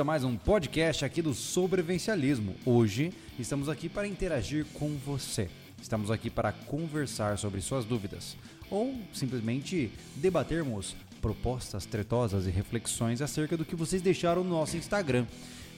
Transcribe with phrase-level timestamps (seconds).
[0.00, 2.54] a mais um podcast aqui do Sobrevivencialismo.
[2.64, 5.50] Hoje estamos aqui para interagir com você.
[5.80, 8.34] Estamos aqui para conversar sobre suas dúvidas
[8.70, 15.26] ou simplesmente debatermos propostas tretosas e reflexões acerca do que vocês deixaram no nosso Instagram.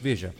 [0.00, 0.32] Veja,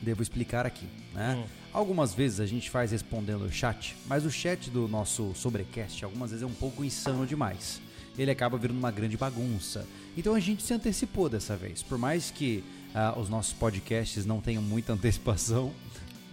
[0.00, 1.44] devo explicar aqui, né?
[1.44, 1.48] Hum.
[1.74, 6.30] Algumas vezes a gente faz respondendo o chat, mas o chat do nosso sobrecast algumas
[6.30, 7.82] vezes é um pouco insano demais.
[8.18, 9.86] Ele acaba virando uma grande bagunça.
[10.16, 11.82] Então a gente se antecipou dessa vez.
[11.82, 15.72] Por mais que ah, os nossos podcasts não tenham muita antecipação,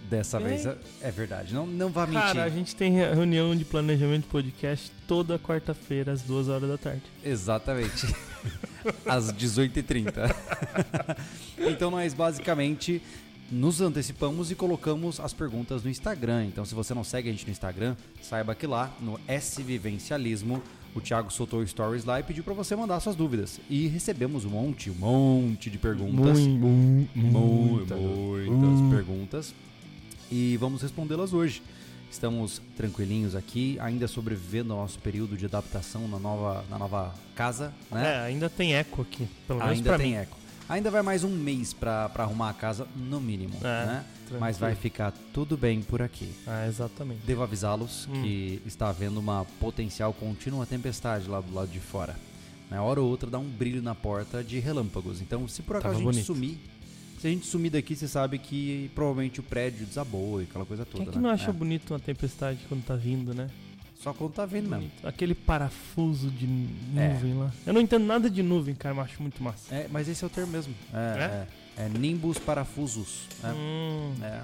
[0.10, 1.54] dessa vez é, é verdade.
[1.54, 2.22] Não, não vá mentir.
[2.22, 6.78] Cara, a gente tem reunião de planejamento de podcast toda quarta-feira, às duas horas da
[6.78, 7.04] tarde.
[7.24, 8.08] Exatamente.
[9.06, 10.34] Às 18h30.
[11.70, 13.02] então nós basicamente
[13.52, 16.46] nos antecipamos e colocamos as perguntas no Instagram.
[16.46, 20.64] Então se você não segue a gente no Instagram, saiba que lá no S Vivencialismo
[20.98, 23.60] o Thiago soltou stories lá e pediu para você mandar suas dúvidas.
[23.70, 26.40] E recebemos um monte, um monte de perguntas.
[26.40, 26.68] Muito,
[27.16, 27.96] Mu- muita.
[27.96, 29.56] muitas perguntas
[30.32, 31.62] e vamos respondê-las hoje.
[32.10, 37.74] Estamos tranquilinhos aqui, ainda sobrevivendo ao nosso período de adaptação na nova, na nova casa,
[37.92, 38.14] né?
[38.14, 40.16] É, ainda tem eco aqui, pelo menos ainda pra tem mim.
[40.16, 40.38] eco.
[40.70, 44.06] Ainda vai mais um mês pra pra arrumar a casa, no mínimo, É, né?
[44.20, 44.40] tranquilo.
[44.42, 46.30] Mas vai ficar tudo bem por aqui.
[46.46, 47.22] Ah, exatamente.
[47.26, 48.22] Devo avisá-los Hum.
[48.22, 52.16] que está havendo uma potencial contínua tempestade lá do lado de fora.
[52.70, 55.22] Na hora ou outra dá um brilho na porta de relâmpagos.
[55.22, 56.26] Então, se por acaso Tava a gente bonito.
[56.26, 56.58] sumir,
[57.22, 60.84] se a gente sumir daqui, você sabe que provavelmente o prédio desabou e aquela coisa
[60.84, 60.98] toda.
[60.98, 61.24] Quem é que né?
[61.24, 61.54] não acha É.
[61.54, 63.50] bonito uma tempestade quando tá vindo, né?
[64.00, 64.92] Só quando tá vindo mesmo.
[65.04, 66.46] Aquele parafuso de
[66.96, 67.14] É.
[67.14, 67.52] nuvem lá.
[67.66, 69.74] Eu não entendo nada de nuvem, cara, mas acho muito massa.
[69.74, 70.74] É, mas esse é o termo mesmo.
[70.94, 71.48] É,
[71.78, 71.84] é?
[71.86, 73.28] é nimbus parafusos.
[73.44, 73.48] É.
[73.52, 74.14] Hum.
[74.22, 74.42] É.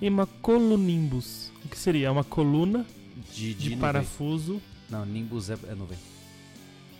[0.00, 1.52] E uma colunimbus.
[1.64, 2.08] O que seria?
[2.08, 2.84] É Uma coluna
[3.32, 3.78] De, de, nuvem.
[3.78, 4.60] parafuso.
[4.90, 5.98] Não, nimbus é, é nuvem.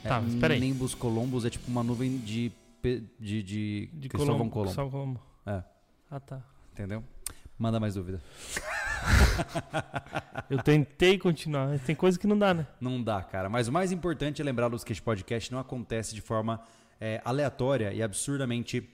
[0.05, 0.61] É, Tá, mas peraí.
[0.61, 2.53] Nimbus columbus é tipo uma nuvem de,
[2.83, 4.91] de, de, De Cristóvão Colombo.
[4.91, 5.21] Colombo.
[5.47, 5.63] É.
[6.11, 6.43] Ah, tá.
[6.73, 7.03] Entendeu?
[7.59, 8.23] Manda mais dúvida.
[10.51, 12.67] Eu tentei continuar, mas tem coisa que não dá, né?
[12.81, 13.49] Não dá, cara.
[13.49, 16.61] Mas o mais importante é lembrá-los que este podcast não acontece de forma
[17.01, 18.89] é, aleatória e absurdamente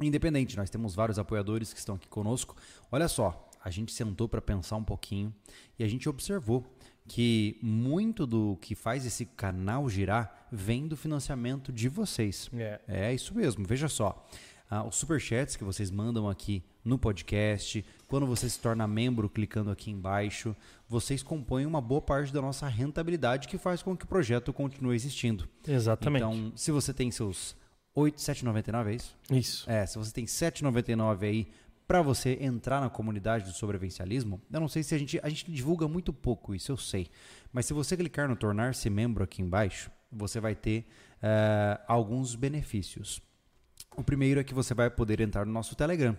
[0.00, 0.56] independente.
[0.56, 2.56] Nós temos vários apoiadores que estão aqui conosco.
[2.90, 5.32] Olha só, a gente sentou para pensar um pouquinho
[5.78, 6.66] e a gente observou
[7.06, 12.50] que muito do que faz esse canal girar vem do financiamento de vocês.
[12.54, 12.80] É.
[12.86, 14.26] É isso mesmo, veja só.
[14.74, 19.70] Ah, os superchats que vocês mandam aqui no podcast, quando você se torna membro clicando
[19.70, 20.56] aqui embaixo,
[20.88, 24.96] vocês compõem uma boa parte da nossa rentabilidade que faz com que o projeto continue
[24.96, 25.46] existindo.
[25.68, 26.24] Exatamente.
[26.24, 27.54] Então, se você tem seus
[27.94, 29.18] 8, 7,99 é isso?
[29.30, 29.70] Isso.
[29.70, 31.48] É, se você tem 7,99 aí
[31.86, 35.52] para você entrar na comunidade do sobrevivencialismo, eu não sei se a gente a gente
[35.52, 37.08] divulga muito pouco isso, eu sei.
[37.52, 40.86] Mas se você clicar no tornar-se membro aqui embaixo, você vai ter
[41.22, 43.20] eh, alguns benefícios.
[43.96, 46.16] O primeiro é que você vai poder entrar no nosso Telegram.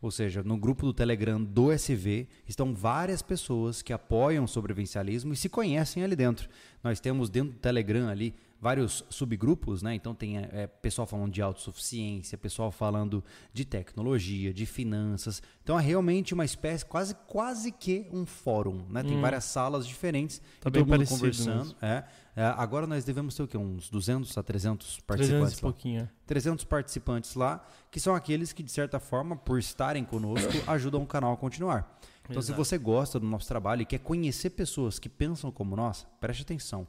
[0.00, 5.32] Ou seja, no grupo do Telegram do SV estão várias pessoas que apoiam o sobrevivencialismo
[5.32, 6.48] e se conhecem ali dentro.
[6.84, 9.94] Nós temos dentro do Telegram ali vários subgrupos, né?
[9.94, 13.22] Então tem é, pessoal falando de autossuficiência, pessoal falando
[13.52, 15.42] de tecnologia, de finanças.
[15.62, 19.02] Então é realmente uma espécie, quase, quase que um fórum, né?
[19.02, 21.74] Tem várias salas diferentes, Tá bem todo mundo conversando.
[21.80, 22.04] É,
[22.36, 23.56] É, agora nós devemos ter o quê?
[23.56, 25.72] Uns 200 a 300 300 participantes e lá.
[25.72, 26.00] pouquinho.
[26.02, 26.08] é.
[26.26, 31.06] 300 participantes lá, que são aqueles que, de certa forma, por estarem conosco, ajudam o
[31.06, 31.98] canal a continuar.
[32.28, 32.64] Então, se Exato.
[32.64, 36.86] você gosta do nosso trabalho e quer conhecer pessoas que pensam como nós, preste atenção.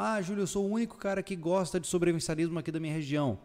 [0.00, 3.36] Ah, Júlio, eu sou o único cara que gosta de sobrevivencialismo aqui da minha região.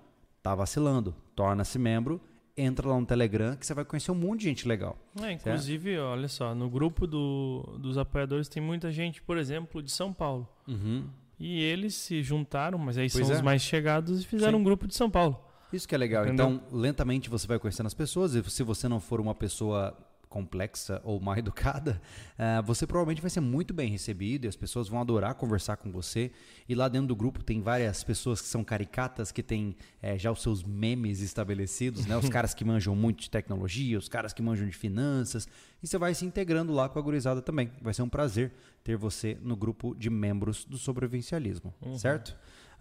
[0.43, 1.15] Tá vacilando.
[1.35, 2.21] Torna-se membro,
[2.55, 4.95] entra lá no Telegram, que você vai conhecer um monte de gente legal.
[5.21, 9.91] É, inclusive, olha só, no grupo do- dos apoiadores tem muita gente, por exemplo, de
[9.91, 10.47] São Paulo.
[10.67, 11.07] Uhum.
[11.39, 13.37] E eles se juntaram, mas aí Pois são é.
[13.37, 14.61] os mais chegados e fizeram Sim.
[14.61, 15.39] um grupo de São Paulo.
[15.73, 16.23] Isso que é legal.
[16.23, 16.45] Entendeu?
[16.51, 18.35] Então, lentamente você vai conhecendo as pessoas.
[18.35, 19.97] E se você não for uma pessoa
[20.33, 22.01] complexa ou mal educada,
[22.39, 25.91] ah, você provavelmente vai ser muito bem recebido e as pessoas vão adorar conversar com
[25.91, 26.31] você.
[26.67, 30.31] E lá dentro do grupo tem várias pessoas que são caricatas, que têm eh, já
[30.31, 32.17] os seus memes estabelecidos, né?
[32.17, 35.47] Os caras que manjam muito de tecnologia, os caras que manjam de finanças.
[35.83, 37.71] E você vai se integrando lá com a gurizada também.
[37.81, 38.51] Vai ser um prazer
[38.83, 42.35] ter você no grupo de membros do sobrevivencialismo, certo?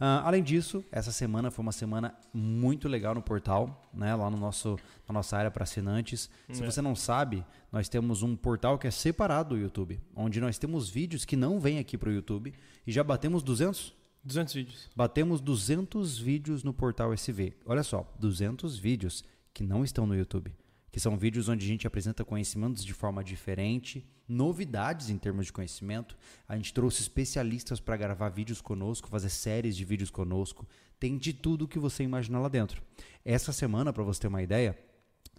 [0.05, 4.13] Ah, além disso, essa semana foi uma semana muito legal no portal, né?
[4.17, 4.77] Lá no nosso,
[5.07, 6.29] na nossa área para assinantes.
[6.51, 6.67] Se É.
[6.69, 10.91] você não sabe, nós temos um portal que é separado do YouTube, onde nós temos
[10.91, 12.53] vídeos que não vêm aqui para o YouTube
[12.85, 13.95] e já batemos 200
[14.25, 14.91] 200 vídeos.
[14.97, 17.57] Batemos 200 vídeos no portal SV.
[17.65, 19.23] Olha só, 200 vídeos
[19.55, 20.53] que não estão no YouTube.
[20.93, 25.53] Que são vídeos onde a gente apresenta conhecimentos de forma diferente, novidades em termos de
[25.53, 26.17] conhecimento.
[26.47, 30.69] A gente trouxe especialistas para gravar vídeos conosco, fazer séries de vídeos conosco.
[31.01, 32.83] Tem de tudo que você imaginar lá dentro.
[33.25, 34.79] Essa semana, para você ter uma ideia,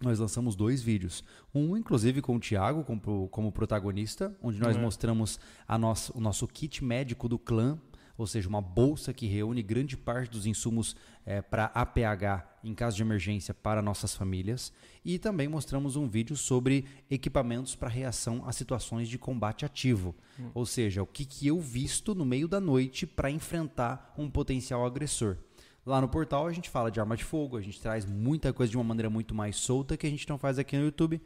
[0.02, 1.22] nós lançamos dois vídeos.
[1.54, 4.80] Um, inclusive, com o Thiago como, como protagonista, onde nós É.
[4.80, 7.78] mostramos a nossa, o nosso kit médico do clã,
[8.16, 10.94] ou seja, uma bolsa que reúne grande parte dos insumos
[11.50, 14.72] para APH em caso de emergência para nossas famílias.
[15.04, 20.14] E também mostramos um vídeo sobre equipamentos para reação a situações de combate ativo.
[20.54, 24.86] Ou seja, o que, que eu visto no meio da noite para enfrentar um potencial
[24.86, 25.36] agressor.
[25.84, 28.70] Lá no portal a gente fala de arma de fogo, a gente traz muita coisa
[28.70, 31.20] de uma maneira muito mais solta que a gente não faz aqui no YouTube,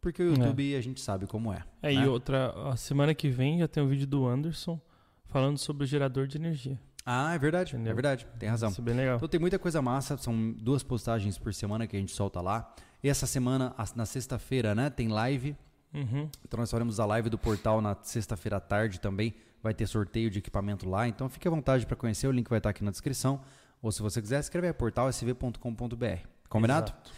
[0.00, 1.64] porque o YouTube a gente sabe como é.
[1.82, 2.04] É, né?
[2.04, 4.80] e outra, a semana que vem já tem um vídeo do Anderson
[5.28, 6.78] falando sobre o gerador de energia.
[7.04, 7.92] Ah, é verdade, Entendeu?
[7.92, 8.70] é verdade, tem razão.
[8.70, 9.16] Isso é bem legal.
[9.16, 12.74] Então tem muita coisa massa, são duas postagens por semana que a gente solta lá.
[13.02, 15.56] E essa semana, na sexta-feira, né, tem live.
[15.94, 16.28] Uhum.
[16.44, 19.34] Então nós faremos a live do portal na sexta-feira à tarde também.
[19.62, 21.08] Vai ter sorteio de equipamento lá.
[21.08, 23.40] Então fique à vontade para conhecer, o link vai estar aqui na descrição.
[23.80, 26.26] Ou se você quiser, escreve aí portalsv.com.br.
[26.48, 26.90] Combinado?
[26.90, 27.12] Exato.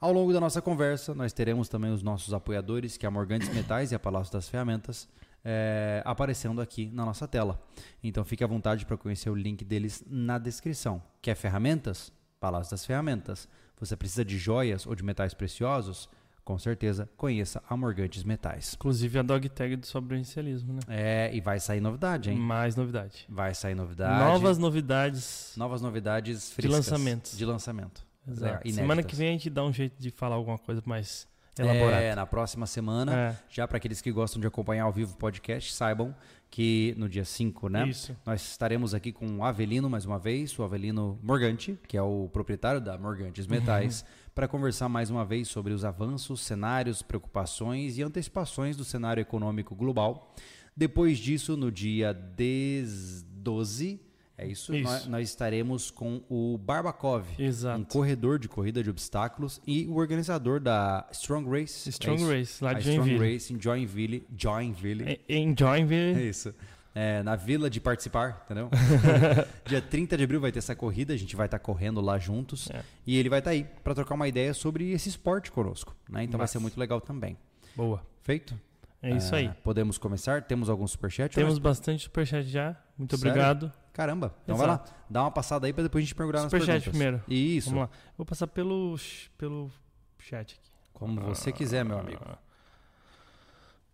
[0.00, 3.48] Ao longo da nossa conversa, nós teremos também os nossos apoiadores, que é a Morgantes
[3.52, 5.08] Metais e a Palácio das Ferramentas,
[5.44, 7.60] é, aparecendo aqui na nossa tela.
[8.02, 11.02] Então fique à vontade para conhecer o link deles na descrição.
[11.20, 12.12] Quer ferramentas?
[12.40, 13.48] Palácio das Ferramentas.
[13.78, 16.08] Você precisa de joias ou de metais preciosos?
[16.44, 18.74] Com certeza, conheça a Morgantes Metais.
[18.74, 20.80] Inclusive a dog tag do sobrevivencialismo, né?
[20.88, 22.36] É, e vai sair novidade, hein?
[22.36, 23.24] Mais novidade.
[23.30, 24.22] Vai sair novidade.
[24.22, 25.54] Novas novidades.
[25.56, 26.76] novas novidades frescas.
[26.76, 27.38] lançamentos.
[27.38, 28.06] De lançamento.
[28.28, 28.62] Exato.
[28.66, 32.14] Legal, Semana que vem a gente dá um jeito de falar alguma coisa mais É,
[32.14, 33.14] na próxima semana.
[33.14, 36.14] É, Já para aqueles que gostam de acompanhar ao vivo o podcast, saibam
[36.50, 37.88] que no dia 5, né?
[37.88, 38.16] Isso.
[38.24, 42.28] Nós estaremos aqui com o Avelino mais uma vez, o Avelino Morgante, que é o
[42.32, 44.30] proprietário da Morgantes Metais, Uhum.
[44.34, 49.74] para conversar mais uma vez sobre os avanços, cenários, preocupações e antecipações do cenário econômico
[49.74, 50.34] global.
[50.76, 54.00] Depois disso, no dia 10, 12,
[54.36, 54.82] é isso, Isso.
[54.90, 57.80] Nós, nós estaremos com o Barbakov, Exato.
[57.80, 61.88] um corredor de corrida de obstáculos e o organizador da Strong Race.
[61.88, 62.30] é Strong isso?
[62.32, 63.32] Race, lá a de Strong Joinville.
[63.34, 64.26] Race em Joinville.
[64.36, 65.04] Joinville.
[65.28, 66.20] Em- Em Joinville.
[66.20, 66.54] É isso.
[66.96, 68.70] É, na Vila de Participar, entendeu?
[69.66, 72.70] Dia 30 de abril vai ter essa corrida, a gente vai estar correndo lá juntos.
[72.70, 72.82] É.
[73.06, 75.94] E ele vai estar aí para trocar uma ideia sobre esse esporte conosco.
[76.08, 76.22] Né?
[76.24, 77.36] Então vai ser muito legal também.
[77.74, 78.00] Boa.
[78.22, 78.54] Feito?
[79.02, 79.50] É isso É, aí.
[79.64, 80.42] Podemos começar?
[80.42, 81.34] Temos algum superchat?
[81.34, 82.76] Temos bastante superchat já.
[82.96, 83.30] Muito Sério?
[83.32, 83.72] obrigado.
[83.94, 84.34] Caramba.
[84.42, 84.90] Então vai Exato.
[84.90, 84.96] lá.
[85.08, 86.90] Dá uma passada aí para depois a gente perguntar nas Superchat perguntas.
[86.90, 87.22] primeiro.
[87.26, 87.70] Isso.
[87.70, 87.90] Vamos lá.
[88.18, 88.96] Vou passar pelo,
[89.38, 89.70] pelo
[90.18, 90.70] chat aqui.
[90.92, 92.22] Como você quiser, meu amigo.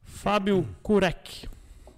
[0.02, 1.49] Fábio Kurek.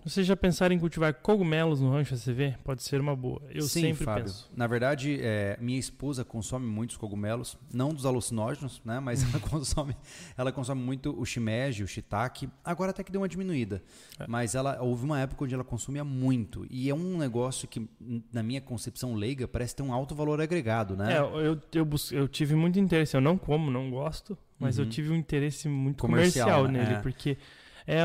[0.04, 2.56] Vocês já pensaram em cultivar cogumelos no rancho ACV?
[2.64, 3.40] Pode ser uma boa.
[3.50, 4.24] Eu Sim, sempre Fábio.
[4.24, 4.50] penso.
[4.56, 8.98] Na verdade, é, minha esposa consome muitos cogumelos, não dos alucinógenos, né?
[8.98, 9.96] Mas ela consome,
[10.36, 12.48] ela consome muito o shimeji, o shiitake.
[12.64, 13.80] Agora até que deu uma diminuída.
[14.18, 14.26] É.
[14.26, 16.66] Mas ela houve uma época onde ela consumia muito.
[16.68, 17.88] E é um negócio que,
[18.32, 21.14] na minha concepção leiga, parece ter um alto valor agregado, né?
[21.14, 23.16] É, eu, eu, eu tive muito interesse.
[23.16, 24.90] Eu não como, não gosto, mas eu Uhum.
[24.90, 26.82] tive um interesse muito Comercial, comercial, né?
[26.84, 27.00] nele, É.
[27.02, 27.38] porque
[27.86, 28.02] é,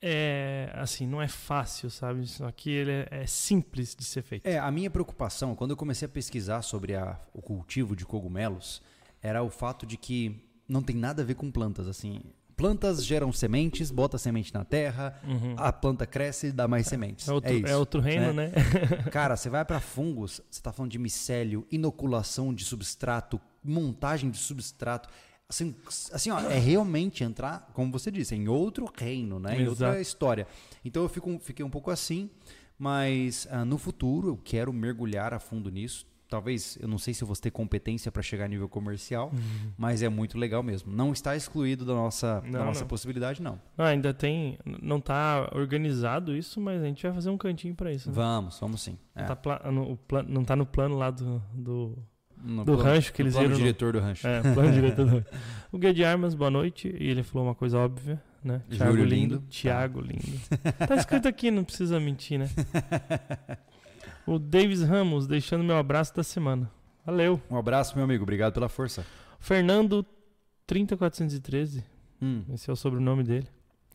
[0.00, 2.22] é assim, não é fácil, sabe?
[2.22, 4.46] Isso aqui ele é, é simples de ser feito.
[4.46, 8.80] É, a minha preocupação, quando eu comecei a pesquisar sobre a- o cultivo de cogumelos,
[9.20, 12.20] era o fato de que não tem nada a ver com plantas, assim.
[12.56, 15.54] Plantas geram sementes, bota semente na terra, Uhum.
[15.56, 17.28] a planta cresce e dá mais sementes.
[17.28, 17.66] É outro, é isso.
[17.66, 18.50] é outro reino, né?
[19.12, 24.38] Cara, você vai para fungos, você tá falando de micélio, inoculação de substrato, montagem de
[24.38, 25.08] substrato.
[25.50, 25.74] Assim,
[26.12, 29.58] assim ó, é realmente entrar, como você disse, em outro reino, né?
[29.58, 30.46] Em outra história.
[30.84, 32.28] Então eu fico, fiquei um pouco assim,
[32.78, 36.06] mas ah, no futuro eu quero mergulhar a fundo nisso.
[36.28, 39.32] Talvez, eu não sei se eu vou ter competência para chegar a nível comercial,
[39.78, 40.92] mas é muito legal mesmo.
[40.94, 42.86] Não está excluído da nossa, da Não, nossa não.
[42.86, 43.58] possibilidade, não.
[43.78, 44.58] Ah, ainda tem.
[44.82, 48.10] Não tá organizado isso, mas a gente vai fazer um cantinho pra isso.
[48.10, 48.14] Né?
[48.14, 48.98] Vamos, vamos sim.
[49.14, 49.22] É.
[49.22, 51.42] Não, tá pla- no, plan- não tá no plano lá do.
[51.54, 51.96] do
[52.42, 54.26] No do rancho que eles plano viram no- diretor do rancho.
[54.26, 55.24] é, plano diretor do.
[55.70, 56.88] O Guia de Armas, boa noite.
[56.98, 58.62] E ele falou uma coisa óbvia, né?
[58.70, 59.34] Tiago Júlio lindo.
[59.36, 59.44] lindo.
[59.50, 60.40] Tiago lindo.
[60.86, 62.48] Tá escrito aqui, não precisa mentir, né?
[64.26, 66.70] O Davis Ramos, deixando meu abraço da semana.
[67.04, 67.40] Valeu.
[67.50, 68.22] Um abraço, meu amigo.
[68.24, 69.04] Obrigado pela força.
[69.40, 70.04] Fernando
[70.66, 71.82] 30413,
[72.20, 72.42] Hum.
[72.52, 73.46] esse é o sobrenome dele.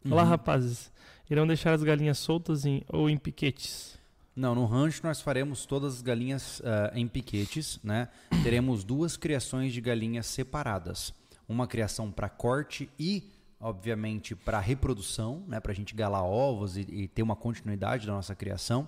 [0.10, 0.30] Olá, Uhum.
[0.30, 0.92] rapazes.
[1.30, 3.98] Irão deixar as galinhas soltas em, ou em piquetes?
[4.36, 8.08] Não, no rancho nós faremos todas as galinhas ah, em piquetes, né?
[8.44, 11.14] Teremos duas criações de galinhas separadas.
[11.48, 15.60] Uma criação para corte e, obviamente, para reprodução, né?
[15.60, 18.88] Para a gente galar ovos e, e ter uma continuidade da nossa criação.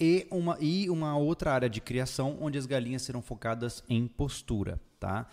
[0.00, 4.80] E uma, e uma outra área de criação onde as galinhas serão focadas em postura,
[4.98, 5.26] tá?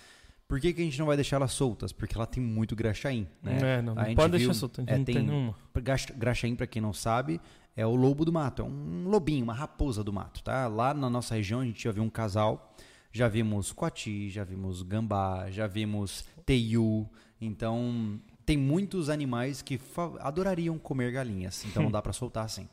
[0.47, 1.91] Por que, que a gente não vai deixar elas soltas?
[1.91, 3.77] Porque ela tem muito graxaim, né?
[3.77, 5.55] É, não, não pode viu- deixar solto, a gente é, não tem, tem- nenhuma.
[5.75, 7.39] Graxa- Graxaim, para quem não sabe,
[7.79, 10.67] é o lobo do mato, é um lobinho, uma raposa do mato, tá?
[10.67, 12.75] Lá na nossa região a gente já viu um casal
[13.09, 17.09] Já vimos coati, já vimos gambá, já vimos teiu.
[17.39, 19.79] Então, tem muitos animais que
[20.19, 21.63] adorariam comer galinhas.
[21.65, 22.67] Então, não dá para soltar assim.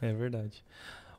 [0.00, 0.64] É verdade.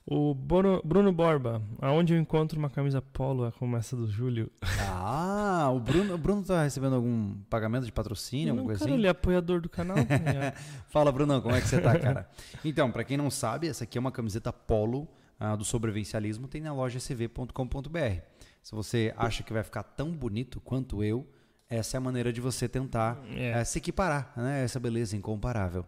[0.08, 4.52] O Bruno, Bruno Borba, aonde eu encontro uma camisa polo como essa do Júlio?
[4.80, 8.92] Ah, o Bruno, o Bruno tá recebendo algum pagamento de patrocínio, não, alguma coisa cara,
[8.92, 9.00] assim?
[9.00, 9.98] ele é apoiador do canal.
[10.90, 12.30] Fala, Brunão, como é que você tá, cara?
[12.64, 15.08] Então, para quem não sabe, essa aqui é uma camiseta polo
[15.40, 18.22] uh, do sobrevivencialismo, tem na loja sv.com.br.
[18.62, 21.28] Se você acha que vai ficar tão bonito quanto eu,
[21.68, 23.60] essa é a maneira de você tentar é.
[23.60, 24.64] uh, se equiparar, né?
[24.64, 25.84] Essa beleza incomparável.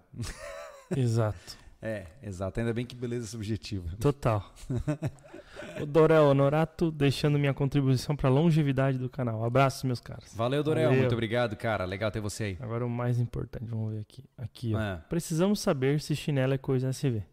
[0.89, 1.66] Exato.
[1.81, 2.59] É, exato.
[2.59, 3.89] Ainda bem que beleza subjetiva.
[3.99, 4.51] Total.
[5.79, 9.43] o Dorel Honorato deixando minha contribuição para a longevidade do canal.
[9.43, 10.33] Abraços, meus caras.
[10.35, 10.85] Valeu, Dorel.
[10.85, 11.01] Valeu.
[11.01, 11.85] Muito obrigado, cara.
[11.85, 12.57] Legal ter você aí.
[12.59, 14.23] Agora o mais importante, vamos ver aqui.
[14.37, 14.79] Aqui, ó.
[14.79, 14.97] É.
[15.07, 17.23] Precisamos saber se chinelo é coisa SV.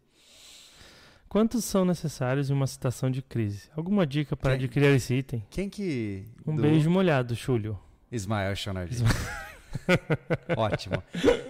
[1.27, 3.69] Quantos são necessários em uma situação de crise?
[3.75, 5.43] Alguma dica para adquirir esse item?
[5.49, 6.23] Quem que.
[6.45, 6.61] Um do...
[6.61, 7.77] beijo molhado, Chúlio.
[8.11, 9.03] Ismael Chonardi.
[10.55, 11.01] Ótimo.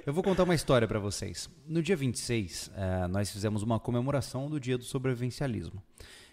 [0.06, 1.50] Eu vou contar uma história para vocês.
[1.68, 5.82] No dia 26, uh, nós fizemos uma comemoração do Dia do Sobrevivencialismo.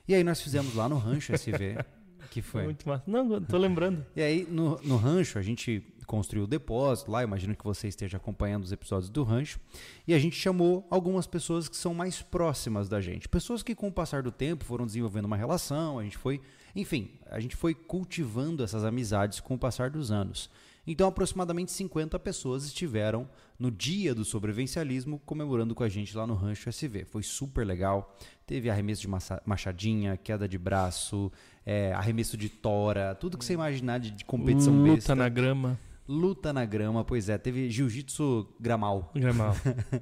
[0.06, 1.78] E aí nós fizemos lá no Rancho SV,
[2.30, 2.64] que foi...
[2.64, 3.04] Muito massa.
[3.06, 4.04] Não, tô lembrando.
[4.16, 8.16] E aí no, no Rancho a gente construiu o depósito lá, imagino que você esteja
[8.16, 9.60] acompanhando os episódios do Rancho,
[10.06, 13.28] e a gente chamou algumas pessoas que são mais próximas da gente.
[13.28, 16.40] Pessoas que com o passar do tempo foram desenvolvendo uma relação, a gente foi...
[16.74, 20.50] Enfim, a gente foi cultivando essas amizades com o passar dos anos.
[20.86, 26.34] Então, aproximadamente 50 pessoas estiveram no dia do sobrevivencialismo comemorando com a gente lá no
[26.34, 27.04] Rancho SV.
[27.04, 28.16] Foi super legal.
[28.44, 29.08] Teve arremesso de
[29.46, 31.30] machadinha, queda de braço,
[31.64, 35.14] é, arremesso de tora, tudo que você imaginar de, de competição Luta besta.
[35.14, 35.78] na grama.
[36.08, 37.38] Luta na grama, pois é.
[37.38, 39.12] Teve jiu-jitsu gramal.
[39.14, 39.54] Gramal.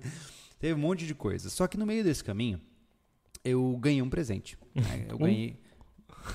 [0.59, 1.51] teve um monte de coisa.
[1.51, 2.59] Só que no meio desse caminho,
[3.45, 4.57] eu ganhei um presente.
[4.75, 5.07] Né?
[5.11, 5.61] Eu ganhei.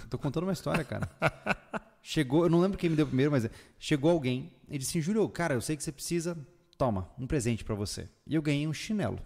[0.09, 1.09] Tô contando uma história, cara.
[2.07, 5.27] Chegou, eu não lembro quem me deu primeiro, mas chegou alguém e disse assim: Júlio,
[5.27, 6.37] cara, eu sei que você precisa,
[6.77, 8.07] toma, um presente para você.
[8.27, 9.17] E eu ganhei um chinelo,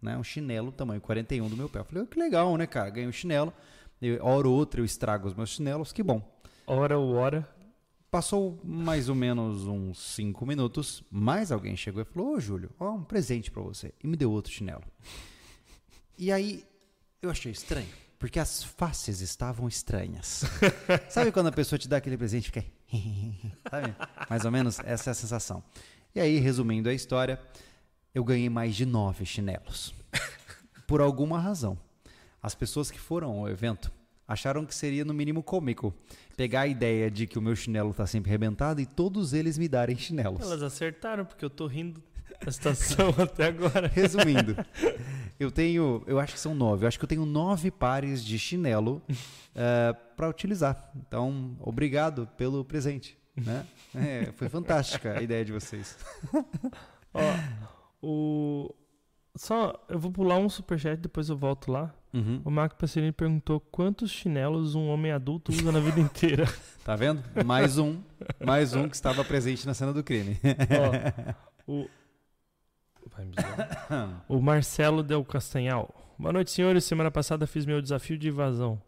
[0.00, 0.16] né?
[0.16, 1.80] Um chinelo tamanho 41 do meu pé.
[1.80, 2.90] Eu falei: oh, que legal, né, cara?
[2.90, 3.52] Ganhei um chinelo.
[4.00, 6.22] Eu, hora ou outra eu estrago os meus chinelos, que bom.
[6.64, 7.44] Hora ou hora.
[8.08, 12.92] Passou mais ou menos uns 5 minutos, mais alguém chegou e falou: Ô, Júlio, ó,
[12.92, 13.92] um presente para você.
[14.00, 14.84] E me deu outro chinelo.
[16.16, 16.64] E aí
[17.20, 17.88] eu achei estranho.
[18.18, 20.44] Porque as faces estavam estranhas.
[21.08, 22.64] Sabe quando a pessoa te dá aquele presente e fica.
[23.70, 23.94] Sabe?
[24.28, 25.62] Mais ou menos essa é a sensação.
[26.14, 27.40] E aí, resumindo a história,
[28.14, 29.94] eu ganhei mais de nove chinelos.
[30.86, 31.78] Por alguma razão.
[32.42, 33.90] As pessoas que foram ao evento
[34.26, 35.94] acharam que seria no mínimo cômico
[36.36, 39.68] pegar a ideia de que o meu chinelo está sempre arrebentado e todos eles me
[39.68, 40.42] darem chinelos.
[40.42, 42.02] Elas acertaram, porque eu tô rindo
[42.46, 43.88] a situação até agora.
[43.88, 44.56] Resumindo,
[45.38, 46.84] eu tenho, eu acho que são nove.
[46.84, 49.14] Eu acho que eu tenho nove pares de chinelo uh,
[49.54, 50.90] eh, para utilizar.
[50.96, 53.18] Então, obrigado pelo presente.
[53.36, 53.64] Né?
[53.94, 55.96] É, foi fantástica a ideia de vocês.
[57.14, 57.20] Ó,
[58.02, 58.74] o
[59.36, 61.94] só eu vou pular um superchat depois eu volto lá.
[62.12, 62.40] Uhum.
[62.44, 66.44] O Marco Passerini perguntou quantos chinelos um homem adulto usa na vida inteira.
[66.88, 67.22] Tá vendo?
[67.44, 68.00] Mais um,
[68.42, 70.38] mais um que estava presente na cena do crime.
[71.66, 71.86] Ó, o
[74.28, 75.94] o Marcelo Del Castanhal.
[76.18, 76.84] Boa noite, senhores.
[76.84, 78.80] Semana passada fiz meu desafio de invasão.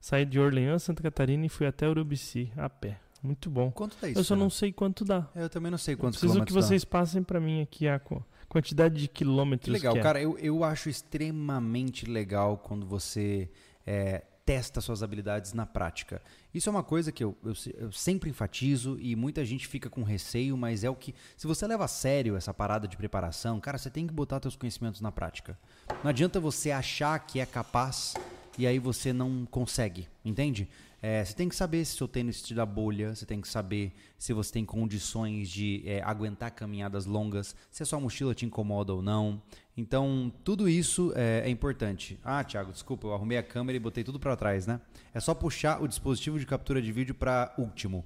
[0.00, 2.98] Saí de Orleans, Santa Catarina e fui até Urubici, a pé.
[3.22, 3.70] Muito bom.
[3.70, 4.20] Quanto dá isso?
[4.20, 5.28] Eu só não sei quanto dá.
[5.34, 6.90] Eu também não sei quantos Preciso que vocês dá.
[6.90, 8.00] passem para mim aqui a
[8.48, 9.66] quantidade de quilômetros.
[9.66, 10.02] Que legal, que é.
[10.02, 10.20] cara.
[10.20, 13.50] Eu, eu acho extremamente legal quando você
[13.84, 16.22] é, testa suas habilidades na prática.
[16.54, 20.04] Isso é uma coisa que eu, eu, eu, sempre enfatizo e muita gente fica com
[20.04, 21.12] receio, mas é o que.
[21.36, 24.54] Se você leva a sério essa parada de preparação, cara, você tem que botar seus
[24.54, 25.58] conhecimentos na prática.
[26.04, 28.14] Não adianta você achar que é capaz
[28.56, 30.68] e aí você não consegue, entende?
[31.02, 33.92] É, você tem que saber se seu tênis te dá bolha, você tem que saber
[34.16, 38.94] se você tem condições de é, aguentar caminhadas longas, se a sua mochila te incomoda
[38.94, 39.42] ou não.
[39.76, 42.18] Então, tudo isso é, é importante.
[42.24, 44.80] Ah, Thiago, desculpa, eu arrumei a câmera e botei tudo para trás, né?
[45.12, 48.04] É só puxar o dispositivo de captura de vídeo para último.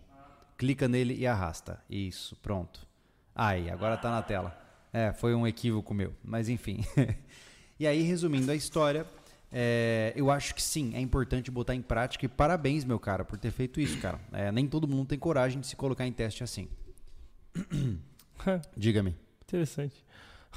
[0.58, 1.80] Clica nele e arrasta.
[1.88, 2.86] Isso, pronto.
[3.34, 4.58] Aí, agora está na tela.
[4.92, 6.84] É, foi um equívoco meu, mas enfim.
[7.78, 9.06] e aí, resumindo a história,
[9.52, 13.38] é, eu acho que sim, é importante botar em prática e parabéns, meu cara, por
[13.38, 14.20] ter feito isso, cara.
[14.32, 16.68] É, nem todo mundo tem coragem de se colocar em teste assim.
[18.76, 19.16] Diga-me.
[19.44, 20.04] Interessante.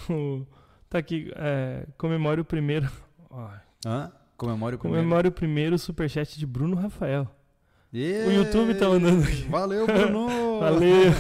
[0.94, 2.90] tá aqui, é, comemore o primeiro.
[3.86, 4.12] Hã?
[4.38, 5.04] Comemore o primeiro.
[5.04, 7.28] Comemore o primeiro superchat de Bruno Rafael.
[7.92, 8.28] Yeah.
[8.28, 9.44] O YouTube tá mandando aqui.
[9.44, 10.60] Valeu, Bruno!
[10.60, 11.12] Valeu!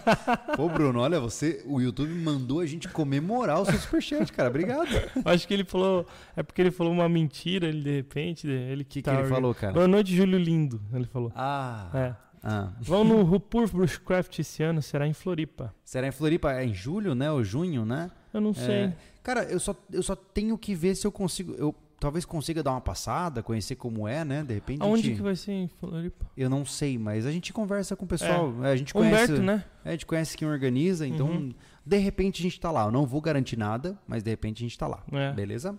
[0.56, 4.48] Pô, Bruno, olha, você, o YouTube mandou a gente comemorar o seu superchat, cara.
[4.48, 4.88] Obrigado.
[5.24, 9.00] Acho que ele falou, é porque ele falou uma mentira, ele de repente, ele que,
[9.00, 9.74] que, tá, que ele falou, cara?
[9.74, 11.30] Boa noite, Júlio Lindo, ele falou.
[11.34, 11.90] Ah.
[11.92, 12.14] É.
[12.42, 12.72] Ah.
[12.80, 15.74] Vão no Rupur Bushcraft esse ano, será em Floripa.
[15.84, 17.30] Será em Floripa, é em julho, né?
[17.30, 18.10] Ou junho, né?
[18.32, 18.74] Eu não sei.
[18.74, 21.54] É, cara, eu só, eu só tenho que ver se eu consigo.
[21.54, 24.42] Eu talvez consiga dar uma passada, conhecer como é, né?
[24.42, 24.82] De repente.
[24.82, 25.16] Aonde gente...
[25.16, 26.26] que vai ser em Floripa?
[26.36, 28.52] Eu não sei, mas a gente conversa com o pessoal.
[28.64, 28.72] É.
[28.72, 29.32] A gente conhece.
[29.32, 29.64] Humberto, né?
[29.84, 31.54] É, a gente conhece quem organiza, então uhum.
[31.86, 32.86] de repente a gente tá lá.
[32.86, 35.02] Eu não vou garantir nada, mas de repente a gente tá lá.
[35.12, 35.32] É.
[35.32, 35.78] Beleza?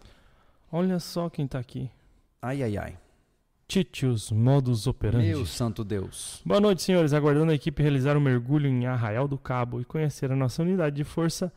[0.72, 1.89] Olha só quem tá aqui.
[2.41, 2.98] Ai, ai, ai.
[3.67, 5.27] Titius Modus Operandi.
[5.27, 6.41] Meu santo Deus.
[6.45, 7.13] Boa noite, senhores.
[7.13, 10.95] Aguardando a equipe realizar um mergulho em Arraial do Cabo e conhecer a nossa unidade
[10.95, 11.51] de força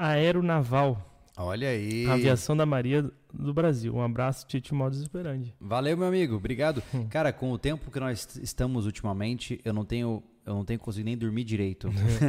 [0.00, 1.06] aeronaval.
[1.36, 2.06] Olha aí.
[2.06, 3.94] Aviação da Maria do Brasil.
[3.94, 5.54] Um abraço, Tite Modus Operandi.
[5.60, 6.36] Valeu, meu amigo.
[6.36, 6.82] Obrigado.
[6.94, 7.06] Hum.
[7.08, 11.06] Cara, com o tempo que nós estamos ultimamente, eu não tenho eu não tenho conseguido
[11.06, 11.88] nem dormir direito.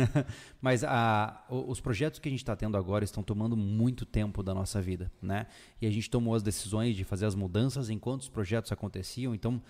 [0.61, 4.53] Mas a, os projetos que a gente está tendo agora estão tomando muito tempo da
[4.53, 5.47] nossa vida, né?
[5.81, 9.33] E a gente tomou as decisões de fazer as mudanças enquanto os projetos aconteciam.
[9.33, 9.61] Então,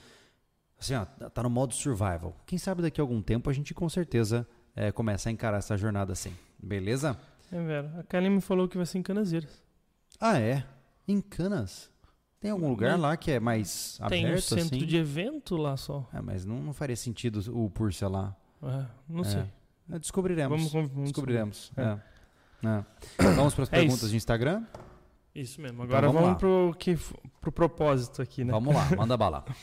[0.77, 2.35] assim, ó, tá no modo survival.
[2.45, 5.77] Quem sabe daqui a algum tempo a gente com certeza é, começa a encarar essa
[5.77, 6.33] jornada assim.
[6.61, 7.17] Beleza?
[7.51, 7.99] É.
[7.99, 9.61] A Kelly me falou que vai ser em Canaseiras.
[10.19, 10.63] Ah, é?
[11.07, 11.91] Em Canas?
[12.39, 14.85] Tem algum lugar lá que é mais Tem aberto, um centro assim?
[14.85, 16.09] de evento lá só.
[16.11, 18.35] É, mas não, não faria sentido o Pursa lá.
[18.63, 19.43] É, não sei.
[19.91, 20.71] É, Descobriremos.
[20.71, 21.71] Vamos, vamos Descobriremos.
[21.77, 21.99] É.
[22.63, 22.83] É.
[23.35, 24.09] Vamos para as É perguntas isso.
[24.09, 24.63] do Instagram?
[25.33, 25.81] Isso mesmo.
[25.81, 26.35] Agora vamos vamos, lá.
[26.35, 26.95] pro, que,
[27.39, 28.51] pro propósito aqui, né?
[28.51, 29.45] Vamos lá, manda bala.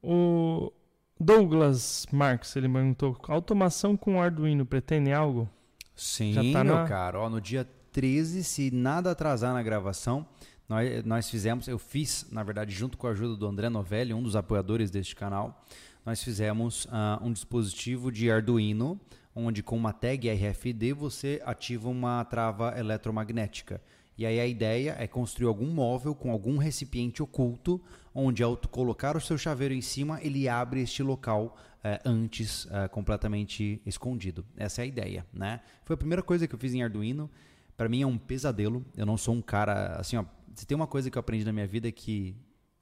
[0.00, 0.72] O
[1.18, 5.50] Douglas Marques, ele perguntou, automação com Arduino pretende algo?
[5.98, 7.18] Sim, Já tá meu na- caro.
[7.20, 10.24] Ó, no dia 13, se nada atrasar na gravação,
[10.68, 14.22] nós, nós fizemos, eu fiz, na verdade, junto com a ajuda do André Novelli, um
[14.22, 15.64] dos apoiadores deste canal,
[16.06, 18.98] nós fizemos ah, um dispositivo de Arduino,
[19.34, 23.80] onde com uma tag RFID você ativa uma trava eletromagnética.
[24.18, 27.80] E aí a ideia é construir algum móvel com algum recipiente oculto,
[28.12, 32.88] onde ao colocar o seu chaveiro em cima, ele abre este local eh, antes eh,
[32.88, 34.44] completamente escondido.
[34.56, 35.60] Essa é a ideia, né?
[35.84, 37.30] Foi a primeira coisa que eu fiz em Arduino.
[37.76, 38.84] Para mim é um pesadelo.
[38.96, 40.24] Eu não sou um cara assim, ó.
[40.56, 42.34] Se tem uma coisa que eu aprendi na minha vida é que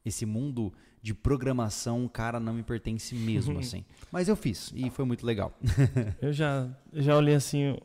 [0.03, 0.72] esse mundo
[1.03, 3.85] de programação, cara, não me pertence mesmo assim.
[4.11, 5.53] Mas eu fiz e foi muito legal.
[6.18, 7.77] Eu já, já olhei assim,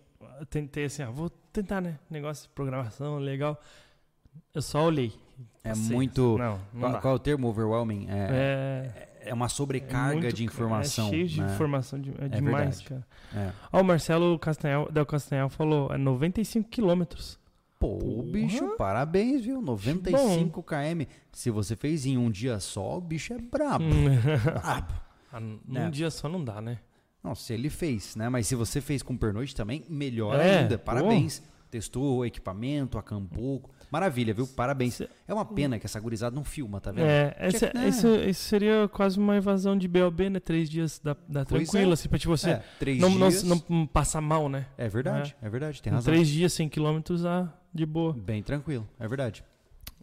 [0.49, 1.97] tentei assim, ah, vou tentar, né?
[2.09, 3.59] Negócio de programação, legal.
[4.53, 5.13] Eu só olhei.
[5.63, 5.95] É Passei.
[5.95, 6.37] muito.
[6.37, 8.07] Não, não Qual, qual é o termo overwhelming?
[8.09, 8.91] É,
[9.23, 11.07] É, é uma sobrecarga muito- de informação.
[11.07, 11.53] É cheio de né?
[11.53, 12.83] informação, de- é, demais, verdade.
[13.31, 13.47] cara.
[13.47, 13.51] É.
[13.71, 17.39] Ó, o Marcelo Castanhal, Del Castanhal falou, é 95 quilômetros.
[17.79, 18.23] Pô, Porra.
[18.31, 19.59] bicho, parabéns, viu?
[19.61, 21.05] 95 km.
[21.31, 23.83] Se você fez em um dia só, o bicho é brabo.
[23.83, 24.93] brabo.
[25.33, 25.89] Ah, num É.
[25.89, 26.79] dia só não dá, né?
[27.23, 28.29] Não, se ele fez, né?
[28.29, 30.77] Mas se você fez com pernoite também, melhor É, ainda.
[30.77, 30.85] pô.
[30.85, 31.43] Parabéns.
[31.69, 33.63] Testou o equipamento, acampou.
[33.89, 34.45] Maravilha, viu?
[34.45, 34.95] Parabéns.
[34.95, 37.05] Cê- É uma pena que essa gurizada não filma, tá vendo?
[37.05, 37.87] É, esse, que- né?
[37.87, 40.39] isso, isso seria quase uma evasão de BOB, né?
[40.41, 41.93] Três dias da, da Pois tranquilo, é.
[41.93, 43.43] assim, pra tipo, você É, três não, não, dias.
[43.43, 44.65] não passar mal, né?
[44.77, 46.11] É verdade, é, verdade, tem Em razão.
[46.13, 48.11] três dias, 100 quilômetros, ah, de boa.
[48.13, 49.41] Bem tranquilo, é verdade.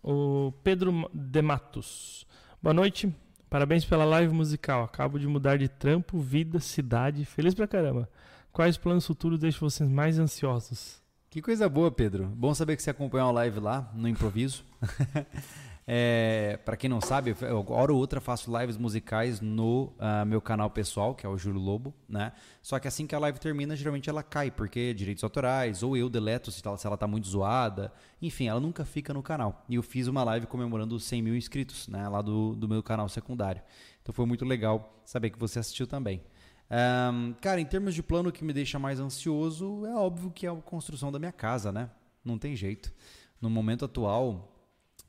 [0.02, 2.26] O Pedro de Matos.
[2.62, 3.14] Boa noite.
[3.50, 4.84] Parabéns pela live musical.
[4.84, 7.24] Acabo de mudar de trampo, vida, cidade.
[7.24, 8.08] Feliz pra caramba.
[8.52, 11.02] Quais planos futuros deixam vocês mais ansiosos?
[11.30, 12.26] Que coisa boa, Pedro.
[12.26, 14.64] Bom saber que você acompanhou a live lá, no improviso.
[15.90, 20.38] é, para quem não sabe, eu, hora ou outra faço lives musicais no ah, meu
[20.38, 22.32] canal pessoal, que é o Júlio Lobo, né?
[22.60, 26.10] Só que assim que a live termina, geralmente ela cai, porque direitos autorais, ou eu
[26.10, 27.90] deleto se ela, se ela tá muito zoada.
[28.20, 29.64] Enfim, ela nunca fica no canal.
[29.66, 32.06] E eu fiz uma live comemorando os 100 mil inscritos, né?
[32.06, 33.62] Lá do, do meu canal secundário.
[34.02, 36.22] Então foi muito legal saber que você assistiu também.
[36.70, 40.46] Ahn, cara, em termos de plano, o que me deixa mais ansioso é óbvio que
[40.46, 41.88] é a construção da minha casa, né?
[42.22, 42.92] Não tem jeito.
[43.40, 44.57] No momento atual,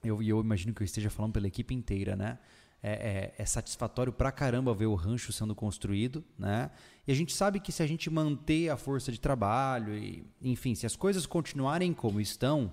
[0.03, 2.37] eu, eu imagino que eu esteja falando pela equipe inteira, né?
[2.81, 2.91] É,
[3.37, 6.71] é- é satisfatório pra caramba ver o rancho sendo construído, né?
[7.07, 10.73] E a gente sabe que se a gente manter a força de trabalho e, enfim,
[10.75, 12.71] se as coisas continuarem como estão,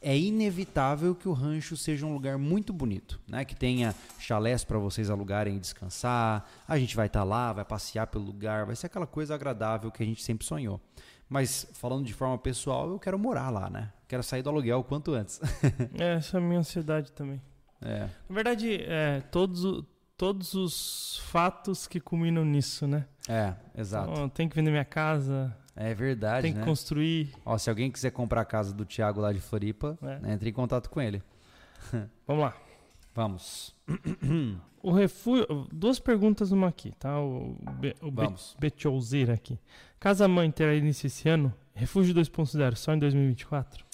[0.00, 3.44] é inevitável que o rancho seja um lugar muito bonito, né?
[3.44, 6.48] Que tenha chalés para vocês alugarem e descansar.
[6.68, 10.02] A gente vai estar lá, vai passear pelo lugar, vai ser aquela coisa agradável que
[10.02, 10.80] a gente sempre sonhou.
[11.30, 13.92] Mas falando de forma pessoal, eu quero morar lá, né?
[14.08, 15.40] Quero sair do aluguel o quanto antes.
[15.98, 17.40] É, essa é a minha ansiedade também.
[17.80, 18.08] é.
[18.28, 19.84] Na verdade, é, todos,
[20.16, 23.06] todos os fatos que culminam nisso, né?
[23.28, 24.10] É, exato.
[24.10, 26.64] Então, tem que vender minha casa, É verdade, tem que né?
[26.64, 27.32] construir.
[27.46, 30.18] Ó, se alguém quiser comprar a casa do Thiago lá de Floripa, É.
[30.18, 31.22] né, entre em contato com ele.
[32.26, 32.54] Vamos lá.
[33.14, 33.74] Vamos.
[34.82, 35.68] O refúgio.
[35.70, 37.20] Duas perguntas numa aqui, tá?
[37.20, 38.56] O, Be, o Be, Vamos.
[38.58, 39.58] Betchouzeira aqui.
[39.98, 41.52] Casa Mãe terá início esse ano?
[41.74, 43.84] Refúgio 2.0 só em 2024?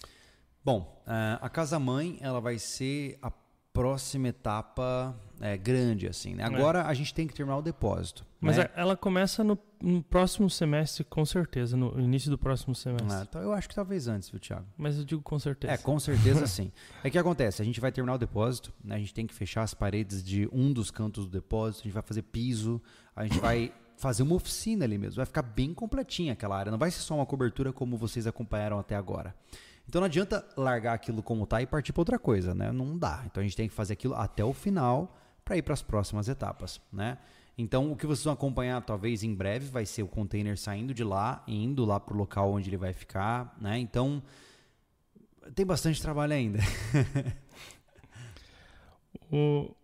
[0.64, 3.32] Bom, ah, a Casa Mãe ela vai ser a
[3.72, 6.44] próxima etapa é, grande, assim, né?
[6.44, 8.24] Agora a gente tem que terminar o depósito.
[8.40, 8.70] Mas né?
[8.74, 13.12] ela começa no, no próximo semestre, com certeza, no início do próximo semestre.
[13.12, 14.66] Ah, então eu acho que talvez antes, viu, Thiago?
[14.76, 15.72] Mas eu digo com certeza.
[15.72, 16.72] É, com certeza sim.
[17.04, 18.96] É que acontece, a gente vai terminar o depósito, né?
[18.96, 21.94] A gente tem que fechar as paredes de um dos cantos do depósito, a gente
[21.94, 22.80] vai fazer piso,
[23.14, 25.16] a gente vai fazer uma oficina ali mesmo.
[25.16, 28.78] Vai ficar bem completinha aquela área, não vai ser só uma cobertura como vocês acompanharam
[28.78, 29.34] até agora.
[29.88, 32.72] Então não adianta largar aquilo como tá e partir para outra coisa, né?
[32.72, 33.22] Não dá.
[33.26, 36.28] Então a gente tem que fazer aquilo até o final para ir para as próximas
[36.28, 37.18] etapas, né?
[37.58, 41.02] Então o que vocês vão acompanhar talvez em breve vai ser o container saindo de
[41.02, 43.78] lá indo lá pro local onde ele vai ficar, né?
[43.78, 44.22] Então
[45.54, 46.58] tem bastante trabalho ainda.
[49.30, 49.74] O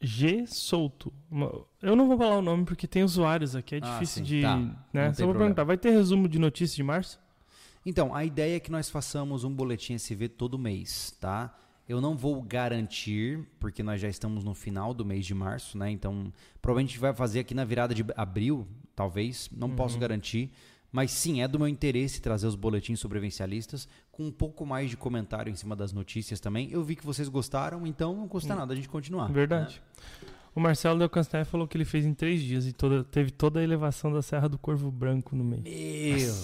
[0.00, 1.12] G Souto.
[1.30, 4.28] Uma- Eu não vou falar o nome porque tem usuários aqui, é Ah, difícil sim,
[4.28, 4.42] de.
[4.42, 4.56] tá.
[4.56, 5.12] Né?
[5.12, 5.38] Só vou problema.
[5.38, 7.20] perguntar: vai ter resumo de notícias de março?
[7.84, 11.52] Então, a ideia é que nós façamos um boletim SV todo mês, tá?
[11.92, 15.90] Eu não vou garantir, porque nós já estamos no final do mês de março, né?
[15.90, 20.50] Então, provavelmente a gente vai fazer aqui na virada de abril, talvez, não posso garantir.
[20.90, 24.96] Mas sim, é do meu interesse trazer os boletins sobrevivencialistas com um pouco mais de
[24.96, 26.70] comentário em cima das notícias também.
[26.70, 29.28] Eu vi que vocês gostaram, então não custa nada a gente continuar.
[29.28, 29.34] né?
[29.34, 29.82] Verdade.
[30.54, 33.60] O Marcelo Del Castanheira falou que ele fez em três dias e toda- teve toda
[33.60, 35.62] a elevação da Serra do Corvo Branco no meio.
[35.62, 36.34] Meu,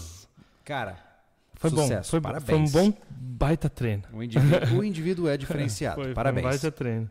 [0.65, 0.99] cara,
[1.59, 1.83] Foi bom.
[1.83, 2.71] sucesso, Foi, bom, parabéns.
[2.73, 4.05] foi um bom baita treino.
[4.13, 5.97] o indivíduo, o indivíduo é diferenciado.
[5.97, 6.47] Foi, foi parabéns.
[6.47, 7.11] um baita treino.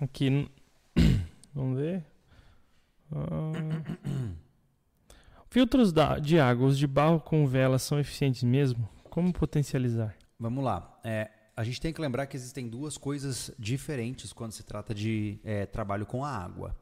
[0.00, 0.50] Aqui.
[1.54, 2.04] Vamos ver.
[3.12, 3.52] Ah.
[5.48, 8.88] Filtros da- de água, os de barro com vela são eficientes mesmo?
[9.04, 10.14] Como potencializar?
[10.38, 10.98] Vamos lá.
[11.04, 15.38] É, a gente tem que lembrar que existem duas coisas diferentes quando se trata de
[15.44, 16.74] é, trabalho com a água.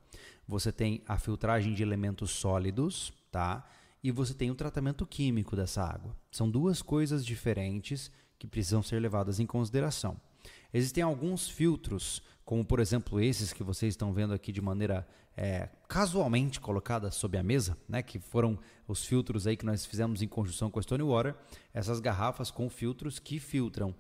[0.49, 3.65] Você tem a filtragem de elementos sólidos, tá?
[4.03, 6.17] E você tem o tratamento químico dessa água.
[6.31, 10.21] São duas coisas diferentes que precisam ser levadas em consideração.
[10.75, 15.69] Existem alguns filtros, como por exemplo esses que vocês estão vendo aqui de maneira é,
[15.89, 18.03] casualmente colocada sob a mesa, né?
[18.03, 21.37] Que foram os filtros aí que nós fizemos em conjunção com a Stone Water.
[21.73, 23.95] Essas garrafas com filtros que filtram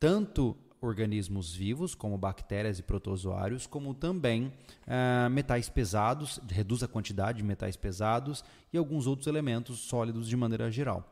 [0.00, 4.52] tanto organismos vivos, como bactérias e protozoários, como também
[4.86, 10.36] ah, metais pesados, reduz a quantidade de metais pesados e alguns outros elementos sólidos de
[10.36, 11.08] maneira geral.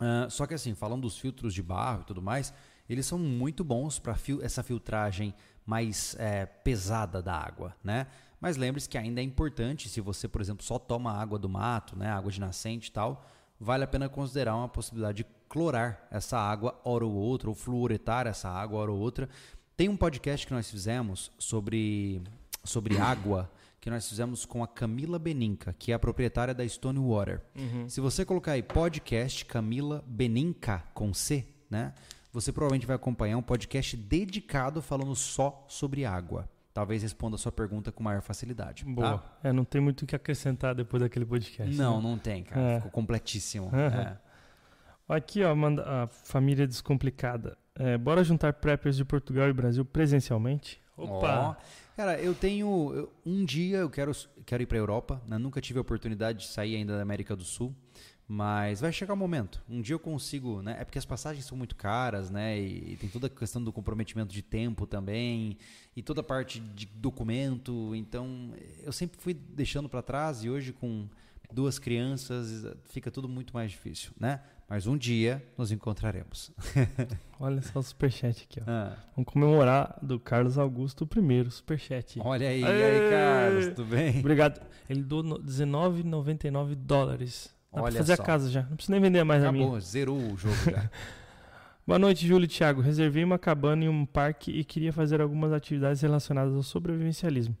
[0.00, 2.52] Ah, só que assim, falando dos filtros de barro e tudo mais,
[2.88, 8.06] eles são muito bons para essa filtragem mais eh, pesada da água, né?
[8.40, 11.96] Mas lembre-se que ainda é importante, se você, por exemplo, só toma água do mato,
[11.96, 13.26] né, água de nascente e tal,
[13.58, 18.26] vale a pena considerar uma possibilidade de clorar essa água hora ou outra, ou fluoretar
[18.26, 19.26] essa água hora ou outra.
[19.74, 22.20] Tem um podcast que nós fizemos sobre,
[22.62, 26.98] sobre água, que nós fizemos com a Camila Beninca, que é a proprietária da Stone
[26.98, 27.40] Water.
[27.88, 31.94] Se você colocar aí podcast Camila Beninca com C, né?
[32.34, 36.46] Você provavelmente vai acompanhar um podcast dedicado falando só sobre água.
[36.74, 38.84] Talvez responda a sua pergunta com maior facilidade.
[38.84, 38.90] tá?
[38.90, 39.24] Boa.
[39.42, 41.74] É, não tem muito o que acrescentar depois daquele podcast.
[41.74, 42.02] Não, né?
[42.02, 42.60] não tem, cara.
[42.60, 42.76] É.
[42.76, 43.68] Ficou completíssimo.
[43.68, 44.02] Aham.
[44.02, 44.25] É.
[45.08, 47.56] Aqui, ó, manda a família descomplicada.
[47.76, 50.80] É, bora juntar preppers de Portugal e Brasil presencialmente?
[50.96, 51.50] Opa!
[51.50, 51.56] Ó,
[51.94, 53.08] cara, eu tenho.
[53.24, 54.12] um dia eu quero,
[54.44, 55.22] quero ir para Europa.
[55.26, 55.38] Né?
[55.38, 57.74] Nunca tive a oportunidade de sair ainda da América do Sul.
[58.28, 59.62] Mas vai chegar o momento.
[59.68, 60.76] Um dia eu consigo, né?
[60.80, 62.58] É porque as passagens são muito caras, né?
[62.58, 65.56] E, e tem toda a questão do comprometimento de tempo também.
[65.94, 67.94] E toda a parte de documento.
[67.94, 70.42] Então, eu sempre fui deixando para trás.
[70.42, 71.08] E hoje, com
[71.52, 74.40] duas crianças, fica tudo muito mais difícil, né?
[74.68, 76.50] Mas um dia nos encontraremos.
[77.38, 78.64] Olha só o superchat aqui, ó.
[78.66, 82.18] Ah, Vamos comemorar do Carlos Augusto primeiro superchat.
[82.20, 82.82] olha aí, Aê!
[83.04, 84.18] aí, Carlos, tudo bem?
[84.18, 84.60] Obrigado.
[84.88, 87.54] Ele doou no- 19,99 dólares.
[87.72, 88.22] Dá Olha pra fazer só.
[88.22, 88.62] a casa já.
[88.62, 89.64] Não precisa nem vender mais a minha.
[89.64, 90.90] Acabou, zerou o jogo já.
[91.86, 92.80] Boa noite, Júlio e Thiago.
[92.80, 97.56] Reservei uma cabana em um parque e queria fazer algumas atividades relacionadas ao sobrevivencialismo.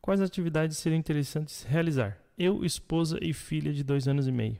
[0.00, 2.16] Quais atividades seriam interessantes realizar?
[2.38, 4.56] Eu, esposa e filha de dois anos e meio.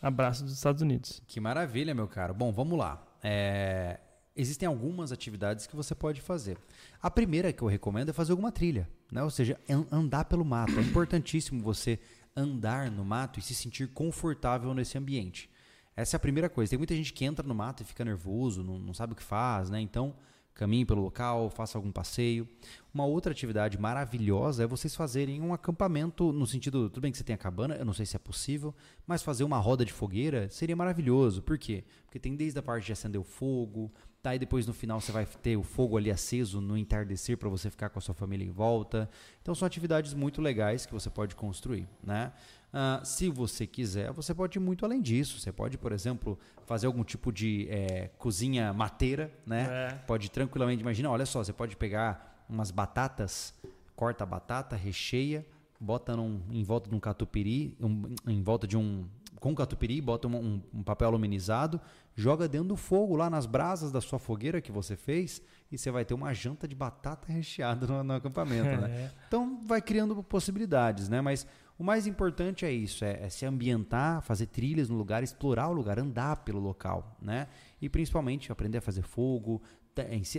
[0.00, 1.22] Abraço dos Estados Unidos.
[1.26, 2.32] Que maravilha, meu caro.
[2.34, 3.06] Bom, vamos lá.
[3.22, 4.00] É,
[4.34, 6.56] Existem algumas atividades que você pode fazer.
[7.02, 9.22] A primeira que eu recomendo é fazer alguma trilha, né?
[9.22, 10.78] ou seja, an- andar pelo mato.
[10.78, 11.98] É importantíssimo você
[12.34, 15.50] andar no mato e se sentir confortável nesse ambiente.
[15.96, 16.70] Essa é a primeira coisa.
[16.70, 19.22] Tem muita gente que entra no mato e fica nervoso, não, não sabe o que
[19.22, 19.80] faz, né?
[19.80, 20.14] Então,
[20.54, 22.46] Caminhe pelo local, faça algum passeio.
[22.92, 27.24] Uma outra atividade maravilhosa é vocês fazerem um acampamento no sentido, tudo bem que você
[27.24, 28.74] tem a cabana, eu não sei se é possível,
[29.06, 31.40] mas fazer uma roda de fogueira seria maravilhoso.
[31.40, 31.84] Por quê?
[32.04, 34.34] Porque tem desde a parte de acender o fogo, tá?
[34.34, 37.70] E depois no final você vai ter o fogo ali aceso no entardecer para você
[37.70, 39.08] ficar com a sua família em volta.
[39.40, 42.32] Então são atividades muito legais que você pode construir, né?
[42.72, 45.40] Uh, se você quiser, você pode ir muito além disso.
[45.40, 49.66] Você pode, por exemplo, fazer algum tipo de é, cozinha mateira, né?
[49.70, 49.94] É.
[50.06, 53.52] Pode tranquilamente, imagina, olha só, você pode pegar umas batatas,
[53.96, 55.44] corta a batata, recheia,
[55.80, 59.04] bota num, em volta de um catupiry, um, em volta de um
[59.40, 61.80] com catupiry, bota um, um, um, papel aluminizado,
[62.14, 65.40] joga dentro do fogo lá nas brasas da sua fogueira que você fez
[65.72, 68.90] e você vai ter uma janta de batata recheada no, no acampamento, né?
[68.90, 69.10] É.
[69.26, 71.20] Então vai criando possibilidades, né?
[71.20, 71.46] Mas
[71.80, 75.72] o mais importante é isso, é, é, se ambientar, fazer trilhas no lugar, explorar o
[75.72, 77.48] lugar, andar pelo local, né?
[77.80, 79.62] E principalmente aprender a fazer fogo.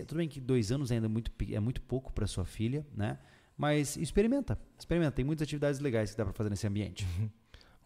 [0.07, 3.17] Tudo bem que dois anos ainda é muito, é muito pouco para sua filha, né?
[3.57, 5.13] Mas experimenta, experimenta.
[5.13, 7.07] Tem muitas atividades legais que dá para fazer nesse ambiente.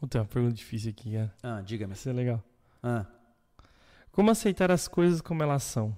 [0.01, 1.33] Vou ter uma pergunta difícil aqui, cara.
[1.41, 1.93] Ah, diga-me.
[1.93, 2.43] Isso é legal.
[2.83, 3.05] Ah.
[4.11, 5.97] Como aceitar as coisas como elas são,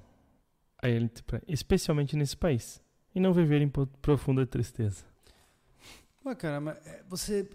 [1.47, 2.79] especialmente nesse país,
[3.15, 5.03] e não viver em profunda tristeza?
[6.27, 7.49] Pô, cara, mas é, você.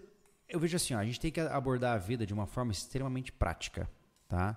[0.48, 3.30] Eu vejo assim, ó, a gente tem que abordar a vida de uma forma extremamente
[3.30, 3.86] prática,
[4.26, 4.56] tá?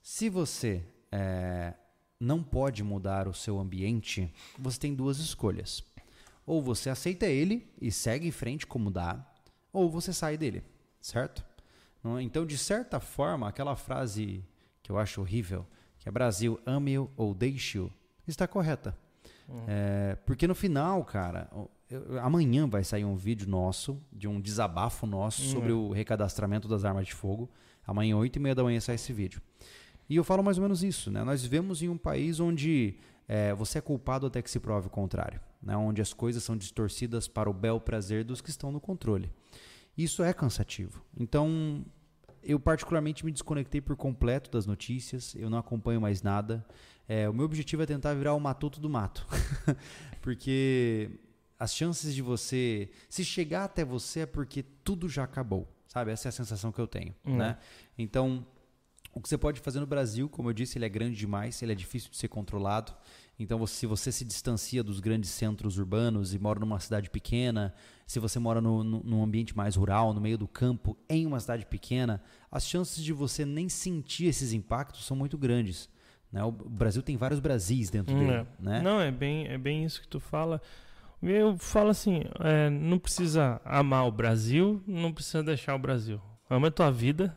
[0.00, 1.74] Se você é,
[2.18, 5.84] não pode mudar o seu ambiente, você tem duas escolhas.
[6.46, 9.30] Ou você aceita ele e segue em frente como dá,
[9.70, 10.64] ou você sai dele,
[10.98, 11.44] certo?
[12.22, 14.42] Então, de certa forma, aquela frase
[14.82, 15.66] que eu acho horrível,
[15.98, 17.92] que é Brasil, ame-o ou deixe-o,
[18.26, 18.96] está correta.
[19.46, 19.64] Uhum.
[19.68, 21.50] É, porque no final, cara,
[21.90, 25.50] eu, amanhã vai sair um vídeo nosso, de um desabafo nosso uhum.
[25.50, 27.50] sobre o recadastramento das armas de fogo.
[27.86, 29.42] Amanhã, 8 e meia da manhã, sai esse vídeo.
[30.08, 31.24] E eu falo mais ou menos isso, né?
[31.24, 32.96] Nós vivemos em um país onde
[33.28, 35.76] é, você é culpado até que se prove o contrário, né?
[35.76, 39.30] Onde as coisas são distorcidas para o bel prazer dos que estão no controle.
[39.96, 41.04] Isso é cansativo.
[41.18, 41.84] Então,
[42.42, 46.64] eu particularmente me desconectei por completo das notícias, eu não acompanho mais nada.
[47.08, 49.26] É, o meu objetivo é tentar virar o matuto do mato.
[50.22, 51.10] Porque
[51.60, 52.88] as chances de você.
[53.10, 55.68] Se chegar até você é porque tudo já acabou.
[55.86, 56.10] Sabe?
[56.10, 57.14] Essa é a sensação que eu tenho.
[57.26, 57.36] Uhum.
[57.36, 57.58] Né?
[57.98, 58.46] Então,
[59.12, 61.72] o que você pode fazer no Brasil, como eu disse, ele é grande demais, ele
[61.72, 62.94] é difícil de ser controlado.
[63.38, 67.74] Então, se você se distancia dos grandes centros urbanos e mora numa cidade pequena,
[68.06, 71.40] se você mora no, no, num ambiente mais rural, no meio do campo, em uma
[71.40, 75.88] cidade pequena, as chances de você nem sentir esses impactos são muito grandes.
[76.32, 76.42] Né?
[76.44, 78.32] O Brasil tem vários Brasis dentro hum, dele.
[78.32, 78.46] É.
[78.58, 78.82] Né?
[78.82, 80.62] Não, é bem, é bem isso que tu fala.
[81.22, 86.20] Eu falo assim, é, não precisa amar o Brasil, não precisa deixar o Brasil.
[86.48, 87.36] Ama a tua vida,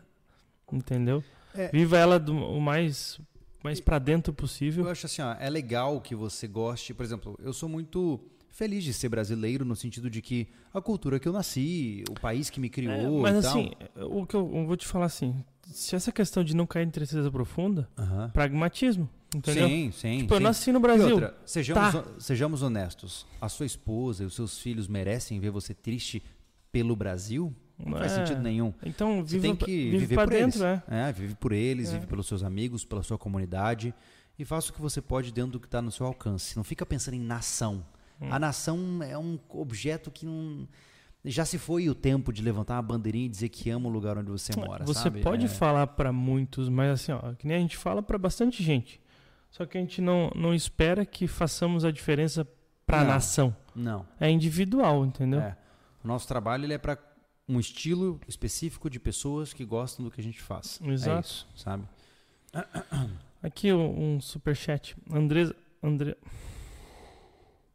[0.72, 1.24] entendeu?
[1.54, 3.19] É, Viva ela do, o mais,
[3.63, 4.86] mais para dentro possível.
[4.86, 6.93] Eu acho assim, ó, é legal que você goste.
[6.93, 8.19] Por exemplo, eu sou muito
[8.50, 12.50] feliz de ser brasileiro no sentido de que a cultura que eu nasci, o país
[12.50, 13.19] que me criou.
[13.19, 16.56] É, mas assim, o que eu, eu, vou te falar assim, se essa questão de
[16.56, 18.32] não cair em tristeza profunda, uh -huh.
[18.32, 19.10] pragmatismo.
[19.34, 19.67] Entendeu?
[19.67, 20.17] Sim, sim.
[20.19, 20.36] Tipo, sim.
[20.36, 21.15] eu nasci no Brasil.
[21.15, 22.06] Outra, sejamos, tá.
[22.19, 23.26] sejamos honestos.
[23.41, 26.24] A sua esposa e os seus filhos merecem ver você triste
[26.72, 27.54] pelo Brasil?
[27.78, 28.02] Não é.
[28.02, 28.74] faz sentido nenhum.
[28.84, 30.84] Então, você tem que vive viver por dentro, eles.
[30.88, 31.10] É.
[31.10, 31.12] é.
[31.12, 31.93] vive por eles, é.
[31.93, 33.93] vive pelos seus amigos, pela sua comunidade.
[34.38, 36.56] E faça o que você pode dentro do que está no seu alcance.
[36.56, 37.86] Não fica pensando em nação.
[38.22, 38.28] Hum.
[38.32, 40.67] A nação é um objeto que não
[41.26, 44.17] já se foi o tempo de levantar uma bandeirinha e dizer que ama o lugar
[44.17, 44.86] onde você mora.
[44.86, 45.22] Você sabe?
[45.22, 45.50] pode é...
[45.50, 49.02] falar para muitos, mas assim, ó, que nem a gente fala para bastante gente.
[49.53, 52.43] Só que a gente não, não espera que façamos a diferença
[52.87, 53.55] para a nação.
[53.75, 54.03] Não.
[54.19, 55.39] É individual, entendeu?
[55.39, 55.55] É.
[56.03, 56.97] O nosso trabalho ele é para
[57.47, 60.79] um estilo específico de pessoas que gostam do que a gente faz.
[60.83, 61.17] É Exato.
[61.17, 61.83] É isso, sabe?
[63.43, 64.97] Aqui um, um super chat.
[65.11, 66.17] Andresa, Andre...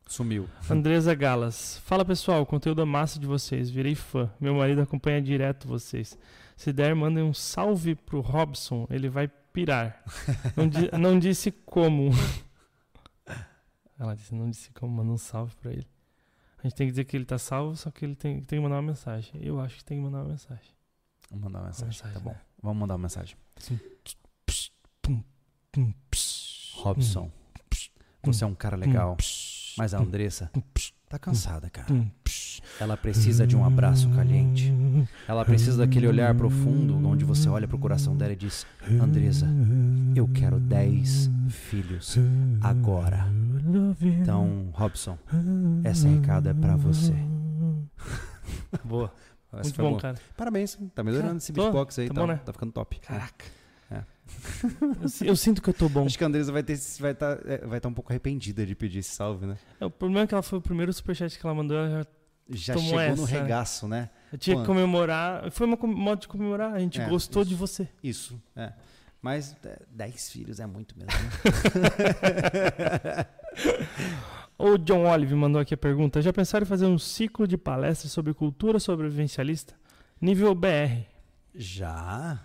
[0.05, 0.49] Sumiu.
[0.69, 1.79] Andresa Galas.
[1.85, 3.71] Fala pessoal, conteúdo é massa de vocês.
[3.71, 4.29] Virei fã.
[4.41, 6.19] Meu marido acompanha direto vocês.
[6.57, 8.85] Se der, mandem um salve pro Robson.
[8.91, 10.05] Ele vai pirar.
[10.57, 12.11] Não, di não disse como.
[13.99, 15.89] Ela disse, não disse como, manda um salve pra ele.
[16.59, 18.63] A gente tem que dizer que ele tá salvo, só que ele tem, tem que
[18.63, 19.41] mandar uma mensagem.
[19.43, 20.71] Eu acho que tem que mandar uma mensagem.
[21.31, 22.31] Vamos mandar uma mensagem, uma mensagem tá bom.
[22.31, 22.41] Né?
[22.63, 23.37] Vamos mandar uma mensagem.
[23.57, 23.81] Assim.
[26.75, 27.31] Robson,
[28.23, 29.17] você é um cara legal,
[29.77, 30.51] mas a Andressa
[31.09, 31.93] tá cansada, cara.
[32.81, 34.73] Ela precisa de um abraço caliente.
[35.27, 38.67] Ela precisa daquele olhar profundo onde você olha pro coração dela e diz:
[39.01, 39.47] Andresa,
[40.15, 42.17] eu quero dez filhos
[42.61, 43.27] agora.
[44.01, 45.19] Então, Robson,
[45.85, 47.15] esse recado é para você.
[48.85, 49.13] Boa.
[49.53, 50.19] Muito bom, bom, cara.
[50.37, 52.41] Parabéns, tá melhorando cara, esse beatbox aí, tá, tá, bom, né?
[52.45, 53.01] tá ficando top.
[53.01, 53.45] Caraca.
[53.91, 54.03] É.
[55.23, 56.05] Eu, eu sinto que eu tô bom.
[56.05, 58.75] Acho que a Andresa vai estar vai tá, é, vai tá um pouco arrependida de
[58.75, 59.57] pedir esse salve, né?
[59.81, 62.07] É, o problema é que ela foi o primeiro superchat que ela mandou, ela já
[62.51, 63.41] Já Tomou chegou no essa.
[63.41, 64.09] regaço, né?
[64.33, 64.63] eu tinha Pô.
[64.63, 65.51] que comemorar.
[65.51, 67.49] Foi com- modo de comemorar, a gente É, gostou isso.
[67.51, 67.89] de você.
[68.03, 68.73] Isso, é.
[69.21, 71.31] Mas é, 10 filhos é muito mesmo, né?
[74.61, 78.11] O John Olive mandou aqui a pergunta: Já pensaram em fazer um ciclo de palestras
[78.11, 79.75] sobre cultura sobrevivencialista?
[80.21, 81.07] Nível BR.
[81.55, 82.41] Já?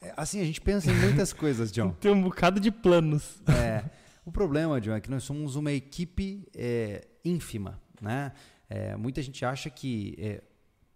[0.00, 1.90] É, Assim, a gente pensa em muitas coisas, John.
[1.92, 3.40] Tem um bocado de planos.
[3.46, 3.84] É,
[4.24, 8.32] o problema, John, é que nós somos uma equipe é, ínfima, né?
[8.74, 10.42] É, muita gente acha que é,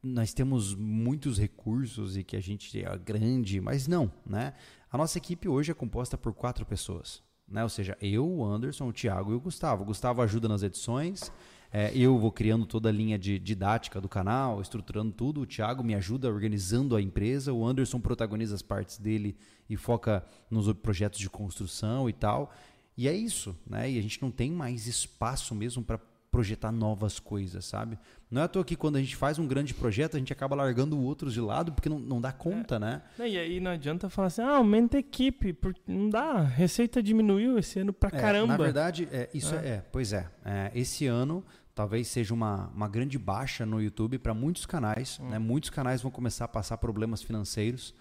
[0.03, 4.55] nós temos muitos recursos e que a gente é grande, mas não, né?
[4.91, 7.63] A nossa equipe hoje é composta por quatro pessoas, né?
[7.63, 9.83] Ou seja, eu, o Anderson, o Thiago e o Gustavo.
[9.83, 11.31] O Gustavo ajuda nas edições,
[11.71, 15.43] é, eu vou criando toda a linha de didática do canal, estruturando tudo.
[15.43, 17.53] O Thiago me ajuda organizando a empresa.
[17.53, 19.37] O Anderson protagoniza as partes dele
[19.69, 22.51] e foca nos projetos de construção e tal.
[22.97, 23.91] E é isso, né?
[23.91, 26.01] E a gente não tem mais espaço mesmo para
[26.37, 27.99] projetar novas coisas, sabe?
[28.31, 30.55] Não é à toa que quando a gente faz um grande projeto, a gente acaba
[30.55, 33.01] largando outros de lado porque não, não dá conta, né?
[33.19, 36.43] E aí não adianta falar assim, ah, aumenta a equipe, porque não dá.
[36.43, 38.49] Receita diminuiu esse ano pra É, caramba.
[38.49, 39.59] Na verdade, é, isso é.
[39.59, 39.69] É.
[39.69, 41.43] é, pois é, É, Esse ano
[41.75, 45.19] talvez seja uma, uma grande baixa no YouTube para muitos canais.
[45.19, 45.31] Hum.
[45.31, 45.39] Né?
[45.39, 47.95] Muitos canais vão começar a passar problemas financeiros,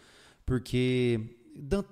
[0.46, 1.22] porque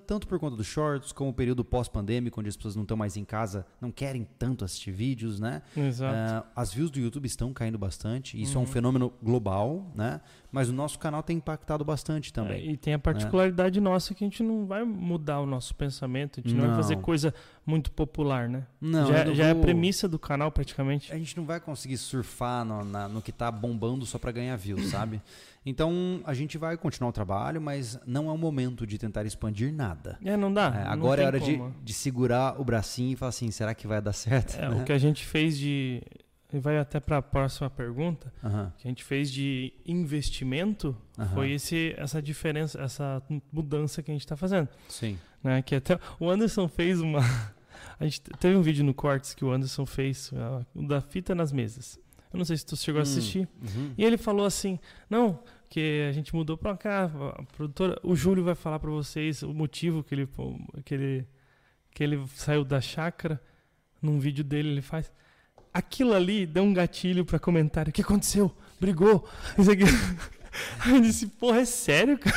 [0.05, 3.15] tanto por conta dos shorts, como o período pós-pandêmico, onde as pessoas não estão mais
[3.15, 5.61] em casa, não querem tanto assistir vídeos, né?
[5.75, 6.15] Exato.
[6.15, 8.39] Ah, as views do YouTube estão caindo bastante.
[8.41, 8.63] Isso é Uhum.
[8.63, 10.19] um fenômeno global, né?
[10.53, 12.61] Mas o nosso canal tem impactado bastante também.
[12.61, 16.39] É, e tem a particularidade nossa que a gente não vai mudar o nosso pensamento,
[16.39, 17.01] a gente não, vai fazer Não.
[17.01, 17.33] coisa
[17.65, 18.63] muito popular, né?
[18.79, 21.11] Não, já eu não já é a vou- premissa do canal praticamente.
[21.11, 24.55] A gente não vai conseguir surfar no, na- no que tá bombando só para ganhar
[24.55, 25.19] views, sabe?
[25.65, 29.73] Então a gente vai continuar o trabalho, mas não é o momento de tentar expandir
[29.73, 30.19] nada.
[30.23, 30.65] É, não dá.
[30.67, 33.73] É, não agora é tem hora de, de segurar o bracinho e falar assim: será
[33.73, 34.55] que vai dar certo?
[34.55, 34.81] É, né?
[34.81, 36.01] O que a gente fez de.
[36.53, 38.31] E vai até para a próxima pergunta.
[38.77, 40.95] Que a gente fez de investimento
[41.33, 44.69] foi esse, essa diferença, essa mudança que a gente está fazendo.
[44.87, 45.17] Sim.
[45.43, 45.61] Né?
[45.63, 47.19] Que até o Anderson fez uma.
[47.99, 50.31] A gente teve um vídeo no Cortes que o Anderson fez,
[50.75, 51.99] o da fita nas mesas.
[52.31, 53.47] Eu não sei se tu chegou a Hum, assistir.
[53.61, 53.93] uhum.
[53.97, 55.39] E ele falou assim: não,
[55.69, 59.53] que a gente mudou pra cá, a produtora, o Júlio vai falar pra vocês o
[59.53, 60.27] motivo que ele,
[60.85, 61.27] que ele,
[61.91, 63.39] que ele saiu da chácara.
[64.01, 65.11] Num vídeo dele ele faz.
[65.73, 67.89] Aquilo ali deu um gatilho pra comentário.
[67.89, 68.51] O que aconteceu?
[68.79, 69.27] Brigou?
[69.57, 69.83] Isso aqui.
[70.81, 72.35] Aí eu disse, porra, é sério, cara?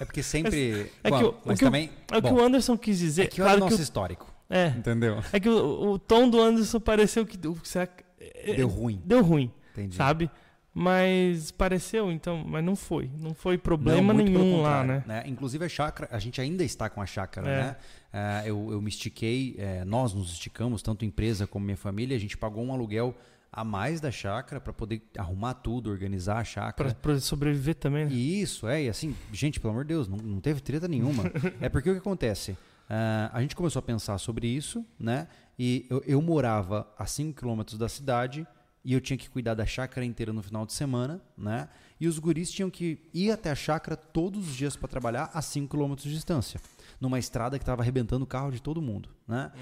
[0.00, 0.90] É porque sempre.
[1.02, 1.90] É Bom, que o- o mas que o- também.
[2.10, 3.22] É o que o Anderson quis dizer.
[3.24, 4.32] é que claro o que nosso o- histórico.
[4.48, 5.22] é, Entendeu?
[5.32, 7.36] é que o, o tom do Anderson pareceu que.
[7.46, 9.02] o- será que- é, Deu ruim.
[9.04, 9.96] deu ruim, Entendi.
[9.96, 10.30] sabe?
[10.80, 13.10] Mas pareceu, então, mas não foi.
[13.18, 15.24] Não foi Não, problema pelo nenhum lá, contrário, né?
[15.26, 17.62] Inclusive a chácara, a gente ainda está com a chácara, É.
[17.64, 17.76] né?
[18.12, 22.20] Ah, eu, eu me estiquei, eh, nós nos esticamos, tanto empresa como minha família, a
[22.20, 23.12] gente pagou um aluguel
[23.52, 26.94] a mais da chácara para poder arrumar tudo, organizar a chácara.
[26.94, 28.12] pra sobreviver também, né?
[28.12, 31.24] E isso, é, e assim, gente, pelo amor de Deus, não, não teve treta nenhuma.
[31.60, 32.56] é porque o que acontece?
[32.88, 35.26] Ah, a gente começou a pensar sobre isso, né?
[35.58, 38.46] E eu, eu morava a 5 quilômetros da cidade
[38.84, 41.68] e eu tinha que cuidar da chácara inteira no final de semana, né?
[42.00, 45.42] E os guris tinham que ir até a chácara todos os dias para trabalhar a
[45.42, 46.60] 5 quilômetros de distância,
[47.00, 49.52] numa estrada que estava arrebentando o carro de todo mundo, né?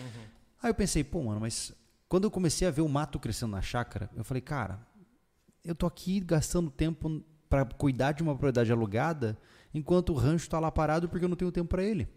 [0.62, 1.72] Aí eu pensei, pô, mano, mas
[2.09, 4.81] quando eu comecei a ver o mato crescendo na chácara, eu falei, cara,
[5.64, 9.38] eu tô aqui gastando tempo para cuidar de uma propriedade alugada,
[9.74, 12.09] enquanto o rancho está lá parado porque eu não tenho tempo para ele.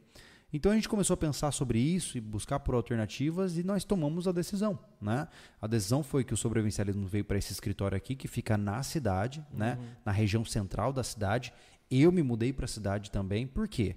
[0.52, 4.28] Então a gente começou a pensar sobre isso e buscar por alternativas e nós tomamos
[4.28, 5.28] a decisão, né?
[5.62, 9.46] A decisão foi que o sobrevivencialismo veio para esse escritório aqui que fica na cidade,
[9.54, 9.78] né?
[10.04, 11.54] Na região central da cidade.
[11.90, 13.96] Eu me mudei para a cidade também, por quê?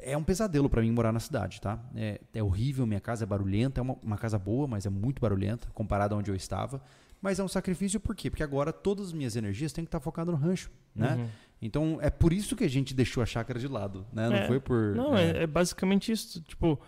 [0.00, 1.80] É um pesadelo para mim morar na cidade, tá?
[1.96, 5.20] É, é horrível, minha casa é barulhenta, é uma, uma casa boa, mas é muito
[5.20, 6.80] barulhenta comparada a onde eu estava.
[7.20, 8.30] Mas é um sacrifício por quê?
[8.30, 11.14] Porque agora todas as minhas energias têm que estar focadas no rancho, né?
[11.14, 11.28] Uhum.
[11.66, 14.28] Então é por isso que a gente deixou a chácara de lado, né?
[14.28, 14.46] Não É.
[14.46, 14.94] foi por.
[14.94, 16.40] Não, é, é basicamente isso.
[16.42, 16.78] Tipo,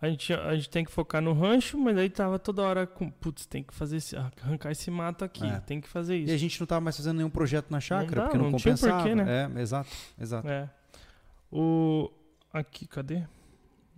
[0.00, 3.10] a gente, a gente tem que focar no rancho, mas aí tava toda hora com.
[3.10, 5.60] Putz, tem que fazer esse, arrancar esse mato aqui, É.
[5.60, 6.32] tem que fazer E isso.
[6.34, 8.74] a gente não estava mais fazendo nenhum projeto na chácara, dá, porque não, não tinha
[8.74, 9.02] compensava.
[9.02, 9.50] porquê, né?
[9.56, 10.48] É, exato, exato.
[10.48, 10.70] É.
[11.52, 12.10] O.
[12.52, 13.22] Aqui, cadê?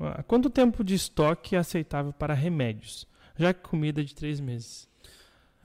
[0.01, 3.07] Ah, Quanto tempo de estoque é aceitável para remédios?
[3.39, 4.86] Já que comida é de três meses.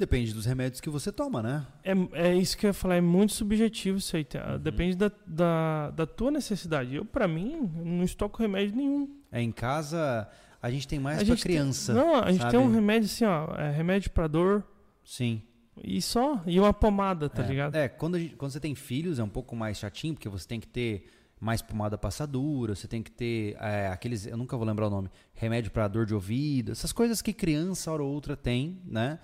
[0.02, 1.64] Depende dos remédios que você toma, né?
[1.84, 1.92] É,
[2.32, 4.24] é isso que eu ia falar, é muito subjetivo isso aí.
[4.26, 4.54] tá?
[4.54, 4.58] Uhum.
[4.60, 6.96] Depende da, da, da tua necessidade.
[6.96, 9.08] Eu, pra mim, não estoco remédio nenhum.
[9.32, 10.28] É em casa
[10.60, 11.94] a gente tem mais a pra gente tem- criança.
[11.94, 12.50] não, a gente sabe?
[12.58, 13.54] tem um remédio assim, ó.
[13.56, 14.64] É remédio pra dor
[15.04, 15.40] Sim.
[15.84, 16.42] e só.
[16.48, 17.48] E uma pomada, tá é.
[17.48, 17.76] ligado?
[17.76, 20.48] É, quando, a gente- quando você tem filhos é um pouco mais chatinho, porque você
[20.48, 21.06] tem que ter
[21.40, 25.12] mais pomada passadura, você tem que ter é, aqueles, eu nunca vou lembrar o nome,
[25.36, 29.20] remédio para dor de ouvido, essas coisas que criança hora ou outra tem, né?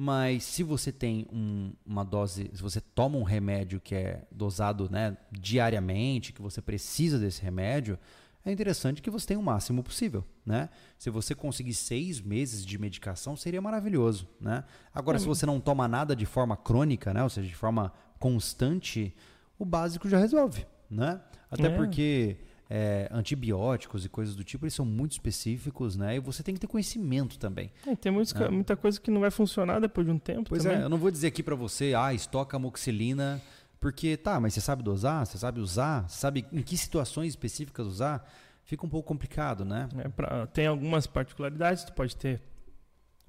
[0.00, 4.88] Mas se você tem um, uma dose, se você toma um remédio que é dosado
[4.88, 7.98] né, diariamente, que você precisa desse remédio,
[8.44, 10.68] é interessante que você tenha o máximo possível, né?
[10.96, 14.62] Se você conseguir seis meses de medicação, seria maravilhoso, né?
[14.94, 17.24] Agora, se você não toma nada de forma crônica, né?
[17.24, 19.12] Ou seja, de forma constante,
[19.58, 21.20] o básico já resolve, né?
[21.50, 21.76] Até É.
[21.76, 22.36] porque
[22.70, 26.16] é, antibióticos e coisas do tipo, eles são muito específicos, né?
[26.16, 27.70] E você tem que ter conhecimento também.
[27.86, 28.48] É, tem muitos ca- É.
[28.50, 30.78] muita coisa que não vai funcionar depois de um tempo Pois também.
[30.80, 33.40] é, eu não vou dizer aqui pra você, ah, estoca amoxicilina,
[33.80, 37.86] porque tá, mas você sabe dosar, você sabe usar, você sabe em que situações específicas
[37.86, 38.28] usar,
[38.64, 39.88] fica um pouco complicado, né?
[40.04, 42.42] É, pra- tem algumas particularidades, tu pode ter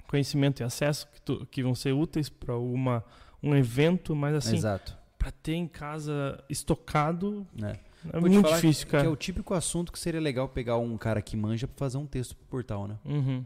[0.08, 3.04] conhecimento e acesso que, tu- que vão ser úteis para uma
[3.42, 4.98] um evento, mas assim, Exato.
[5.18, 7.78] para ter em casa estocado né?
[8.14, 9.06] É Vou muito difícil, Que cara.
[9.06, 12.06] é o típico assunto que seria legal pegar um cara que manja pra fazer um
[12.06, 12.96] texto pro portal, né?
[13.06, 13.44] Uhum.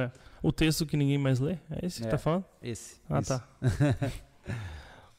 [0.00, 0.10] É.
[0.42, 2.10] O texto que ninguém mais lê, é esse que É.
[2.10, 2.44] tá falando?
[2.62, 2.96] Esse.
[3.08, 3.28] Ah, esse.
[3.28, 3.44] tá.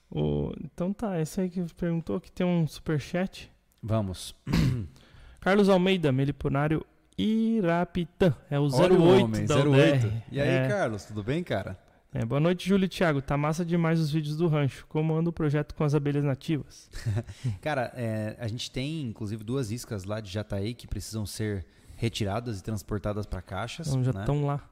[0.10, 3.52] O- então tá, esse aí que perguntou que tem um superchat.
[3.84, 4.34] Vamos.
[5.42, 6.86] Carlos Almeida, Meliponário
[7.18, 8.34] Irapitã.
[8.50, 10.06] É o Olha 08 o homem, da 08.
[10.08, 10.24] UDR.
[10.32, 10.68] E aí, é.
[10.70, 11.78] Carlos, tudo bem, cara?
[12.14, 13.22] É, boa noite, Júlio e Thiago.
[13.22, 14.86] Tá massa demais os vídeos do rancho.
[14.88, 16.90] Como anda o projeto com as abelhas nativas?
[17.62, 22.60] Cara, é, a gente tem inclusive duas iscas lá de Jataí que precisam ser retiradas
[22.60, 23.88] e transportadas para caixas.
[23.88, 24.20] Então já né?
[24.22, 24.70] estão lá.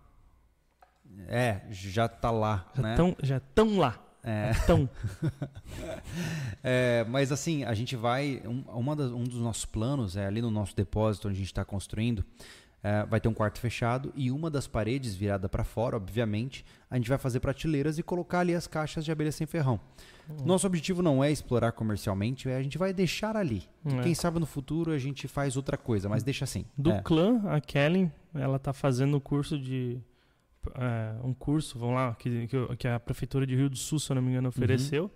[1.27, 2.91] É, já tá lá, Já né?
[2.91, 4.01] estão já tão lá.
[4.27, 4.51] É,
[6.63, 8.41] é, mas assim, a gente vai.
[8.43, 11.47] Um, uma das- um dos nossos planos é ali no nosso depósito onde a gente
[11.47, 12.25] está construindo.
[12.88, 16.97] É, vai ter um quarto fechado e uma das paredes virada para fora, obviamente, a
[16.97, 19.79] gente vai fazer prateleiras e colocar ali as caixas de abelha sem ferrão.
[20.43, 23.63] Nosso objetivo não é explorar comercialmente, é a gente vai deixar ali.
[23.86, 24.01] É.
[24.01, 26.63] Quem sabe no futuro a gente faz outra coisa, mas deixa assim.
[26.77, 27.01] Do É.
[27.01, 29.99] clã, a Kellen, ela tá fazendo o curso de.
[30.75, 34.15] é, um curso, vamos lá, que, que, a Prefeitura de Rio do Sul, se eu
[34.15, 35.11] não me engano, ofereceu,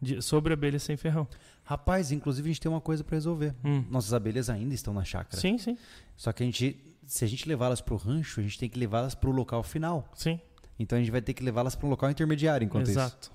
[0.00, 1.26] de- sobre abelha sem ferrão.
[1.64, 3.54] Rapaz, inclusive a gente tem uma coisa para resolver.
[3.64, 3.84] Hum.
[3.90, 5.40] Nossas abelhas ainda estão na chácara.
[5.40, 5.76] Sim, sim,
[6.16, 6.76] Só que a gente,
[7.14, 10.08] se a gente levá-las pro rancho, a gente tem que levá-las pro local final.
[10.14, 10.40] sim.
[10.78, 12.98] Então a gente vai ter que levá-las para um local intermediário enquanto isso.
[12.98, 13.30] Exato.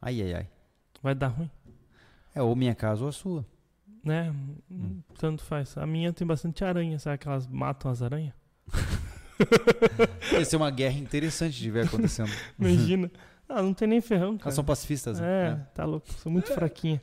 [0.00, 0.48] Ai, ai, ai.
[1.02, 1.48] Vai dar ruim.
[2.34, 3.46] É ou minha casa ou a sua.
[4.04, 4.34] Né?
[4.70, 5.00] Hum.
[5.18, 5.78] Tanto faz.
[5.78, 8.34] A minha tem bastante aranha, sabe que elas matam as aranhas?
[10.32, 12.30] Ia ser uma guerra interessante de ver acontecendo.
[12.58, 13.10] Imagina.
[13.48, 14.44] Ah, não tem nem ferrão, cara.
[14.48, 15.66] Elas são pacifistas, É, né?
[15.74, 16.12] tá louco.
[16.14, 17.00] Sou muito fraquinha.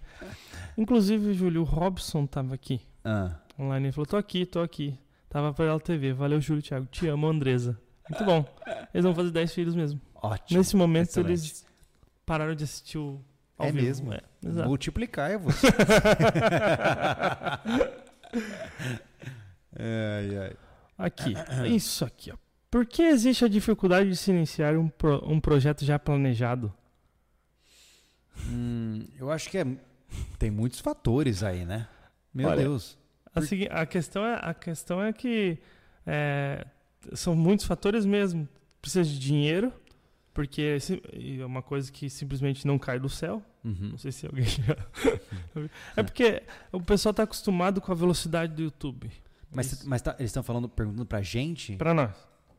[0.78, 3.88] Inclusive, Júlio, o Robson tava aqui Ah, online.
[3.88, 4.98] Ele falou: tô aqui, tô aqui.
[5.30, 6.12] Tava pela TV.
[6.14, 6.88] Valeu, Júlio, Thiago.
[6.88, 7.80] Te amo, Andresa.
[8.10, 8.44] Muito bom.
[8.94, 10.02] Eles vão fazer 10 filhos mesmo.
[10.16, 10.58] ótimo.
[10.58, 11.30] Nesse momento, Excelente.
[11.32, 11.66] eles
[12.26, 13.24] pararam de assistir o.
[13.58, 13.86] Ao É vivo.
[13.86, 14.14] mesmo?
[14.14, 14.68] É, exato.
[14.70, 15.68] Multiplicar é você.
[19.78, 20.56] ai, ai.
[20.98, 21.34] Aqui,
[21.68, 22.36] isso aqui, ó.
[22.72, 26.72] Por que existe a dificuldade de se iniciar um, pro- um projeto já planejado?
[28.48, 29.66] Hum, eu acho que é,
[30.38, 31.88] tem muitos fatores aí, né?
[32.34, 32.98] Meu Olha, Deus.
[33.36, 35.58] A, segui- a questão é, a questão é que
[36.06, 36.66] é,
[37.14, 38.48] são muitos fatores mesmo.
[38.82, 39.72] Precisa de dinheiro,
[40.34, 43.44] porque é é uma coisa que simplesmente não cai do céu.
[43.64, 43.90] Uhum.
[43.92, 44.76] Não sei se alguém já.
[45.96, 49.12] é porque o pessoal está acostumado com a velocidade do YouTube.
[49.52, 49.90] Mas, Isso.
[49.90, 51.76] mas tá- eles estão falando, perguntando pra gente.
[51.76, 52.12] Pra nós.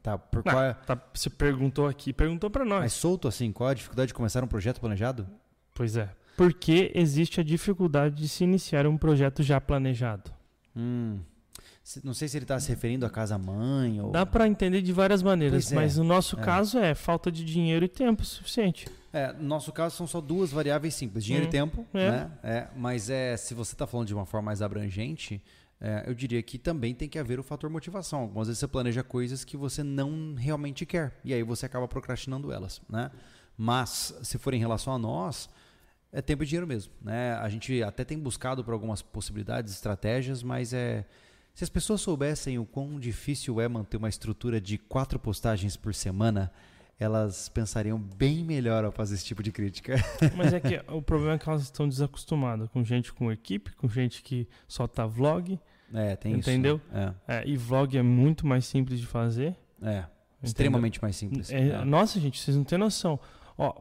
[0.03, 2.81] Tá, por Não, qual é, tá, você perguntou aqui, perguntou pra nós.
[2.81, 5.29] mas solto assim, qual a dificuldade de começar um projeto planejado?
[5.75, 6.09] Pois é.
[6.39, 10.33] Por que existe a dificuldade de se iniciar um projeto já planejado?
[10.77, 11.19] Hum,
[12.05, 14.13] não sei se ele tá se referindo à casa mãe ou.
[14.13, 16.43] Dá pra entender de várias maneiras, é, mas no nosso é.
[16.43, 18.87] caso é falta de dinheiro e tempo suficiente.
[19.13, 22.11] É, no nosso caso são só duas variáveis simples, dinheiro Hum, e tempo, é.
[22.11, 22.31] né?
[22.43, 25.43] É, mas é, se você está falando de uma forma mais abrangente,
[25.81, 28.21] é, eu diria que também tem que haver o fator motivação.
[28.21, 32.53] Algumas vezes você planeja coisas que você não realmente quer e aí você acaba procrastinando
[32.53, 33.11] elas, né?
[33.57, 35.49] Mas se for em relação a nós,
[36.13, 37.35] é tempo e dinheiro mesmo, né?
[37.35, 41.05] A gente até tem buscado por algumas possibilidades, estratégias, mas é
[41.55, 45.95] se as pessoas soubessem o quão difícil é manter uma estrutura de quatro postagens por
[45.95, 46.51] semana,
[46.99, 49.97] elas pensariam bem melhor ao fazer esse tipo de crítica.
[50.37, 53.89] Mas é que o problema é que elas estão desacostumadas com gente com equipe, com
[53.89, 55.59] gente que solta vlog.
[55.93, 56.77] É, tem Entendeu?
[56.77, 56.95] isso.
[56.95, 57.15] né?
[57.27, 59.57] é, e vlog é muito mais simples de fazer.
[59.83, 60.07] É, é.
[60.43, 61.51] Extremamente mais simples.
[61.51, 61.85] É, É.
[61.85, 63.19] Nossa, gente, vocês não têm noção.
[63.59, 63.75] Ó,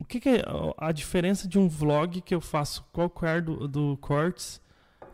[0.00, 0.42] o que, que é
[0.78, 4.60] a diferença de um vlog que eu faço qualquer do, do Cortes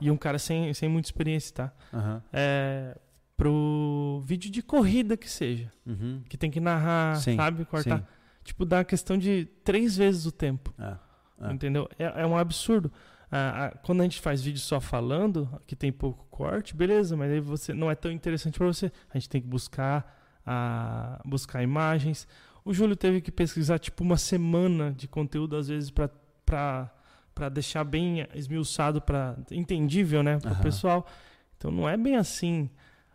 [0.01, 1.73] e um cara sem, sem muita experiência, tá?
[1.93, 2.23] Aham.
[2.33, 2.97] É,
[3.37, 5.71] pro vídeo de corrida que seja.
[5.85, 6.23] Uhum.
[6.29, 7.65] Que tem que narrar, Sim, sabe?
[7.67, 7.99] Cortar.
[7.99, 8.05] sim.
[8.45, 10.73] Tipo, dá a questão de três vezes o tempo.
[10.79, 10.97] É,
[11.49, 11.53] é.
[11.53, 11.89] Entendeu?
[11.99, 12.91] É, é um absurdo.
[13.31, 17.31] a- a- quando a gente faz vídeo só falando, que tem pouco corte, beleza, mas
[17.33, 18.91] aí você não é tão interessante para você.
[19.13, 22.27] A gente tem que buscar, buscar imagens.
[22.67, 26.91] O Júlio teve que pesquisar tipo uma semana de conteúdo, às vezes, para
[27.53, 30.63] deixar bem esmiuçado, para entendível né, para o Aham.
[30.63, 31.07] pessoal.
[31.57, 32.69] Então não é bem assim.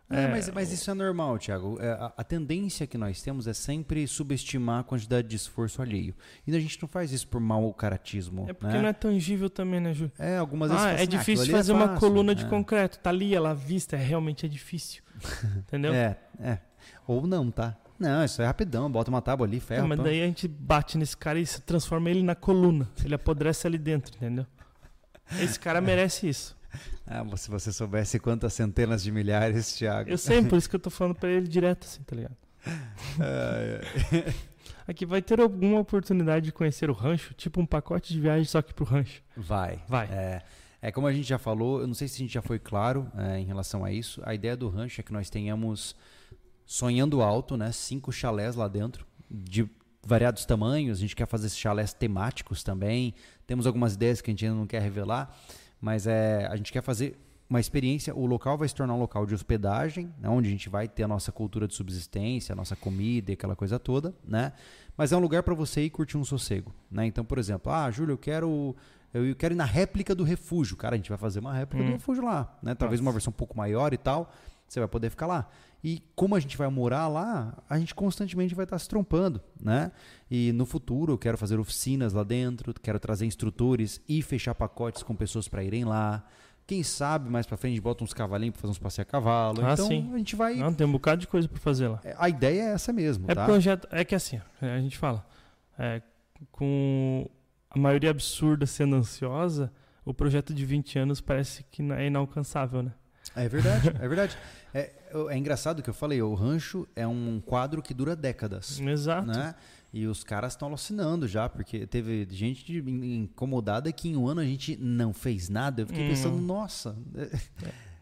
[0.08, 1.78] É, É, mas, mas isso é normal, Thiago.
[1.82, 6.14] É, a, a tendência que nós temos é sempre subestimar a quantidade de esforço alheio.
[6.46, 8.46] E a gente não faz isso por mau caratismo.
[8.48, 8.80] É porque né?
[8.80, 10.12] não é tangível também, né, Júlio?
[10.18, 12.44] É, algumas vezes Ah, é assim, difícil aquilo ali fazer é uma fácil, coluna de
[12.44, 12.48] né?
[12.48, 12.98] concreto.
[13.00, 15.02] Tá ali, ela à vista, é, realmente é difícil.
[15.58, 15.92] Entendeu?
[15.92, 16.58] É, é.
[17.06, 17.76] Ou não, tá?
[18.02, 18.90] Não, isso é rapidão.
[18.90, 19.82] Bota uma tábua ali, ferro.
[19.82, 20.04] Não, mas pã.
[20.04, 22.88] daí a gente bate nesse cara e se transforma ele na coluna.
[23.04, 24.44] Ele apodrece ali dentro, entendeu?
[25.40, 26.56] Esse cara merece isso.
[27.06, 30.10] Ah, se você soubesse quantas centenas de milhares, Thiago.
[30.10, 32.36] Eu sei, por isso que eu tô falando pra ele direto, assim, tá ligado?
[34.86, 38.60] Aqui vai ter alguma oportunidade de conhecer o rancho, tipo um pacote de viagem só
[38.60, 39.22] que pro rancho.
[39.36, 39.80] Vai.
[39.86, 40.06] Vai.
[40.06, 40.42] É,
[40.80, 43.06] é como a gente já falou, eu não sei se a gente já foi claro
[43.16, 44.20] é, em relação a isso.
[44.24, 45.94] A ideia do rancho é que nós tenhamos
[46.66, 47.72] sonhando alto, né?
[47.72, 49.68] Cinco chalés lá dentro, de
[50.04, 50.98] variados tamanhos.
[50.98, 53.14] A gente quer fazer chalés temáticos também.
[53.46, 55.34] Temos algumas ideias que a gente ainda não quer revelar,
[55.80, 58.14] mas é, a gente quer fazer uma experiência.
[58.14, 61.02] O local vai se tornar um local de hospedagem, né, onde a gente vai ter
[61.02, 64.52] a nossa cultura de subsistência, a nossa comida e aquela coisa toda, né?
[64.96, 67.04] Mas é um lugar para você ir curtir um sossego, né?
[67.06, 68.74] Então, por exemplo, ah, Júlio, eu quero
[69.12, 70.74] eu quero ir na réplica do refúgio.
[70.74, 71.88] Cara, a gente vai fazer uma réplica Hum.
[71.88, 72.74] do refúgio lá, né?
[72.74, 73.08] Talvez Nossa.
[73.08, 74.32] uma versão um pouco maior e tal.
[74.66, 75.50] Você vai poder ficar lá.
[75.84, 79.90] E como a gente vai morar lá, a gente constantemente vai estar se trompando, né?
[80.30, 85.02] E no futuro eu quero fazer oficinas lá dentro, quero trazer instrutores e fechar pacotes
[85.02, 86.24] com pessoas para irem lá.
[86.68, 89.64] Quem sabe mais para frente bota uns cavalinhos para fazer uns passeios a cavalo.
[89.66, 90.08] Ah, então sim.
[90.14, 90.54] a gente vai.
[90.54, 92.00] Não, tem um bocado de coisa pra fazer lá.
[92.16, 93.44] A ideia é essa mesmo, É tá?
[93.44, 93.88] projeto.
[93.90, 95.26] É que assim, ó, a gente fala.
[95.76, 96.00] é,
[96.52, 97.28] com
[97.70, 99.72] a maioria absurda sendo ansiosa,
[100.04, 102.92] o projeto de 20 anos parece que é inalcançável, né?
[103.36, 104.36] É verdade, é verdade.
[104.74, 104.90] É,
[105.30, 108.78] é engraçado que eu falei, o rancho é um quadro que dura décadas.
[108.80, 109.26] Exato.
[109.28, 109.54] né?
[109.92, 114.44] E os caras estão alucinando já, porque teve gente incomodada que em um ano a
[114.44, 115.82] gente não fez nada.
[115.82, 116.08] Eu fiquei Hum.
[116.08, 116.96] pensando, nossa.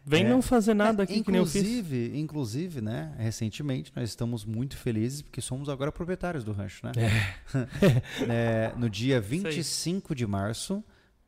[0.05, 0.29] Vem É.
[0.29, 1.61] não fazer nada aqui que nem eu fiz.
[1.61, 3.13] inclusive, inclusive, né?
[3.17, 6.91] Recentemente nós estamos muito felizes porque somos agora proprietários do rancho, né?
[8.27, 10.83] É, no dia 25 de março.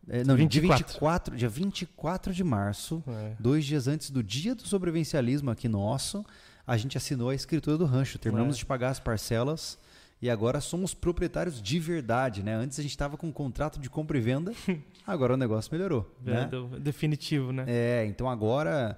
[0.10, 0.49] É, não, 24.
[0.49, 3.36] dia 24, dia 24 de março, É.
[3.39, 6.26] dois dias antes do dia do sobrevivencialismo aqui nosso,
[6.66, 8.18] a gente assinou a escritura do rancho.
[8.20, 8.60] Terminamos É.
[8.60, 9.78] de pagar as parcelas
[10.22, 12.54] e agora somos proprietários de verdade, né?
[12.56, 14.51] Antes a gente estava com um contrato de compra e venda,
[15.06, 16.43] agora o negócio melhorou, né?
[16.43, 17.66] É, do- Definitivo, né?
[17.68, 18.97] É, então agora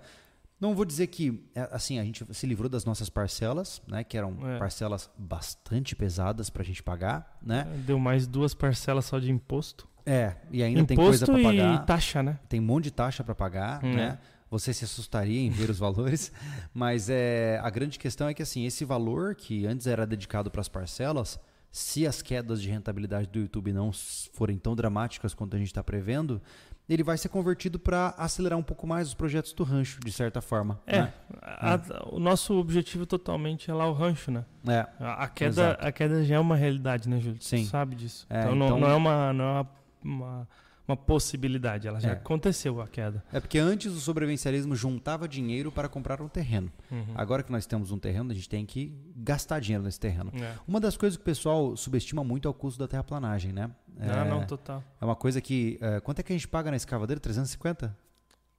[0.60, 4.04] não vou dizer que é, assim a gente se livrou das nossas parcelas, né?
[4.04, 4.58] Que eram É.
[4.60, 7.64] parcelas bastante pesadas para a gente pagar, né?
[7.86, 9.88] Deu mais duas parcelas só de imposto.
[10.06, 11.86] É, e ainda tem coisa imposto para e pagar.
[11.86, 12.38] taxa, né?
[12.48, 14.18] tem um monte de taxa para pagar, Hum, né?
[14.52, 16.32] Você se assustaria em ver os valores,
[16.74, 20.62] mas é a grande questão é que assim esse valor que antes era dedicado para
[20.62, 21.40] as parcelas,
[21.72, 23.92] se as quedas de rentabilidade do YouTube não
[24.34, 26.40] forem tão dramáticas quanto a gente está prevendo,
[26.88, 30.40] ele vai ser convertido para acelerar um pouco mais os projetos do rancho, de certa
[30.40, 30.80] forma.
[30.86, 31.14] É, né?
[31.42, 31.80] a-
[32.12, 34.46] o nosso objetivo totalmente é lá o rancho, né?
[34.68, 35.86] É, A, a queda, Exato.
[35.88, 37.42] a queda já é uma realidade, né, Júlio?
[37.42, 37.64] Sim.
[37.64, 38.28] Tu sabe disso.
[38.30, 39.70] É, então, não, então- não é, uma, não é uma,
[40.06, 40.48] uma,
[40.88, 42.12] uma possibilidade, ela já É.
[42.14, 43.24] aconteceu a queda.
[43.34, 46.72] é porque antes o sobrevivencialismo juntava dinheiro para comprar um terreno.
[46.92, 47.06] Uhum.
[47.16, 50.32] Agora que nós temos um terreno, a gente tem que gastar dinheiro nesse terreno.
[50.40, 50.56] É.
[50.68, 53.72] Uma das coisas que o pessoal subestima muito é o custo da terraplanagem, né?
[54.00, 54.84] Ah, É- não, total.
[55.02, 55.78] É uma coisa que.
[55.82, 57.20] é, quanto é que a gente paga na escavadeira?
[57.20, 57.98] 350?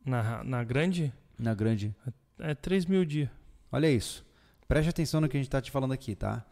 [0.04, 1.94] Na, na grande, Na grande.
[2.38, 3.30] é 3 mil dia.
[3.70, 4.24] Olha isso.
[4.68, 6.44] Preste atenção no que a gente está te falando aqui, tá?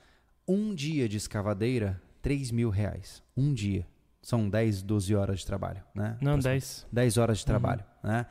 [0.46, 3.22] Um dia de escavadeira, 3 mil reais.
[3.36, 3.86] Um dia.
[4.24, 6.16] São 10, 12 horas de trabalho, né?
[6.20, 6.62] Não, Aproximadamente.
[6.62, 6.86] 10.
[6.90, 7.46] 10 horas de Uhum.
[7.46, 8.26] trabalho, né?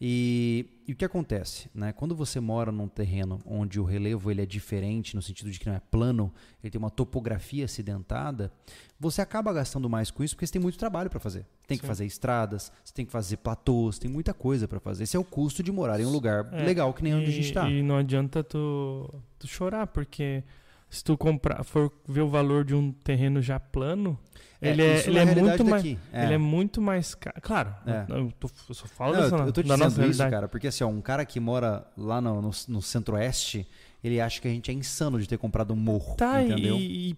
[0.00, 1.92] E, e o que acontece, né?
[1.92, 5.66] Quando você mora num terreno onde o relevo ele é diferente, no sentido de que
[5.68, 6.32] não é plano,
[6.62, 8.52] ele tem uma topografia acidentada,
[8.98, 11.44] você acaba gastando mais com isso porque você tem muito trabalho para fazer.
[11.66, 11.88] Tem que Sim.
[11.88, 15.02] fazer estradas, você tem que fazer platôs, tem muita coisa para fazer.
[15.04, 17.32] Esse é o custo de morar em um lugar É, legal que nem onde a
[17.32, 17.68] gente tá.
[17.68, 20.44] E não adianta tu, tu chorar, porque
[20.90, 24.18] se tu comprar, for ver o valor de um terreno já plano,
[24.60, 25.82] ele é, ele é muito mais.
[25.82, 25.98] daqui.
[26.12, 27.36] Ele é muito mais caro.
[27.40, 28.04] Claro, É.
[28.08, 30.30] eu, tô- eu só falo Não, dessa, eu, eu tô te dizendo isso, realidade.
[30.30, 33.68] cara, porque assim, ó, um cara que mora lá no, no, no centro-oeste,
[34.02, 36.76] ele acha que a gente é insano de ter comprado um morro, Tá, entendeu?
[36.76, 37.16] e, e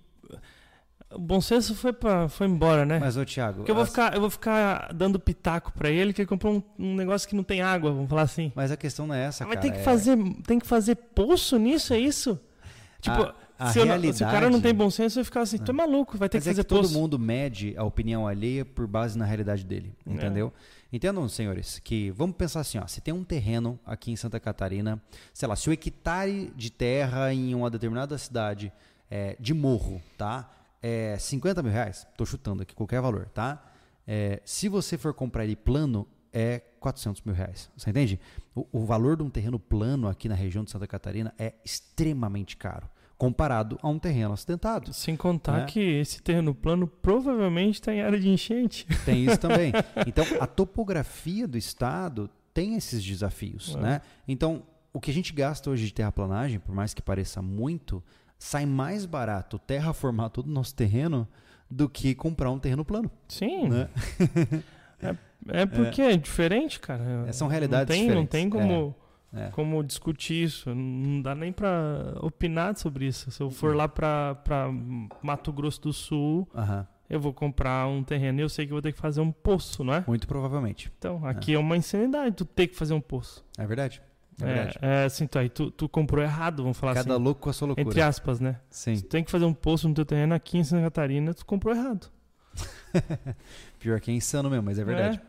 [1.12, 2.98] o bom senso foi, pra, foi embora, né?
[3.00, 6.12] Mas, ô Thiago, Porque eu vou, as- ficar, eu vou ficar dando pitaco pra ele
[6.12, 8.52] que ele comprou um, um negócio que não tem água, vamos falar assim.
[8.54, 9.62] mas a questão não é essa, Ah, mas cara.
[9.62, 10.16] tem que, é- fazer,
[10.46, 12.38] tem que fazer poço nisso, é isso?
[13.00, 14.16] Tipo, Ah, a se, não- realidade...
[14.18, 16.38] se o cara não tem bom senso, vai ficar assim, tu é maluco, vai ter
[16.38, 19.64] Mas que é fazer que todo mundo mede a opinião alheia por base na realidade
[19.64, 20.12] dele, É.
[20.12, 20.52] entendeu?
[20.92, 25.00] Entendam, senhores, que vamos pensar assim, ó, se tem um terreno aqui em Santa Catarina,
[25.32, 28.72] sei lá, se o hectare de terra em uma determinada cidade
[29.10, 30.50] é, de morro, tá?
[30.82, 33.62] É 50 mil reais, tô chutando aqui, qualquer valor, tá?
[34.06, 38.18] É, se você for comprar ele plano, é 400 mil reais, você entende?
[38.54, 42.56] O, o valor de um terreno plano aqui na região de Santa Catarina é extremamente
[42.56, 42.88] caro,
[43.20, 44.94] comparado a um terreno acidentado.
[44.94, 45.66] Sem contar Né?
[45.66, 48.86] que esse terreno plano provavelmente está em área de enchente.
[49.04, 49.72] Tem isso também.
[50.08, 53.78] Então, a topografia do estado tem esses desafios, É.
[53.80, 54.00] né?
[54.26, 58.02] Então, o que a gente gasta hoje de terraplanagem, por mais que pareça muito,
[58.38, 61.28] sai mais barato terraformar todo o nosso terreno
[61.70, 63.88] do que comprar um terreno plano, Sim, né?
[65.48, 66.16] é porque é.
[66.16, 67.26] diferente, cara.
[67.28, 68.30] É, são realidades não tem, Não diferentes.
[68.30, 68.94] tem como,
[69.32, 69.48] É.
[69.50, 70.74] como discutir isso.
[70.74, 73.30] Não dá nem pra opinar sobre isso.
[73.30, 74.68] Se eu for lá pra, pra
[75.22, 78.80] Mato Grosso do Sul, Aham, eu vou comprar um terreno e eu sei que vou
[78.80, 80.04] ter que fazer um poço, não é?
[80.06, 80.92] muito provavelmente.
[80.96, 83.44] Então, aqui é, uma insanidade tu ter que fazer um poço.
[83.58, 84.00] É verdade.
[84.40, 84.78] É verdade.
[84.80, 87.22] É, é assim, tu, aí tu, tu comprou errado, vamos falar Cada assim.
[87.22, 87.88] louco com a sua loucura.
[87.88, 88.60] Entre aspas, né?
[88.70, 88.94] Sim.
[88.96, 91.44] Se tu tem que fazer um poço no teu terreno aqui em Santa Catarina, tu
[91.44, 92.08] comprou errado.
[93.78, 95.20] Pior que é insano mesmo, mas é verdade.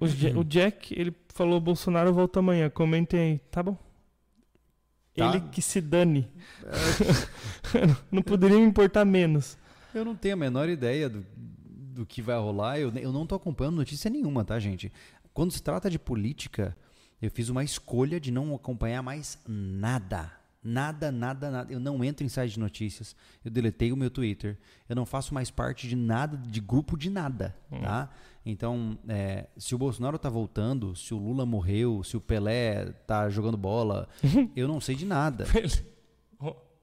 [0.00, 2.70] O, Ja- o Jack, ele falou: Bolsonaro volta amanhã.
[2.70, 3.38] Comentem aí.
[3.50, 3.76] Tá bom.
[5.14, 5.28] Tá.
[5.28, 6.28] Ele que se dane.
[8.10, 9.56] não poderia me importar menos.
[9.94, 12.78] Eu não tenho a menor ideia do, do que vai rolar.
[12.80, 14.92] Eu, eu não tô acompanhando notícia nenhuma, tá, gente?
[15.32, 16.76] Quando se trata de política,
[17.22, 20.32] eu fiz uma escolha de não acompanhar mais nada.
[20.62, 21.72] Nada, nada, nada.
[21.72, 23.14] Eu não entro em site de notícias.
[23.44, 24.58] Eu deletei o meu Twitter.
[24.88, 28.08] Eu não faço mais parte de nada, de grupo de nada, tá?
[28.46, 33.30] Então, é, se o Bolsonaro tá voltando, se o Lula morreu, se o Pelé tá
[33.30, 34.06] jogando bola,
[34.54, 35.46] eu não sei de nada.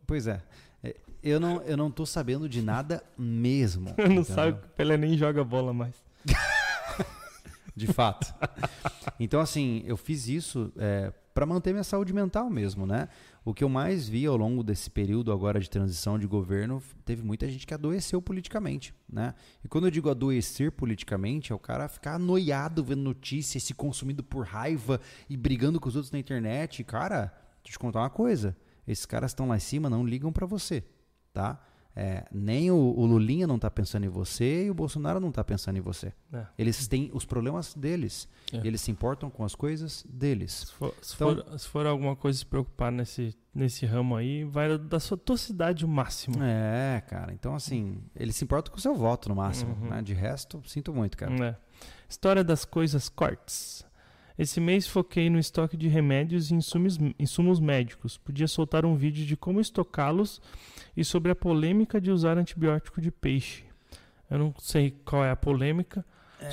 [0.08, 0.42] Pois é.
[0.84, 3.94] É, Eu não, eu não tô sabendo de nada mesmo.
[3.98, 4.24] não entendeu?
[4.24, 5.96] sabe que o Pelé nem joga bola mais.
[7.74, 8.34] De fato.
[9.20, 13.08] Então, assim, eu fiz isso é, para manter minha saúde mental mesmo, né?
[13.44, 17.24] O que eu mais vi ao longo desse período agora de transição de governo, teve
[17.24, 19.34] muita gente que adoeceu politicamente, né?
[19.64, 24.24] E quando eu digo adoecer politicamente, é o cara ficar anoiado vendo notícias, se consumindo
[24.24, 26.84] por raiva e brigando com os outros na internet.
[26.84, 27.34] Cara,
[27.64, 28.56] deixa eu te contar uma coisa.
[28.88, 30.84] Esses caras estão lá em cima, não ligam para você,
[31.34, 31.60] tá?
[31.96, 35.44] É, nem o, o Lulinha não tá pensando em você e o Bolsonaro não tá
[35.44, 36.14] pensando em você.
[36.32, 36.46] É.
[36.58, 38.30] Eles têm os problemas deles.
[38.54, 38.66] É.
[38.66, 40.52] Eles se importam com as coisas deles.
[40.68, 44.44] Se for, se Então- for, se for alguma coisa se preocupar nesse, nesse ramo aí,
[44.46, 46.42] vai da sua tua cidade o máximo.
[46.42, 47.34] É, cara.
[47.34, 49.74] Então, assim, eles se importam com o seu voto no máximo.
[49.82, 49.90] Uhum.
[49.90, 50.02] Né?
[50.02, 51.46] De resto, sinto muito, cara.
[51.46, 51.56] É.
[52.08, 53.86] História das coisas cortes.
[54.42, 58.18] Esse mês foquei no estoque de remédios e insumos, insumos médicos.
[58.18, 60.42] Podia soltar um vídeo de como estocá-los
[60.98, 63.64] e sobre a polêmica de usar antibiótico de peixe.
[64.30, 66.04] Eu não sei qual é a polêmica.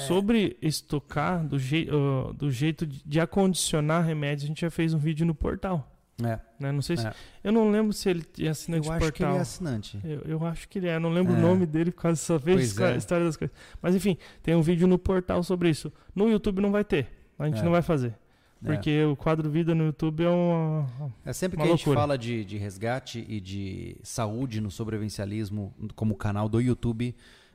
[0.07, 4.93] Sobre estocar, do, jei- ah, do jeito de, de acondicionar remédios, a gente já fez
[4.93, 5.91] um vídeo no portal.
[6.23, 6.39] É.
[6.61, 6.71] Né?
[6.73, 7.15] Não sei se, É.
[7.43, 9.39] Eu não lembro se ele é assinante Eu de acho que ele portal.
[9.39, 9.99] é assinante.
[10.05, 11.39] Eu, eu acho que ele é, eu não lembro É.
[11.39, 12.97] o nome dele por causa só vejo Pois a é.
[12.99, 13.57] história das coisas.
[13.81, 15.91] Mas enfim, tem um vídeo no portal sobre isso.
[16.15, 17.07] No YouTube não vai ter.
[17.39, 17.63] A gente É.
[17.63, 18.15] não vai fazer.
[18.61, 20.85] Porque o quadro vida no YouTube é uma.
[21.25, 22.01] É sempre que Uma a gente loucura.
[22.01, 27.15] fala de, de resgate e de saúde no sobrevivencialismo, como canal do YouTube,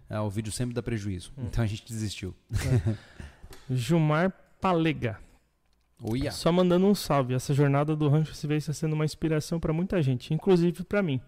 [0.09, 1.33] é, o vídeo sempre dá prejuízo.
[1.37, 1.43] Hum.
[1.47, 2.33] Então a gente desistiu.
[3.69, 4.31] Gilmar
[4.61, 5.19] Palega.
[6.01, 6.31] Uia.
[6.31, 7.33] Só mandando um salve.
[7.33, 11.19] Essa jornada do Rancho Civil está sendo uma inspiração para muita gente, inclusive para mim.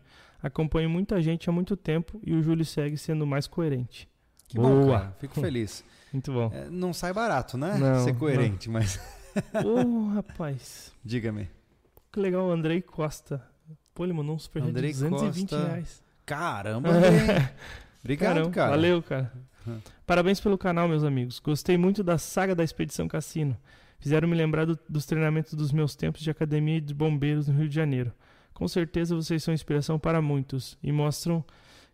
[0.41, 4.07] Acompanho muita gente há muito tempo e o Júlio segue sendo mais coerente.
[4.47, 4.99] Que bom, Boa.
[4.99, 5.11] cara.
[5.19, 5.83] Fico feliz.
[6.13, 6.51] Muito bom.
[6.53, 7.77] É, não sai barato, né?
[7.77, 8.99] Não, Ser coerente, mas
[9.65, 10.91] Ô, rapaz.
[11.03, 11.49] diga-me.
[12.11, 13.41] Que legal, o Andrei Costa.
[13.93, 15.67] Pô, ele mandou um superchat de Andrei 220 Costa.
[15.67, 16.03] reais.
[16.25, 17.11] Caramba, Andrei.
[18.03, 18.71] Obrigado, Caramba, cara.
[18.71, 19.31] Valeu, cara.
[19.67, 19.79] Hum.
[20.05, 21.39] Parabéns pelo canal, meus amigos.
[21.39, 23.57] Gostei muito da saga da Expedição Cassino.
[23.99, 27.67] Fizeram me lembrar do- dos treinamentos dos meus tempos de academia de bombeiros no Rio
[27.67, 28.13] de Janeiro.
[28.53, 31.43] Com certeza vocês são inspiração para muitos e mostram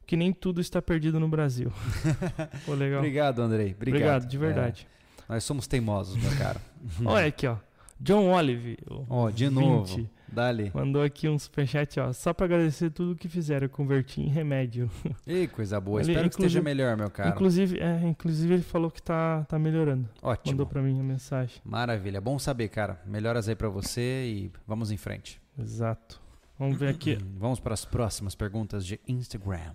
[0.05, 1.71] que nem tudo está perdido no Brasil.
[2.65, 2.99] Pô, legal.
[2.99, 3.73] Obrigado, Andrei.
[3.73, 4.01] Obrigado.
[4.01, 4.87] Obrigado, de verdade.
[5.29, 6.61] É, nós somos teimosos, meu cara.
[7.05, 7.57] Olha aqui, ó.
[7.99, 8.77] John Olive.
[9.07, 10.09] Ó, de 20, novo.
[10.27, 10.71] Dali.
[10.73, 12.13] Mandou aqui um superchat, ó.
[12.13, 13.65] Só para agradecer tudo o que fizeram.
[13.65, 14.89] Eu converti em remédio.
[15.27, 16.01] Ei, coisa boa.
[16.01, 17.29] Ele, Espero que esteja melhor, meu cara.
[17.29, 20.07] Inclusive, é, inclusive, ele falou que tá, tá melhorando.
[20.21, 20.53] Ótimo.
[20.53, 21.61] Mandou pra mim a mensagem.
[21.65, 22.21] Maravilha.
[22.21, 22.99] Bom saber, cara.
[23.05, 25.41] Melhoras aí pra você e vamos em frente.
[25.59, 26.20] Exato.
[26.61, 27.17] Vamos ver aqui.
[27.39, 29.73] Vamos para as próximas perguntas de Instagram.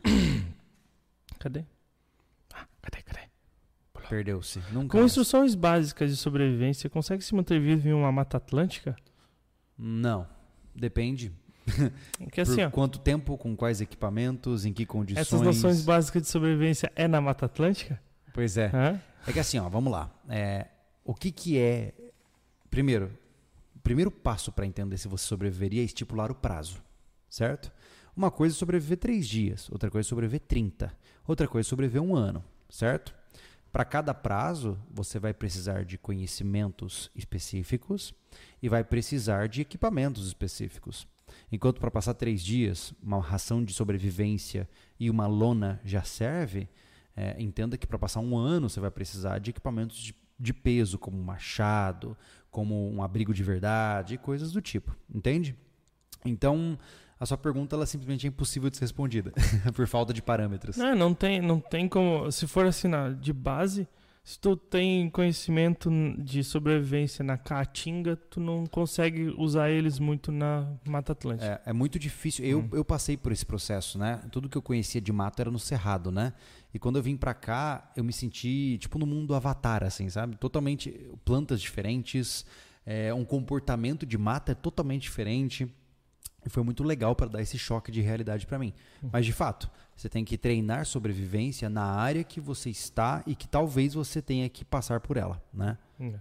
[1.41, 1.65] Cadê?
[2.55, 3.29] Ah, cadê, cadê?
[4.09, 4.61] Perdeu-se.
[4.89, 8.95] Com instruções básicas de sobrevivência, consegue se manter vivo em uma mata atlântica?
[9.77, 10.29] Não.
[10.75, 11.33] Depende.
[12.33, 15.27] Que assim, Por ó, quanto tempo, com quais equipamentos, em que condições?
[15.27, 18.01] essas noções básicas de sobrevivência é na Mata Atlântica?
[18.33, 18.71] Pois é.
[18.73, 19.03] Hã?
[19.27, 20.09] É que assim, ó, vamos lá.
[20.29, 20.69] É,
[21.05, 21.93] o que que é...
[22.71, 23.11] Primeiro,
[23.87, 26.83] primeiro passo para entender se você sobreviveria é estipular o prazo,
[27.31, 27.71] certo?
[28.17, 30.93] Uma coisa é sobreviver três dias, outra coisa é sobreviver 30,
[31.25, 33.15] outra coisa é sobreviver um ano, certo?
[33.71, 38.13] Para cada prazo, você vai precisar de conhecimentos específicos
[38.61, 41.07] e vai precisar de equipamentos específicos.
[41.53, 44.69] Enquanto para passar três dias, uma ração de sobrevivência
[44.99, 46.69] e uma lona já serve,
[47.15, 50.99] é, entenda que para passar um ano você vai precisar de equipamentos de, de peso,
[50.99, 52.17] como um machado,
[52.51, 54.97] como um abrigo de verdade e coisas do tipo.
[55.13, 55.55] Entende?
[56.25, 56.79] Então,
[57.19, 59.33] a sua pergunta ela simplesmente é impossível de ser respondida
[59.75, 60.77] por falta de parâmetros.
[60.77, 62.31] Não, não tem, não tem como.
[62.31, 63.89] Se for assim, na, de base,
[64.25, 70.67] se tu tem conhecimento de sobrevivência na Caatinga, tu não consegue usar eles muito na
[70.85, 71.63] Mata Atlântica.
[71.65, 72.45] É, é muito difícil.
[72.45, 72.69] Eu, Hum.
[72.73, 74.21] eu passei por esse processo, né?
[74.33, 76.33] Tudo que eu conhecia de mato era no cerrado, né?
[76.77, 80.37] E quando eu vim pra cá, eu me senti tipo no mundo avatar, assim, sabe?
[80.37, 80.91] Totalmente
[81.25, 82.45] plantas diferentes,
[82.85, 85.67] é, um comportamento de mata é totalmente diferente.
[86.45, 88.75] E foi muito legal para dar esse choque de realidade para mim.
[89.11, 93.49] Mas de fato, você tem que treinar sobrevivência na área que você está e que
[93.49, 95.79] talvez você tenha que passar por ela, né?
[95.99, 96.13] É.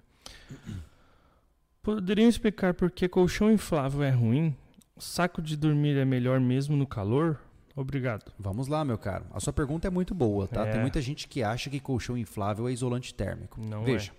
[1.83, 4.55] Poderiam explicar por que colchão inflável é ruim?
[4.97, 7.41] Saco de dormir é melhor mesmo no calor?
[7.75, 8.31] Obrigado.
[8.39, 9.25] Vamos lá, meu caro.
[9.31, 10.65] A sua pergunta é muito boa, tá?
[10.65, 10.71] É.
[10.71, 13.59] Tem muita gente que acha que colchão inflável é isolante térmico.
[13.59, 14.13] Não Veja,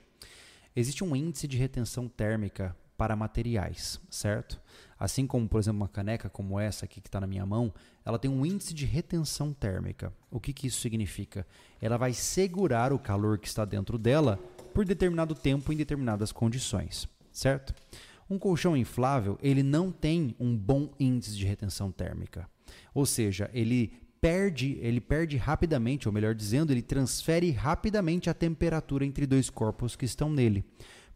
[0.74, 4.60] existe um índice de retenção térmica para materiais, certo?
[4.98, 7.72] Assim como, por exemplo, uma caneca como essa aqui que está na minha mão,
[8.04, 10.12] ela tem um índice de retenção térmica.
[10.30, 11.46] O que, que isso significa?
[11.80, 14.38] Ela vai segurar o calor que está dentro dela
[14.72, 17.74] por determinado tempo em determinadas condições, certo?
[18.28, 22.48] Um colchão inflável, ele não tem um bom índice de retenção térmica.
[22.92, 29.04] Ou seja, ele perde, ele perde rapidamente, ou melhor dizendo, ele transfere rapidamente a temperatura
[29.04, 30.64] entre dois corpos que estão nele.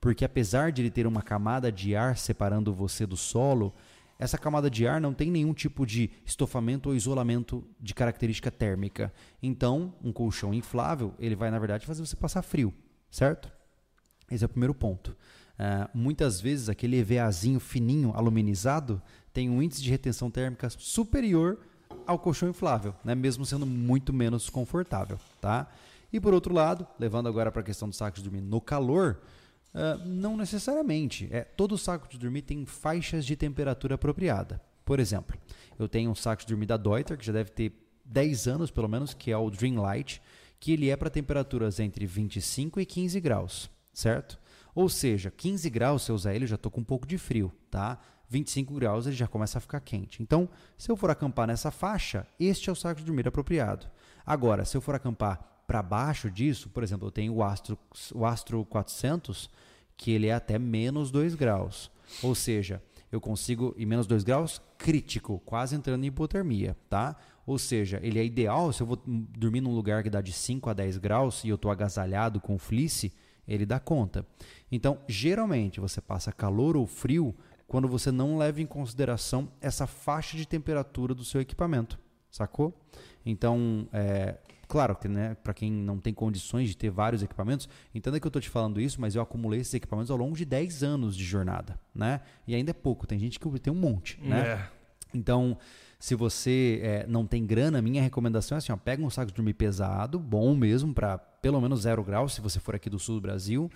[0.00, 3.74] Porque apesar de ele ter uma camada de ar separando você do solo,
[4.18, 9.12] essa camada de ar não tem nenhum tipo de estofamento ou isolamento de característica térmica.
[9.42, 12.72] Então, um colchão inflável, ele vai na verdade fazer você passar frio,
[13.10, 13.50] certo?
[14.30, 15.16] Esse é o primeiro ponto.
[15.62, 21.58] Ah, muitas vezes aquele EVAzinho fininho, aluminizado, tem um índice de retenção térmica superior
[22.06, 23.14] ao colchão inflável, né?
[23.14, 25.18] mesmo sendo muito menos confortável.
[25.38, 25.70] Tá?
[26.10, 29.20] E por outro lado, levando agora para a questão do saco de dormir no calor,
[29.74, 31.28] ah, não necessariamente.
[31.30, 34.62] É, todo saco de dormir tem faixas de temperatura apropriada.
[34.82, 35.36] Por exemplo,
[35.78, 37.74] eu tenho um saco de dormir da Deuter, que já deve ter
[38.06, 40.22] 10 anos pelo menos, que é o Dreamlight,
[40.58, 44.39] que ele é para temperaturas entre 25 e 15 graus, certo?
[44.74, 47.18] Ou seja, 15 graus, se eu usar ele, eu já estou com um pouco de
[47.18, 47.98] frio, tá?
[48.28, 50.22] 25 graus ele já começa a ficar quente.
[50.22, 50.48] Então,
[50.78, 53.86] se eu for acampar nessa faixa, este é o saco de dormir apropriado.
[54.24, 57.76] Agora, se eu for acampar para baixo disso, por exemplo, eu tenho o Astro,
[58.14, 59.50] o Astro 400,
[59.96, 61.90] que ele é até menos 2 graus.
[62.22, 67.16] Ou seja, eu consigo, e menos 2 graus, crítico, quase entrando em hipotermia, tá?
[67.44, 70.70] Ou seja, ele é ideal, se eu vou dormir num lugar que dá de 5
[70.70, 73.12] a 10 graus e eu estou agasalhado com fleece,
[73.52, 74.24] ele dá conta.
[74.70, 77.34] Então, geralmente, você passa calor ou frio
[77.66, 81.98] quando você não leva em consideração essa faixa de temperatura do seu equipamento,
[82.30, 82.74] sacou?
[83.24, 88.18] Então, é, claro que né, para quem não tem condições de ter vários equipamentos, entenda
[88.18, 90.82] que eu estou te falando isso, mas eu acumulei esses equipamentos ao longo de 10
[90.82, 92.20] anos de jornada, né?
[92.46, 94.40] E ainda é pouco, tem gente que tem um monte, né?
[94.40, 94.68] É.
[95.14, 95.58] Então,
[96.00, 99.36] se você é, não tem grana, minha recomendação é assim: ó, pega um saco de
[99.36, 103.16] dormir pesado, bom mesmo, para pelo menos zero grau, se você for aqui do sul
[103.16, 103.70] do Brasil.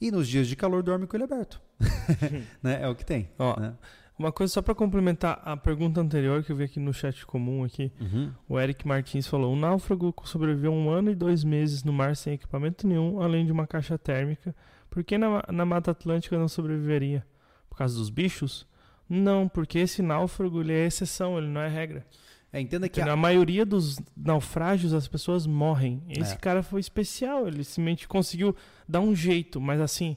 [0.00, 1.60] E nos dias de calor, dorme com ele aberto.
[2.62, 2.82] né?
[2.82, 3.30] É o que tem.
[3.38, 3.74] Ó, né?
[4.18, 7.62] Uma coisa só para complementar a pergunta anterior que eu vi aqui no chat comum
[7.62, 7.92] aqui.
[8.00, 8.32] Uhum.
[8.48, 12.34] O Eric Martins falou: um náufrago sobreviveu um ano e dois meses no mar sem
[12.34, 14.54] equipamento nenhum, além de uma caixa térmica.
[14.90, 17.24] Por que na, na Mata Atlântica não sobreviveria?
[17.70, 18.66] Por causa dos bichos?
[19.08, 22.06] Não, porque esse náufrago ele é exceção, ele não é regra.
[22.52, 26.02] É, entenda que Na a, maioria dos naufrágios as pessoas morrem.
[26.08, 26.36] Esse É.
[26.36, 28.56] cara foi especial, ele simplesmente conseguiu
[28.88, 30.16] dar um jeito, mas assim,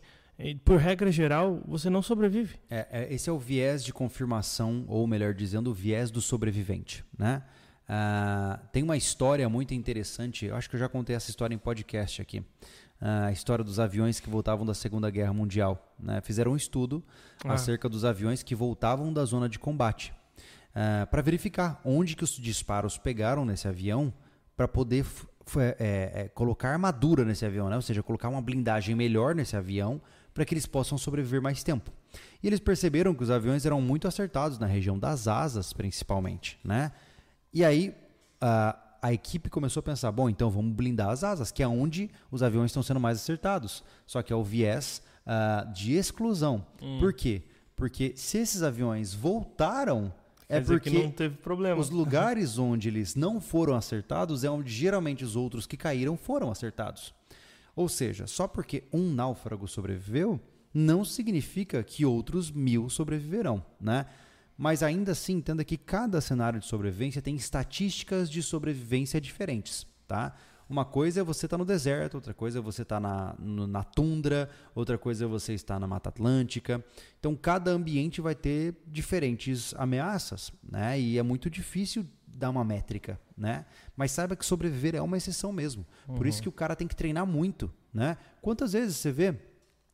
[0.63, 2.55] por regra geral, você não sobrevive.
[2.69, 7.03] é, é, esse é o viés de confirmação, ou melhor dizendo, o viés do sobrevivente.
[7.17, 7.41] Né?
[7.87, 11.57] Ah, tem uma história muito interessante, eu acho que eu já contei essa história em
[11.57, 12.41] podcast aqui.
[13.01, 15.93] Ah, a história dos aviões que voltavam da Segunda Guerra Mundial.
[15.99, 16.21] né?
[16.21, 17.03] Fizeram um estudo
[17.43, 17.53] Ah.
[17.53, 20.13] acerca dos aviões que voltavam da zona de combate.
[21.09, 24.13] para verificar onde que os disparos pegaram nesse avião
[24.55, 25.05] para poder
[25.57, 27.75] é, é, colocar armadura nesse avião, né?
[27.75, 29.99] ou seja, colocar uma blindagem melhor nesse avião
[30.33, 31.91] para que eles possam sobreviver mais tempo.
[32.41, 36.91] E eles perceberam que os aviões eram muito acertados na região das asas, principalmente, né?
[37.53, 37.93] E aí
[38.39, 42.11] a, a equipe começou a pensar, bom, então vamos blindar as asas, que é onde
[42.29, 43.83] os aviões estão sendo mais acertados.
[44.05, 46.65] Só que é o viés uh, de exclusão.
[46.81, 46.99] Hum.
[46.99, 47.43] Por quê?
[47.75, 50.13] Porque se esses aviões voltaram,
[50.47, 51.79] é porque que não teve problema.
[51.79, 56.51] os lugares onde eles não foram acertados é onde geralmente os outros que caíram foram
[56.51, 57.13] acertados.
[57.75, 60.39] Ou seja, só porque um náufrago sobreviveu,
[60.73, 64.05] não significa que outros mil sobreviverão, né?
[64.57, 70.35] Mas ainda assim, entenda que cada cenário de sobrevivência tem estatísticas de sobrevivência diferentes, tá?
[70.69, 73.83] Uma coisa é você estar no deserto, outra coisa é você estar na, no- na
[73.83, 76.81] tundra, outra coisa é você estar na Mata Atlântica.
[77.19, 80.97] Então, cada ambiente vai ter diferentes ameaças, né?
[80.97, 83.65] E é muito difícil dar uma métrica, né?
[83.97, 85.85] Mas saiba que sobreviver é uma exceção mesmo.
[86.15, 88.15] Por isso que o cara tem que treinar muito, né?
[88.41, 89.35] Quantas vezes você vê?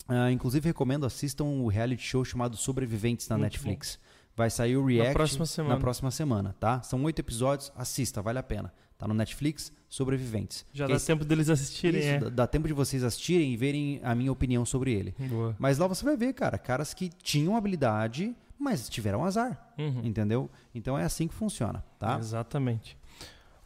[0.10, 4.00] ah, inclusive recomendo assistam o reality show chamado Sobreviventes na Muito Netflix.
[4.38, 5.74] Vai sair o react próxima semana.
[5.74, 6.82] na próxima semana, tá?
[6.84, 8.72] São oito episódios, assista, vale a pena.
[8.96, 10.66] Tá no Netflix, Sobreviventes.
[10.72, 12.30] Já dá tempo deles assistirem, isso, é.
[12.30, 15.16] dá, tempo de vocês assistirem e verem a minha opinião sobre ele.
[15.20, 15.56] Boa.
[15.60, 20.02] Mas lá você vai ver, cara, caras que tinham habilidade, mas tiveram azar, Uhum.
[20.04, 20.50] entendeu?
[20.74, 22.18] Então é assim que funciona, tá?
[22.20, 22.98] Exatamente.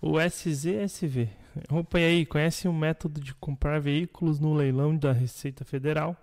[0.02, 1.30] O SZSV.
[1.70, 6.16] Opa, e aí, conhece o método de comprar veículos no leilão da Receita Federal?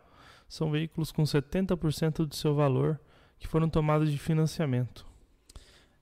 [0.48, 2.98] São veículos com 70% do seu valor
[3.38, 5.06] que foram tomados de financiamento.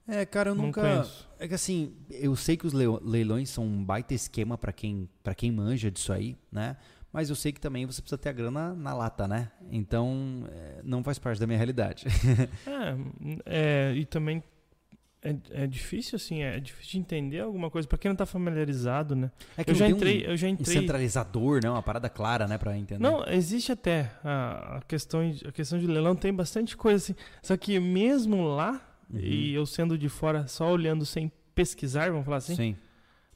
[0.08, 0.80] É, cara, eu Não nunca.
[0.80, 1.28] conheço.
[1.38, 5.34] É que assim, eu sei que os leilões são um baita esquema pra quem, pra
[5.34, 6.76] quem manja disso aí, né?
[7.12, 9.50] Mas eu sei que também você precisa ter a grana na lata, né?
[9.70, 12.04] Então, é, não faz parte da minha realidade.
[13.46, 14.42] É, é, e também
[15.30, 17.86] é, é difícil, assim, é difícil de entender alguma coisa.
[17.88, 19.30] Pra quem não tá familiarizado, né?
[19.56, 20.80] É que Eu já tem um- entrei, eu já um, entrei.
[20.80, 21.70] centralizador, né?
[21.70, 22.58] Uma parada clara, né?
[22.58, 23.02] Pra entender.
[23.02, 27.14] Não, existe até a, a questão, a questão de leilão tem bastante coisa assim.
[27.42, 29.20] Só que mesmo lá, Uhum.
[29.20, 32.76] e eu sendo de fora, só olhando sem pesquisar, vamos falar assim, Sim.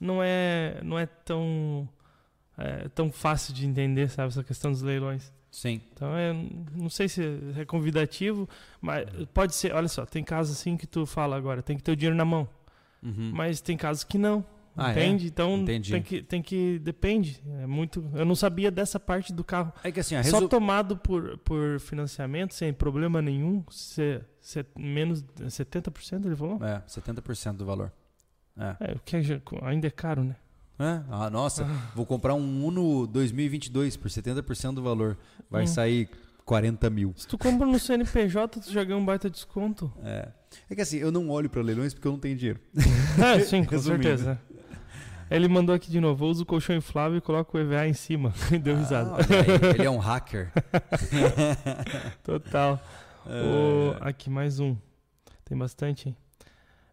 [0.01, 1.89] não é não é tão
[2.59, 5.33] é, tão fácil de entender, sabe, essa questão dos leilões.
[5.51, 5.81] Sim.
[5.93, 6.33] Então é,
[6.75, 7.23] não sei se
[7.57, 8.49] é convidativo,
[8.81, 11.93] mas pode ser, olha só, tem casos assim que tu fala agora, tem que ter
[11.93, 12.49] o dinheiro na mão,
[13.03, 13.33] Uhum.
[13.35, 14.45] mas tem casos que não.
[14.77, 14.93] Ah, é?
[14.93, 15.27] entende?
[15.27, 15.91] Então Entendi.
[15.93, 18.09] tem que tem que depende, é muito.
[18.15, 19.73] Eu não sabia dessa parte do carro.
[19.83, 25.45] É que assim, Só tomado por, por financiamento, sem problema nenhum, se, se, menos de
[25.45, 26.65] 70% ele falou?
[26.65, 27.93] É, 70% do valor.
[28.57, 28.77] É.
[28.81, 29.21] É, o que é
[29.63, 30.37] ainda é caro, né?
[30.81, 31.03] É?
[31.11, 31.65] Ah, nossa,
[31.95, 35.17] vou comprar um Uno 2022 por 70% do valor.
[35.51, 35.67] Vai Hum.
[35.67, 36.09] sair
[36.47, 37.13] 40 mil.
[37.17, 39.93] Se tu compra no CNPJ, tu já ganha um baita desconto.
[40.03, 40.29] É.
[40.71, 42.59] É que assim, eu não olho para leilões porque eu não tenho dinheiro.
[43.23, 44.03] Ah, sim, com Resumindo.
[44.05, 44.41] certeza.
[45.31, 48.33] Ele mandou aqui de novo, usa o colchão inflável e coloca o EVA em cima.
[48.63, 49.11] Deu risada.
[49.13, 50.51] Ah, aí, ele é um hacker.
[52.25, 52.81] Total.
[53.27, 53.43] É.
[53.43, 54.77] O- aqui mais um.
[55.45, 56.17] Tem bastante, hein?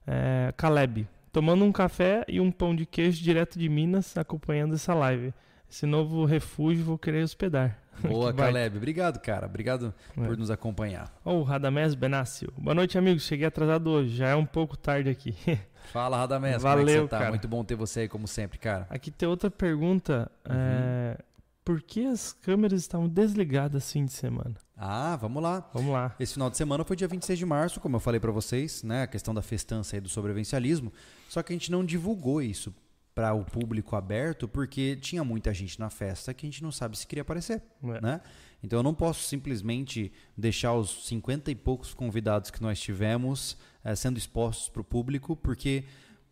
[0.06, 1.08] É, Caleb.
[1.32, 5.34] Tomando um café e um pão de queijo direto de Minas, acompanhando essa live.
[5.70, 7.78] Esse novo refúgio vou querer hospedar.
[8.02, 8.38] Boa, Que.
[8.40, 8.78] Caleb.
[8.78, 9.46] Obrigado, cara.
[9.48, 10.26] Obrigado É.
[10.26, 11.12] por nos acompanhar.
[11.26, 12.52] Oh, Radamés Benácio.
[12.58, 13.24] Boa noite, amigos.
[13.24, 14.16] Cheguei atrasado hoje.
[14.16, 15.36] Já é um pouco tarde aqui.
[15.92, 16.58] Fala, Radamés.
[16.58, 17.18] como é que Valeu, você tá?
[17.20, 17.30] cara.
[17.32, 18.86] Muito bom ter você aí, como sempre, cara.
[18.90, 20.32] Aqui tem outra pergunta.
[20.48, 20.56] Uhum.
[20.56, 21.18] É,
[21.66, 24.56] por que as câmeras estavam desligadas assim de semana?
[24.78, 25.68] Ah, vamos lá.
[25.74, 26.16] Vamos lá.
[26.20, 29.04] Esse final de semana foi dia 26 de março, como eu falei pra vocês, né?
[29.04, 30.94] A questão da festança aí do sobrevivencialismo.
[31.30, 32.74] Só que a gente não divulgou isso
[33.14, 36.98] para o público aberto porque tinha muita gente na festa que a gente não sabe
[36.98, 38.02] se queria aparecer, É.
[38.02, 38.22] né?
[38.64, 43.96] Então eu não posso simplesmente deixar os 50 e poucos convidados que nós tivemos eh,
[43.96, 45.84] sendo expostos para o público, porque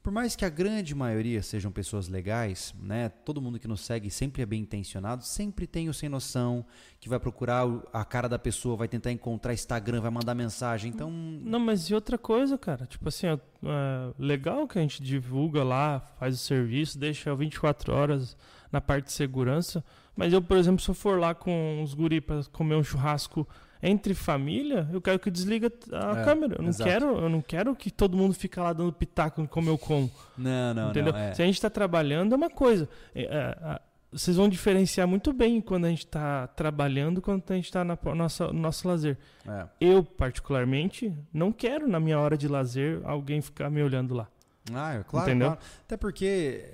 [0.06, 3.10] por mais que a grande maioria sejam pessoas legais, né?
[3.10, 6.64] Todo mundo que nos segue sempre é bem intencionado, sempre tem o sem noção,
[7.00, 10.92] que vai procurar a cara da pessoa, vai tentar encontrar Instagram, vai mandar mensagem.
[10.92, 12.86] Então, Não, mas e outra coisa, cara?
[12.86, 17.92] Tipo assim, ó, é, legal que a gente divulga lá, faz o serviço, deixa 24
[17.92, 18.38] horas
[18.72, 19.84] na parte de segurança.
[20.16, 23.48] Mas eu, por exemplo, se eu for lá com os guri pra comer um churrasco
[23.82, 26.56] entre família, eu quero que desliga a É, câmera.
[26.58, 26.90] Eu não, exato.
[26.90, 30.10] quero, eu não quero que todo mundo fique lá dando pitaco como eu como.
[30.38, 31.14] não, não, entendeu?
[31.14, 31.20] não.
[31.20, 31.34] É.
[31.34, 32.88] Se a gente tá trabalhando, é uma coisa.
[33.14, 33.80] É, é,
[34.12, 38.48] vocês vão diferenciar muito bem quando a gente tá trabalhando quando a gente tá nossa,
[38.48, 39.18] no nosso lazer.
[39.48, 39.66] é.
[39.82, 44.28] Eu, particularmente, não quero, na minha hora de lazer, alguém ficar me olhando lá.
[44.74, 45.48] Ah, é claro, Entendeu?
[45.50, 45.62] claro.
[45.84, 46.66] Até porque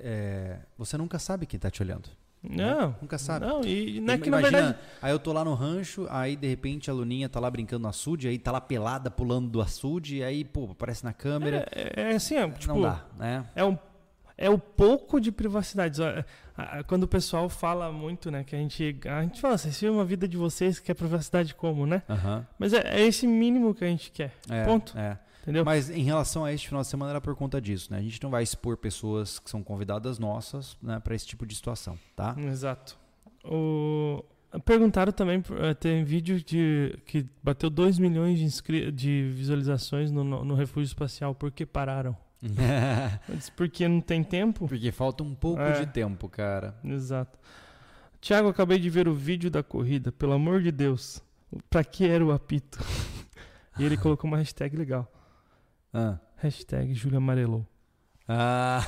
[0.78, 2.08] você nunca sabe quem tá te olhando.
[2.42, 2.96] Não.
[3.00, 3.46] Nunca sabe.
[3.46, 4.78] Não, e não é que na Imagina, verdade.
[5.00, 7.88] aí eu tô lá no rancho, aí de repente a Luninha tá lá brincando no
[7.88, 11.66] açude, aí tá lá pelada pulando do açude, aí, pô, aparece na câmera.
[11.70, 13.46] É, é assim, é, tipo, não dá, né?
[13.54, 13.78] é um.
[14.36, 16.00] é o pouco de privacidade.
[16.88, 20.04] Quando o pessoal fala muito, né, que a gente, a gente fala, vocês vivem uma
[20.04, 22.02] vida de vocês que é privacidade como, né?
[22.10, 22.46] Aham.
[22.58, 24.34] Mas é, é esse mínimo que a gente quer.
[24.50, 24.98] É, Ponto.
[24.98, 25.16] É.
[25.42, 25.64] Entendeu?
[25.64, 27.98] Mas em relação a este final de semana era por conta disso, né?
[27.98, 31.54] A gente não vai expor pessoas que são convidadas nossas, né, para esse tipo de
[31.54, 32.36] situação, tá?
[32.38, 32.96] Exato.
[33.44, 34.24] O...
[34.64, 38.92] Perguntaram também, eh, tem vídeo de que bateu 2 milhões de, inscri...
[38.92, 41.34] de visualizações no, no, refúgio espacial.
[41.34, 42.14] Por que pararam?
[43.56, 44.68] Porque não tem tempo?
[44.68, 45.80] Porque falta um pouco É.
[45.80, 46.76] de tempo, cara.
[46.84, 47.38] Exato.
[48.20, 50.12] Tiago, acabei de ver o vídeo da corrida.
[50.12, 51.22] Pelo amor de Deus.
[51.70, 52.78] Pra que era o apito?
[53.78, 55.10] e ele colocou uma hashtag legal.
[55.92, 56.18] Ah.
[56.36, 57.66] Hashtag Júlia Amarelou.
[58.26, 58.82] Ah.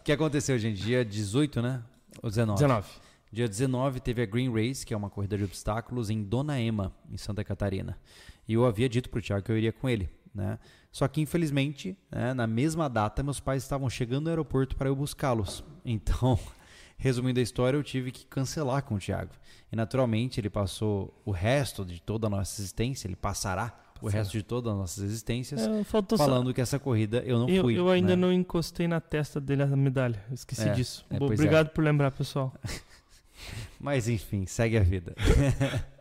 [0.00, 0.82] O que aconteceu, gente?
[0.82, 1.82] Dia 18, né?
[2.22, 2.58] Ou 19?
[2.58, 2.88] 19.
[3.32, 6.92] Dia 19 teve a Green Race, que é uma corrida de obstáculos em Dona Ema,
[7.10, 7.98] em Santa Catarina.
[8.46, 10.58] E eu havia dito pro Thiago que eu iria com ele, né?
[10.90, 14.94] Só que infelizmente, né, na mesma data, meus pais estavam chegando no aeroporto para eu
[14.94, 15.64] buscá-los.
[15.84, 16.38] Então,
[16.98, 19.32] resumindo a história, eu tive que cancelar com o Thiago.
[19.70, 24.22] E naturalmente, ele passou o resto de toda a nossa existência, ele passará o Passará.
[24.22, 27.48] resto de todas as nossas existências É, faltou só- falando que essa corrida eu não
[27.48, 27.78] Eu, fui.
[27.78, 28.16] eu ainda né?
[28.16, 30.22] não encostei na testa dele a medalha.
[30.32, 31.04] Esqueci É, disso.
[31.10, 31.42] é, Bo- pois é.
[31.42, 32.52] Obrigado por lembrar, pessoal.
[33.80, 35.14] Mas enfim, segue a vida.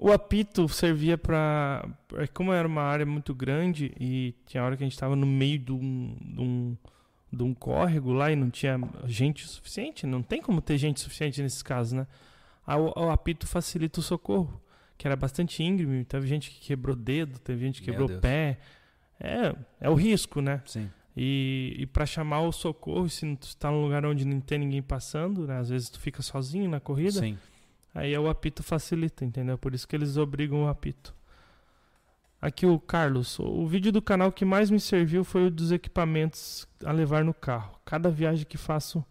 [0.00, 1.84] O apito servia pra.
[2.14, 5.26] é, Como era uma área muito grande e tinha hora que a gente tava no
[5.26, 6.76] meio de um, de um,
[7.32, 10.06] de um córrego lá e não tinha gente suficiente.
[10.06, 12.06] Não tem como ter gente suficiente nesses casos, né?
[12.64, 14.60] O, o apito facilita o socorro,
[14.98, 16.04] que era bastante íngreme.
[16.04, 18.20] Teve gente que quebrou dedo, teve gente que Meu quebrou Deus.
[18.20, 18.58] pé.
[19.20, 20.60] É, é o risco, né?
[20.66, 20.90] Sim.
[21.16, 24.82] E, e para chamar o socorro, se tu está num lugar onde não tem ninguém
[24.82, 25.58] passando, né?
[25.58, 27.20] Às vezes tu fica sozinho na corrida.
[27.20, 27.38] Sim.
[27.94, 29.56] Aí o apito facilita, entendeu?
[29.56, 31.14] Por isso que eles obrigam o apito.
[32.40, 33.38] Aqui o Carlos.
[33.40, 37.34] O vídeo do canal que mais me serviu foi o dos equipamentos a levar no
[37.34, 37.76] carro.
[37.84, 39.04] Cada viagem que faço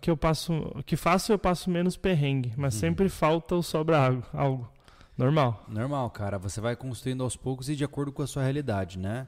[0.00, 0.52] que eu passo
[0.86, 2.80] que faço eu passo menos perrengue, mas Uhum.
[2.80, 4.72] sempre falta ou sobra algo, algo.
[5.20, 5.64] Normal.
[5.68, 6.38] Normal, cara.
[6.38, 9.26] Você vai construindo aos poucos e de acordo com a sua realidade, né?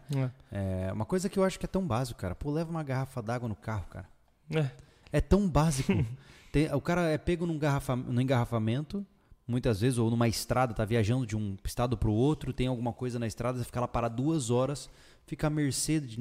[0.51, 0.86] É.
[0.88, 2.34] É uma coisa que eu acho que é tão básico, cara.
[2.34, 4.07] Pô, leva uma garrafa d'água no carro, cara.
[4.51, 4.70] É.
[5.12, 5.93] É tão básico.
[6.53, 9.07] Tem- o cara é pego num, garrafa, num engarrafamento,
[9.49, 13.18] muitas vezes, ou numa estrada, tá viajando de um estado pro outro, tem alguma coisa
[13.18, 14.90] na estrada, você fica lá parado duas horas,
[15.26, 16.16] fica à mercê de-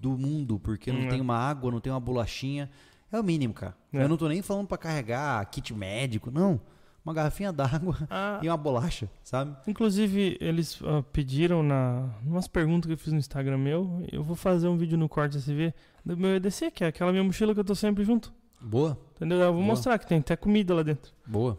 [0.00, 1.08] do mundo, porque não é.
[1.08, 2.68] tem uma água, não tem uma bolachinha.
[3.12, 3.76] É o mínimo, cara.
[3.92, 4.02] É.
[4.02, 6.60] Eu não tô nem falando pra carregar kit médico, não.
[7.06, 9.56] Uma garrafinha d'água Ah, e uma bolacha, sabe?
[9.68, 14.04] Inclusive, eles ah, pediram na umas perguntas que eu fiz no Instagram meu.
[14.10, 15.72] Eu vou fazer um vídeo no Corte SV
[16.04, 18.34] do meu EDC, que é aquela minha mochila que eu tô sempre junto.
[18.60, 19.38] Boa, Entendeu?
[19.38, 19.66] Eu vou Boa.
[19.66, 21.12] mostrar que tem até comida lá dentro.
[21.24, 21.56] boa.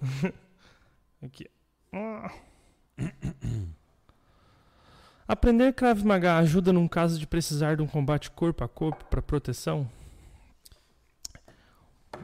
[1.23, 1.47] Aqui.
[1.93, 2.29] Ah.
[5.25, 9.21] Aprender Krav Maga ajuda num caso de precisar de um combate corpo a corpo para
[9.21, 9.89] proteção?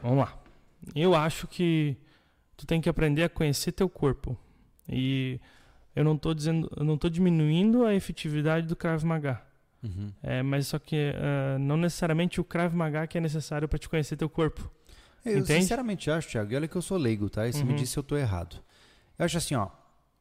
[0.02, 0.36] Vamos lá.
[0.94, 1.96] Eu acho que
[2.56, 4.36] tu tem que aprender a conhecer teu corpo.
[4.88, 5.40] E
[5.94, 9.40] eu não tô dizendo, eu não tô diminuindo a efetividade do Krav Maga.
[9.82, 10.10] Uhum.
[10.22, 13.88] É, mas só que eh, não necessariamente o Krav Maga que é necessário para te
[13.88, 14.70] conhecer teu corpo.
[15.24, 15.62] Eu Entende?
[15.62, 17.46] sinceramente acho, Thiago, e olha que eu sou leigo, tá?
[17.48, 17.76] E você me Uhum.
[17.76, 18.56] disse se eu tô errado.
[19.18, 19.68] Eu acho assim, ó.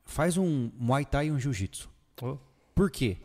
[0.05, 1.89] Faz um Muay Thai e um Jiu-Jitsu.
[2.21, 2.37] Oh.
[2.75, 3.17] Por quê?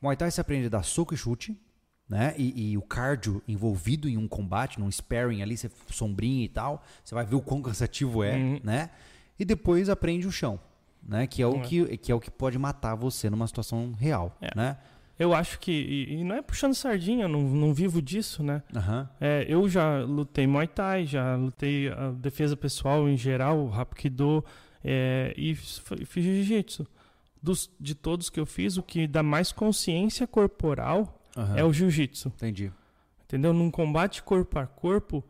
[0.00, 1.56] Muay Thai você aprende a dar soco e chute,
[2.08, 2.34] né?
[2.38, 6.82] E, e o cardio envolvido em um combate, num sparring ali, você sombrinha e tal.
[7.04, 8.60] Você vai ver o quão cansativo é, Uhum.
[8.62, 8.90] né?
[9.38, 10.58] E depois aprende o chão,
[11.02, 11.26] né?
[11.26, 11.60] Que é o, É.
[11.60, 14.50] que, que, é o que pode matar você numa situação real, É.
[14.56, 14.76] né?
[15.18, 15.72] Eu acho que.
[15.72, 18.62] E, e não é puxando sardinha, eu não, não vivo disso, né?
[18.74, 19.08] Aham.
[19.18, 24.44] É, eu já lutei Muay Thai, já lutei a defesa pessoal em geral, Hapkido
[24.84, 25.82] é, e fiz
[26.22, 26.86] Jiu-Jitsu.
[27.80, 31.56] De todos que eu fiz, o que dá mais consciência corporal aham.
[31.56, 32.28] é o Jiu-Jitsu.
[32.28, 32.72] Entendi.
[33.24, 33.52] Entendeu?
[33.52, 35.24] Num combate corpo a corpo,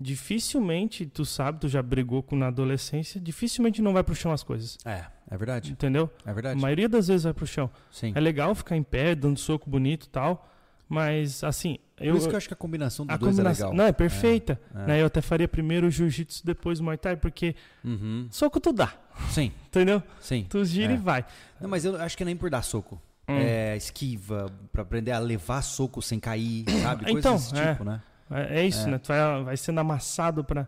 [0.00, 4.42] dificilmente, tu sabe, tu já brigou com na adolescência, dificilmente não vai pro chão as
[4.42, 4.78] coisas.
[4.84, 5.72] É, é verdade.
[5.72, 6.10] Entendeu?
[6.24, 6.60] É A verdade.
[6.60, 7.70] maioria das vezes vai pro chão.
[7.90, 8.12] Sim.
[8.14, 10.48] É legal ficar em pé, dando soco bonito e tal,
[10.88, 11.78] mas assim.
[11.96, 13.68] Por Eu, isso que eu acho que a combinação dos a dois combinação.
[13.68, 13.84] é legal.
[13.84, 14.60] Não, é perfeita.
[14.74, 14.86] É.
[14.86, 15.00] Né?
[15.02, 18.26] Eu até faria primeiro o jiu-jitsu, depois o Muay Thai, porque Uhum.
[18.30, 18.92] soco tu dá,
[19.30, 20.02] Sim, entendeu?
[20.20, 20.44] sim.
[20.50, 20.96] Tu gira É.
[20.96, 21.24] e vai.
[21.60, 23.00] Não, mas eu acho que nem por dar soco.
[23.28, 23.36] Hum.
[23.38, 27.04] É, esquiva, pra aprender a levar soco sem cair, sabe?
[27.04, 27.72] Coisas Então, desse é.
[27.72, 28.02] tipo, né?
[28.30, 28.90] É, é isso, É.
[28.90, 28.98] né?
[28.98, 30.66] Tu vai, vai sendo amassado pra.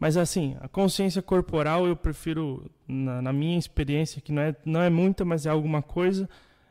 [0.00, 4.80] Mas assim, a consciência corporal eu prefiro, na, na minha experiência, que não é, não
[4.80, 6.28] é muita, mas é alguma coisa,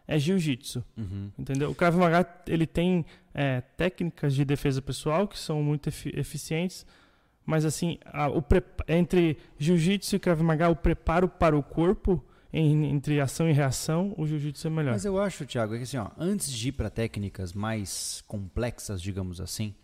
[0.08, 0.84] é jiu-jitsu.
[0.98, 1.30] Uhum.
[1.38, 1.70] Entendeu?
[1.72, 6.86] O Krav Maga ele tem é, técnicas de defesa pessoal que são muito efi- eficientes,
[7.46, 8.42] mas assim, a- o
[8.88, 12.24] entre jiu-jitsu e Krav Maga, o preparo para o corpo,
[12.54, 14.92] entre ação e reação, o jiu-jitsu é melhor.
[14.94, 19.02] Mas eu acho, Thiago, é que assim, ó, antes de ir pra técnicas mais complexas,
[19.02, 19.76] digamos assim,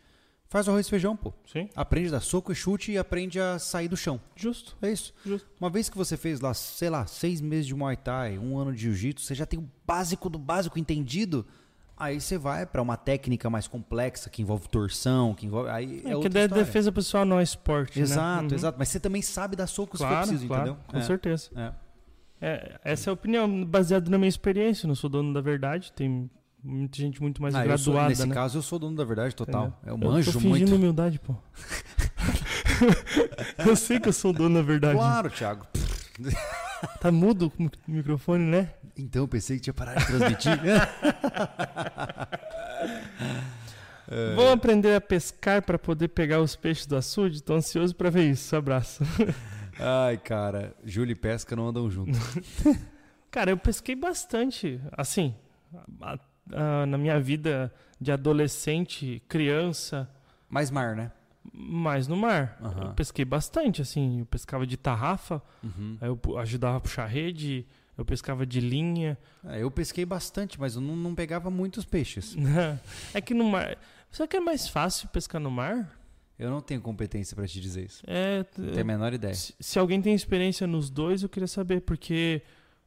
[0.47, 1.34] faz o arroz e feijão, pô.
[1.51, 4.20] Sim, Aprende a dar soco e chute e aprende a sair do chão.
[4.36, 4.78] justo.
[4.82, 5.14] É isso.
[5.26, 5.47] Justo.
[5.59, 8.72] Uma vez que você fez lá, sei lá, seis meses de Muay Thai, um ano
[8.74, 11.45] de Jiu-Jitsu, você já tem o básico do básico entendido.
[11.95, 15.70] Aí você vai pra uma técnica mais complexa que envolve torção, que envolve.
[15.70, 17.97] Aí é, É, que de- defesa pessoal não é esporte.
[17.99, 18.03] né?
[18.03, 18.53] Exato, Uhum.
[18.55, 18.80] exato.
[18.80, 20.84] Mas você também sabe dar socos se for Claro, preciso, claro, entendeu?
[20.88, 21.49] com É, certeza.
[21.55, 21.72] é.
[22.45, 24.85] É, essa é a opinião, baseada na minha experiência.
[24.85, 26.29] Não sou dono da verdade, tem
[26.61, 28.33] muita gente muito mais Ah, eu sou- graduada, nesse né?
[28.35, 29.67] caso, eu sou dono da verdade total.
[29.81, 29.83] Entendeu?
[29.85, 30.75] Eu manjo tô fingindo muito.
[30.75, 31.35] humildade, pô.
[33.65, 34.95] eu sei que eu sou dono da verdade.
[34.95, 35.65] Claro, Thiago.
[36.99, 38.71] Tá mudo o microfone, né?
[38.97, 40.51] Então, eu pensei que tinha parado de transmitir.
[44.11, 44.35] É.
[44.35, 47.41] Vou aprender a pescar para poder pegar os peixes do açude.
[47.41, 48.53] Tô ansioso para ver isso.
[48.55, 49.01] Abraço.
[49.80, 52.17] Ai, cara, Júlio e Pesca não andam juntos.
[53.32, 54.80] Cara, eu pesquei bastante.
[54.95, 55.34] Assim,
[56.01, 56.17] a-
[56.51, 60.07] a- na minha vida de adolescente, criança,
[60.49, 61.11] Mais mar, né?
[61.51, 62.57] mais no mar.
[62.61, 62.84] Aham.
[62.86, 64.19] Eu pesquei bastante, assim.
[64.19, 65.97] Eu pescava de tarrafa, Uhum.
[65.99, 67.65] aí eu ajudava a puxar rede,
[67.97, 69.17] eu pescava de linha.
[69.45, 72.36] É, eu pesquei bastante, mas eu não, não pegava muitos peixes.
[73.13, 73.78] é que no mar.
[74.11, 75.89] Será que é mais fácil pescar no mar?
[76.43, 78.03] Eu não tenho competência pra te dizer isso.
[78.05, 78.45] É.
[78.57, 79.33] Não tenho a menor ideia.
[79.33, 82.41] Se, se alguém tem experiência nos dois, eu queria saber, porque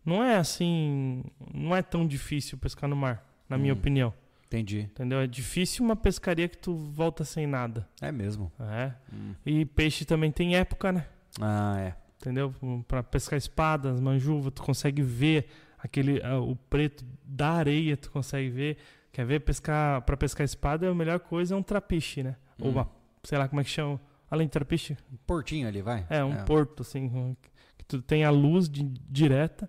[0.05, 1.25] não é assim.
[1.55, 3.79] Não é tão difícil pescar no mar, na minha Hum.
[3.79, 4.15] opinião.
[4.47, 4.81] Entendi.
[4.81, 5.19] Entendeu?
[5.21, 7.89] É difícil uma pescaria que tu volta sem nada.
[8.01, 8.53] É mesmo.
[8.61, 8.93] É.
[9.13, 9.35] Hum.
[9.45, 11.07] E peixe também tem época, né?
[11.41, 11.95] Ah, é.
[12.21, 12.55] Entendeu?
[12.87, 15.49] Pra pescar espadas, manjuva, tu consegue ver
[15.79, 18.77] aquele o preto da areia, tu consegue ver.
[19.13, 22.37] Quer ver pescar para pescar espada, a melhor coisa é um trapiche, né?
[22.61, 22.73] Ou Hum.
[22.73, 22.91] uma,
[23.27, 24.01] sei lá como é que chama,
[24.31, 24.97] além de trapiche,
[25.27, 26.07] Portinho ali, vai.
[26.09, 27.37] é um porto assim,
[27.77, 29.69] que tu tem a luz de- direta.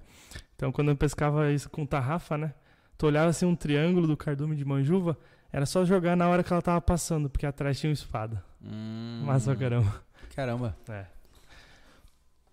[0.55, 2.53] Então quando eu pescava isso com tarrafa, né?
[2.97, 5.17] Tu olhava assim um triângulo do cardume de manjuva,
[5.51, 8.43] era só jogar na hora que ela tava passando, porque atrás tinha uma espada.
[8.61, 9.21] Hum.
[9.25, 10.03] Massa pra caramba.
[10.35, 10.77] Caramba.
[10.89, 11.05] É.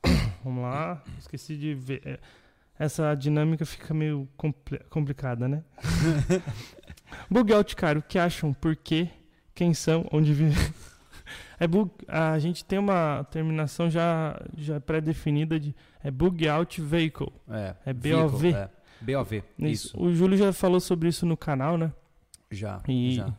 [0.45, 1.03] Vamos lá.
[1.19, 2.03] Esqueci de ver.
[2.05, 2.19] É,
[2.79, 5.63] Essa dinâmica fica meio compli- complicada, né?
[7.31, 7.99] bug cara.
[7.99, 8.53] O que acham?
[8.53, 9.09] Por quê?
[9.55, 10.07] Quem são?
[10.13, 10.73] Onde vivem?
[11.59, 17.33] É bug, a gente tem uma terminação já, já pré-definida de é bug out vehicle.
[17.49, 17.75] É.
[17.87, 18.55] É vehicle, BOV.
[18.55, 18.71] É.
[19.01, 19.43] BOV.
[19.59, 20.01] Isso.
[20.01, 21.93] O Júlio já falou sobre isso no canal, né?
[22.51, 22.83] Já.
[22.89, 23.35] E já.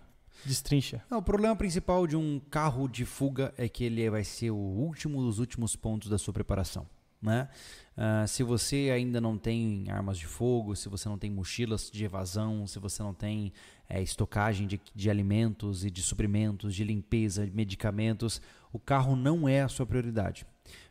[0.45, 1.03] destrincha.
[1.09, 4.55] Não, o problema principal de um carro de fuga é que ele vai ser o
[4.55, 6.85] último dos últimos pontos da sua preparação.
[7.25, 7.49] Né?
[7.97, 12.03] Ah, se você ainda não tem armas de fogo, se você não tem mochilas de
[12.03, 13.53] evasão, se você não tem
[13.89, 19.47] eh, estocagem de, de alimentos e de suprimentos, de limpeza, de medicamentos, o carro não
[19.47, 20.45] é a sua prioridade.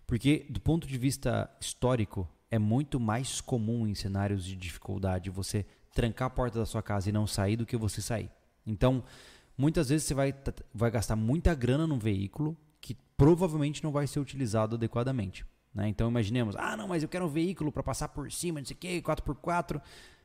[0.06, 5.66] Porque, do ponto de vista histórico, é muito mais comum em cenários de dificuldade você
[5.94, 8.30] trancar a porta da sua casa e não sair do que você sair.
[8.66, 9.04] Então,
[9.56, 10.34] muitas vezes você vai,
[10.74, 15.44] vai gastar muita grana num veículo que provavelmente não vai ser utilizado adequadamente.
[15.74, 15.88] Né?
[15.88, 18.74] Então, imaginemos, ah, não, mas eu quero um veículo para passar por cima, não sei
[18.74, 19.80] o quê, 4x4.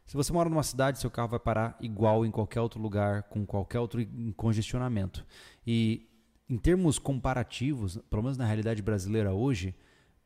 [0.06, 3.46] Se você mora numa cidade, seu carro vai parar igual em qualquer outro lugar, com
[3.46, 5.26] qualquer outro congestionamento.
[5.66, 6.08] E
[6.50, 9.76] em termos comparativos, pelo menos na realidade brasileira hoje,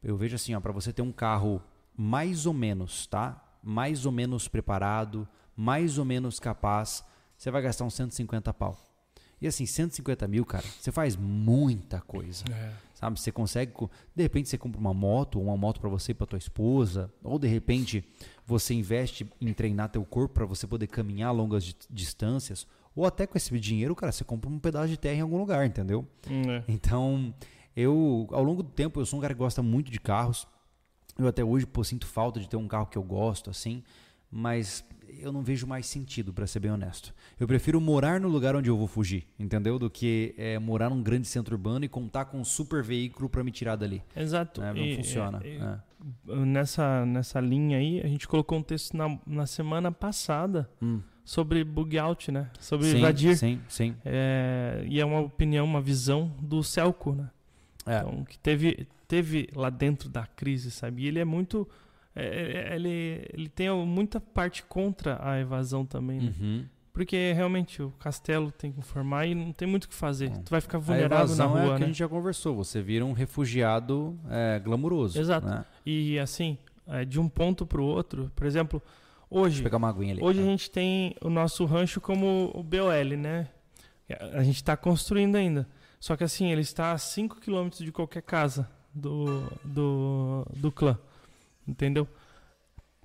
[0.02, 1.62] eu vejo assim, ó, para você ter um carro
[1.96, 3.42] mais ou menos, tá?
[3.62, 7.04] Mais ou menos preparado, mais ou menos capaz,
[7.38, 8.78] você vai gastar uns 150 pau.
[9.42, 12.46] E assim, 150 mil, cara, você faz muita coisa.
[13.04, 16.14] Sabe, você consegue, co- de repente você compra uma moto, ou uma moto para você
[16.14, 18.01] e para tua esposa, ou de repente
[18.45, 23.28] você investe em treinar teu corpo para você poder caminhar longas di- distâncias, ou até
[23.28, 26.08] com esse dinheiro, cara, você compra um pedaço de terra em algum lugar, entendeu?
[26.30, 26.64] Hum, é.
[26.66, 27.34] Então,
[27.76, 30.47] eu, ao longo do tempo, eu sou um cara que gosta muito de carros.
[31.20, 33.84] Eu até hoje, pô, sinto falta de ter um carro que eu gosto, assim,
[34.32, 34.82] mas
[35.20, 37.14] eu não vejo mais sentido, para ser bem honesto.
[37.39, 39.78] Eu prefiro morar no lugar onde eu vou fugir, entendeu?
[39.80, 43.43] Do que é, morar num grande centro urbano e contar com um super veículo para
[43.43, 44.01] me tirar dali.
[44.16, 44.61] Exato.
[44.61, 44.74] né?
[44.74, 45.41] Não E- funciona.
[45.43, 46.36] e- é.
[46.45, 50.99] nessa, nessa linha aí, a gente colocou um texto na, na semana passada Hum.
[51.24, 52.49] sobre bug out, né?
[52.60, 53.38] Sobre Sim, invadir.
[53.38, 53.95] Sim, sim.
[54.06, 57.30] É, e é uma opinião, uma visão do Celco, né?
[57.85, 57.98] É.
[57.99, 61.03] Então, que teve, teve lá dentro da crise, sabe?
[61.03, 61.68] E ele é muito.
[62.15, 66.34] É, é, ele, ele tem muita parte contra a evasão também, né?
[66.40, 66.65] Uhum.
[66.94, 70.30] Porque realmente o castelo tem que formar e não tem muito o que fazer.
[70.30, 71.85] Bom, Tu vai ficar vulnerável na evasão é o rua, que né?
[71.85, 72.56] a gente já conversou.
[72.56, 75.19] Você vira um refugiado é, glamuroso.
[75.19, 75.48] Exato.
[75.48, 75.65] Né?
[75.84, 76.56] E assim,
[76.88, 78.80] é, de um ponto pro outro, por exemplo,
[79.27, 79.64] hoje.
[80.11, 80.22] ali.
[80.22, 83.48] Hoje a gente tem o nosso rancho como o BOL, né?
[84.34, 85.68] A gente está construindo ainda.
[85.99, 90.95] Só que assim, ele está a 5 km de qualquer casa do, do, do clã.
[91.68, 92.07] Entendeu?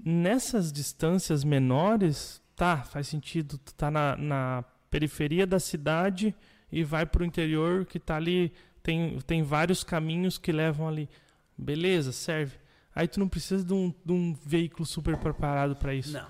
[0.04, 3.58] nessas distâncias menores, tá, faz sentido.
[3.58, 6.34] Tu tá na, na periferia da cidade
[6.70, 8.52] e vai pro interior que tá ali.
[8.82, 11.08] Tem, tem vários caminhos que levam ali.
[11.56, 12.56] Beleza, serve.
[12.94, 16.12] Aí tu não precisa de um, de um veículo super preparado para isso.
[16.12, 16.26] Não.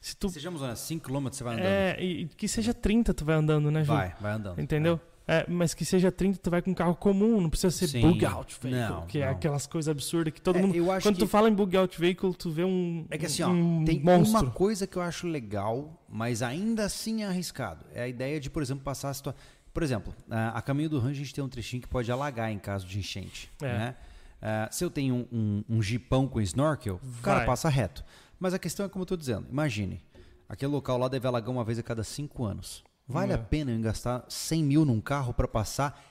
[0.00, 1.66] Se tu, Sejamos honestos, 5 km você vai andando.
[1.66, 3.92] é, e que seja 30 tu vai andando, né, Ju?
[3.92, 4.60] vai, vai andando.
[4.60, 5.00] Entendeu?
[5.30, 8.00] É, mas que seja 30, tu vai com um carro comum, não precisa ser Sim.
[8.00, 9.32] bug out vehicle, Não, que é não.
[9.32, 10.72] aquelas coisas absurdas que todo É, mundo.
[11.02, 13.04] Quando que- tu fala em bug out vehicle, tu vê um.
[13.10, 14.40] É que assim, ó, um tem monstro.
[14.40, 17.84] uma coisa que eu acho legal, mas ainda assim é arriscado.
[17.94, 19.38] É a ideia de, por exemplo, passar a situação.
[19.74, 22.58] Por exemplo, a, caminho do rancho a gente tem um trechinho que pode alagar em
[22.58, 23.50] caso de enchente.
[23.60, 23.66] É.
[23.66, 23.94] Né?
[24.40, 25.26] Ah, se eu tenho um,
[25.68, 27.46] um, um jipão com snorkel, o cara Vai.
[27.46, 28.02] passa reto.
[28.40, 29.46] Mas a questão é como eu tô dizendo.
[29.50, 30.00] Imagine,
[30.48, 32.82] aquele local lá deve alagar uma vez a cada cinco anos.
[33.08, 33.34] Vale É.
[33.36, 36.04] a pena eu gastar 100 mil num carro para passar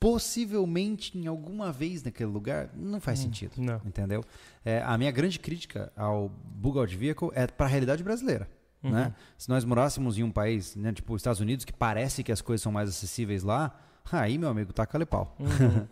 [0.00, 2.70] possivelmente em alguma vez naquele lugar?
[2.74, 3.52] Não faz sentido.
[3.58, 3.80] não.
[3.84, 4.24] Entendeu?
[4.64, 8.48] É, a minha grande crítica ao bug out vehicle é para a realidade brasileira.
[8.82, 8.90] Uhum.
[8.90, 9.14] Né?
[9.38, 12.42] Se nós morássemos em um país, né, tipo os Estados Unidos, que parece que as
[12.42, 13.78] coisas são mais acessíveis lá,
[14.12, 15.34] aí, meu amigo, taca-lhe pau.
[15.40, 15.86] Uhum.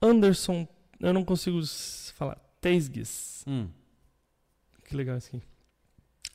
[0.00, 0.66] Anderson,
[1.00, 1.60] eu não consigo
[2.14, 2.36] falar.
[2.60, 3.44] Teisgues.
[3.46, 3.68] Hum.
[4.84, 5.42] Que legal isso aqui.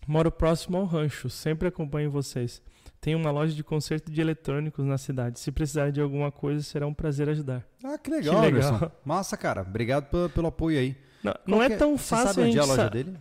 [0.08, 2.62] Moro próximo ao rancho, sempre acompanho vocês.
[3.00, 5.40] Tenho uma loja de conserto de eletrônicos na cidade.
[5.40, 7.64] Se precisar de alguma coisa, será um prazer ajudar.
[7.84, 8.70] Ah, que legal, Que legal.
[8.76, 8.92] Anderson.
[9.04, 9.62] Massa, cara.
[9.62, 10.96] Obrigado pelo, pelo apoio aí.
[11.22, 13.18] Não, não é que tão Você fácil sabe a onde é a loja dele?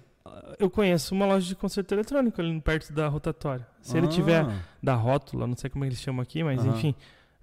[0.59, 3.67] Eu conheço uma loja de conserto eletrônico ali perto da rotatória.
[3.81, 6.95] Se ele tiver Ah, da rótula, não sei como eles chamam aqui, mas enfim.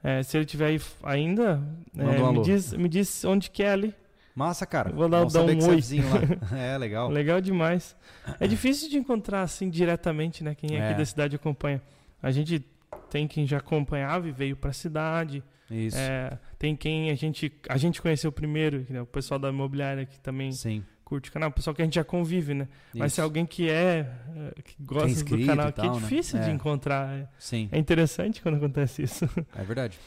[0.04, 1.62] é, se ele tiver ainda,
[1.98, 3.96] é, um me, diz, me diz onde que é ali.
[4.40, 4.90] Massa, cara.
[4.94, 5.82] Vou dar- dar um é oi.
[6.00, 6.56] lá.
[6.58, 7.10] É, legal.
[7.10, 7.94] Legal demais.
[8.40, 10.56] É difícil de encontrar assim diretamente, né?
[10.56, 10.98] Quem é aqui É.
[10.98, 11.82] da cidade acompanha.
[12.24, 12.66] A gente
[13.10, 15.44] tem quem já acompanhava e veio pra cidade.
[15.70, 15.98] Isso.
[15.98, 20.18] É, tem quem a gente, a gente conheceu primeiro, né, o pessoal da imobiliária que
[20.22, 20.84] também Sim.
[21.04, 22.68] curte o canal, o pessoal que a gente já convive, né?
[22.96, 23.22] Mas se isso.
[23.22, 24.10] alguém que é,
[24.58, 25.96] é, que gosta do canal aqui, é né?
[26.00, 26.54] difícil de É.
[26.54, 27.14] encontrar.
[27.14, 29.26] É- Sim, É interessante quando acontece isso.
[29.54, 30.00] é verdade.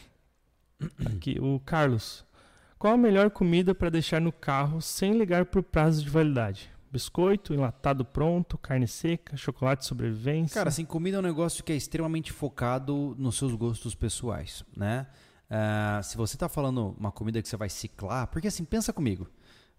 [1.07, 2.25] Aqui, o Carlos.
[2.83, 6.69] Qual a melhor comida para deixar no carro sem ligar por prazo de validade?
[6.91, 10.55] Biscoito, enlatado pronto, carne seca, chocolate sobrevivência.
[10.55, 15.07] Cara, assim, comida é um negócio que é extremamente focado nos seus gostos pessoais, né?
[15.49, 19.31] Ah, se você tá falando uma comida que você vai ciclar, porque assim, pensa comigo.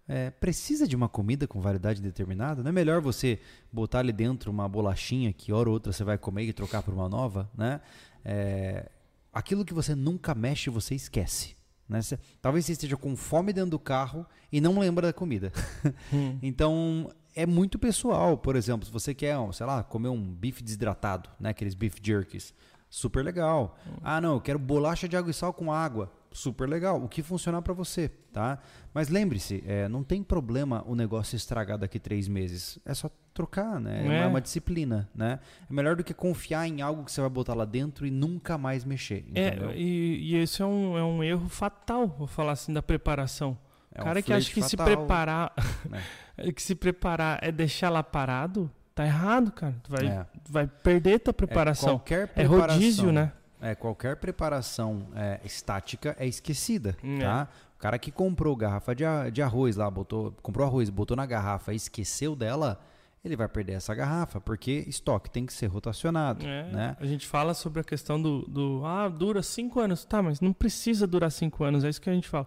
[0.08, 2.62] É, precisa de uma comida com validade determinada?
[2.62, 3.38] Não é melhor você
[3.70, 6.94] botar ali dentro uma bolachinha que hora ou outra você vai comer e trocar por
[6.94, 7.82] uma nova, né?
[8.24, 8.90] É,
[9.30, 11.53] aquilo que você nunca mexe, você esquece.
[11.88, 12.00] Né?
[12.02, 15.52] Você- talvez você esteja com fome dentro do carro e não lembra da comida.
[16.12, 16.38] Hum.
[16.42, 18.38] Então, é muito pessoal.
[18.38, 21.50] Por exemplo, se você quer, sei lá, comer um bife desidratado, né?
[21.50, 22.54] Aqueles beef jerkies.
[22.88, 23.76] Super legal.
[24.02, 26.12] Ah, não, eu quero bolacha de água e sal com água.
[26.36, 27.00] Super legal.
[27.02, 28.58] O que funcionar para você, tá?
[28.92, 32.76] Mas lembre-se, é, não tem problema o negócio estragar daqui três meses.
[32.84, 34.00] É só trocar, né?
[34.00, 34.26] É, uma- É.
[34.26, 35.38] uma disciplina, né?
[35.70, 38.58] É melhor do que confiar em algo que você vai botar lá dentro e nunca
[38.58, 39.70] mais mexer, entendeu?
[39.70, 43.56] É, e, e esse é um, é um erro fatal, vou falar assim, da preparação.
[43.94, 45.52] É O um cara que acha que se fatal, preparar.
[45.88, 46.02] né?
[46.52, 49.76] que se preparar é deixar lá parado, tá errado, cara.
[49.84, 50.26] Tu vai, É.
[50.48, 51.90] vai perder tua É, preparação.
[51.90, 53.30] qualquer É, preparação, rodízio, né?
[53.66, 57.48] É, qualquer preparação é, estática é esquecida, Hum, tá?
[57.76, 61.72] O cara que comprou garrafa de, de arroz lá, botou, comprou arroz, botou na garrafa
[61.72, 62.80] e esqueceu dela,
[63.24, 66.96] ele vai perder essa garrafa, porque estoque tem que ser rotacionado, É, né?
[67.00, 68.82] A gente fala sobre a questão do, do.
[68.84, 70.04] Ah, dura cinco anos.
[70.04, 71.84] Tá, mas não precisa durar cinco anos.
[71.84, 72.46] É isso que a gente fala.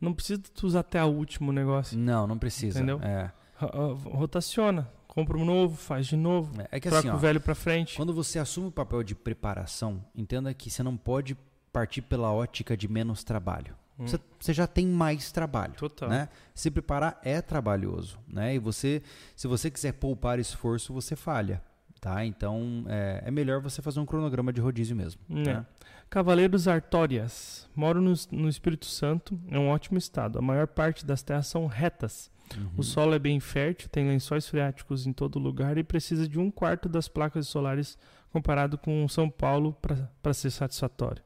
[0.00, 1.98] Não precisa tu usar até o último negócio.
[1.98, 2.78] Não, não precisa.
[2.78, 3.00] Entendeu?
[3.02, 4.88] É, Ro- ro- Rotaciona.
[5.08, 6.52] Compra um novo, faz de novo.
[6.70, 7.96] é que troca assim, ó, o velho pra frente.
[7.96, 11.36] quando você assume o papel de preparação, entenda que você não pode
[11.72, 13.74] partir pela ótica de menos trabalho.
[13.98, 14.06] Hum.
[14.06, 15.72] Você, você já tem mais trabalho.
[15.74, 16.08] Total.
[16.08, 16.28] né?
[16.54, 18.54] Se preparar é trabalhoso, né?
[18.54, 19.02] E você,
[19.34, 21.60] se você quiser poupar esforço, você falha,
[22.00, 22.24] tá?
[22.24, 25.20] Então é, é melhor você fazer um cronograma de rodízio mesmo.
[25.30, 25.34] É.
[25.34, 25.66] né?
[26.08, 27.68] Cavaleiros Artórias.
[27.74, 30.38] Moro no, no Espírito Santo, é um ótimo estado.
[30.38, 32.30] A maior parte das terras são retas.
[32.56, 32.68] Uhum.
[32.76, 36.50] O solo é bem fértil, tem lençóis freáticos em todo lugar e precisa de um
[36.50, 37.98] quarto das placas solares
[38.30, 41.22] comparado com São Paulo para ser satisfatório.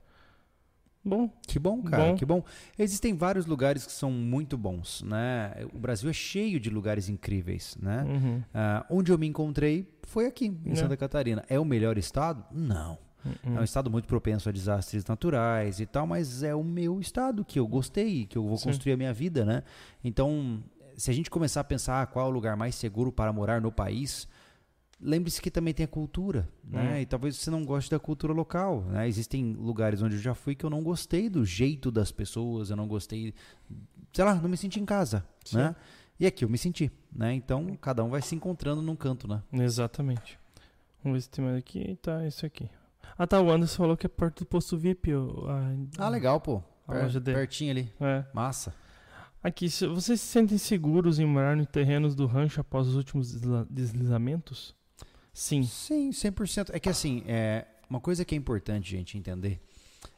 [1.04, 2.14] Bom, Que bom, cara, Bom.
[2.14, 2.44] que bom.
[2.78, 5.52] Existem vários lugares que são muito bons, né?
[5.74, 8.04] O Brasil é cheio de lugares incríveis, né?
[8.08, 10.74] uhum, Ah, onde eu me encontrei foi aqui, em É.
[10.76, 11.44] Santa Catarina.
[11.48, 12.44] É o melhor estado?
[12.52, 12.96] Não.
[13.24, 13.56] uhum.
[13.56, 17.44] É um estado muito propenso a desastres naturais e tal, mas é o meu estado
[17.44, 18.66] que eu gostei, que eu vou Sim.
[18.68, 19.64] construir a minha vida, né?
[20.04, 20.62] Então,
[20.96, 23.70] se a gente começar a pensar qual é o lugar mais seguro para morar no
[23.72, 24.28] país,
[25.00, 26.94] lembre-se que também tem a cultura, né?
[26.94, 26.98] Hum.
[27.00, 29.08] E talvez você não goste da cultura local, né?
[29.08, 32.76] Existem lugares onde eu já fui que eu não gostei do jeito das pessoas, eu
[32.76, 33.34] não gostei,
[34.12, 35.56] sei lá, não me senti em casa, Sim.
[35.58, 35.76] né?
[36.20, 37.34] E aqui eu me senti, né?
[37.34, 39.42] Então cada um vai se encontrando num canto, né?
[39.52, 40.38] Exatamente.
[41.02, 41.98] Vamos ver se tem mais aqui.
[42.00, 42.68] Tá, isso aqui.
[43.18, 43.40] Ah, tá.
[43.40, 45.10] O Anderson falou que é perto do posto VIP.
[45.12, 46.62] a- Ah, legal, pô.
[46.86, 47.36] A Per- loja dele.
[47.38, 47.92] pertinho ali.
[48.00, 48.24] É.
[48.32, 48.72] Massa.
[49.42, 53.34] Aqui, vocês se sentem seguros em morar em terrenos do rancho após os últimos
[53.68, 54.72] deslizamentos?
[55.32, 55.64] Sim.
[55.64, 56.70] Sim, 100%.
[56.72, 59.60] É que assim, é, uma coisa que é importante gente entender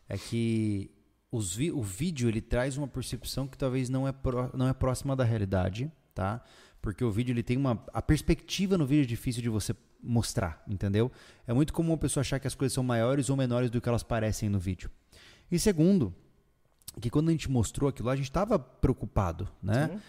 [0.09, 0.91] é que
[1.33, 4.15] os o vídeo ele traz uma percepção que talvez não é,
[4.53, 6.43] não é próxima da realidade, tá?
[6.83, 10.63] Porque o vídeo ele tem uma a perspectiva no vídeo é difícil de você mostrar,
[10.69, 11.11] entendeu?
[11.47, 13.89] É muito comum a pessoa achar que as coisas são maiores ou menores do que
[13.89, 14.91] elas parecem no vídeo.
[15.51, 16.15] E segundo,
[17.01, 19.89] que quando a gente mostrou aquilo lá, a gente estava preocupado, né?
[19.89, 20.01] Sim.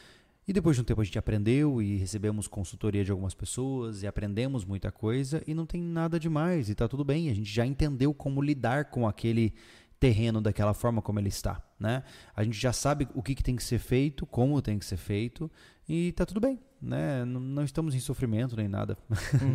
[0.47, 4.07] E depois de um tempo a gente aprendeu e recebemos consultoria de algumas pessoas e
[4.07, 7.29] aprendemos muita coisa e não tem nada demais e tá tudo bem.
[7.29, 9.53] A gente já entendeu como lidar com aquele
[9.99, 12.03] terreno daquela forma como ele está, né?
[12.35, 14.97] A gente já sabe o que, que tem que ser feito, como tem que ser
[14.97, 15.49] feito
[15.89, 17.25] e tá tudo bem, né?
[17.25, 18.97] Não, não estamos em sofrimento nem nada.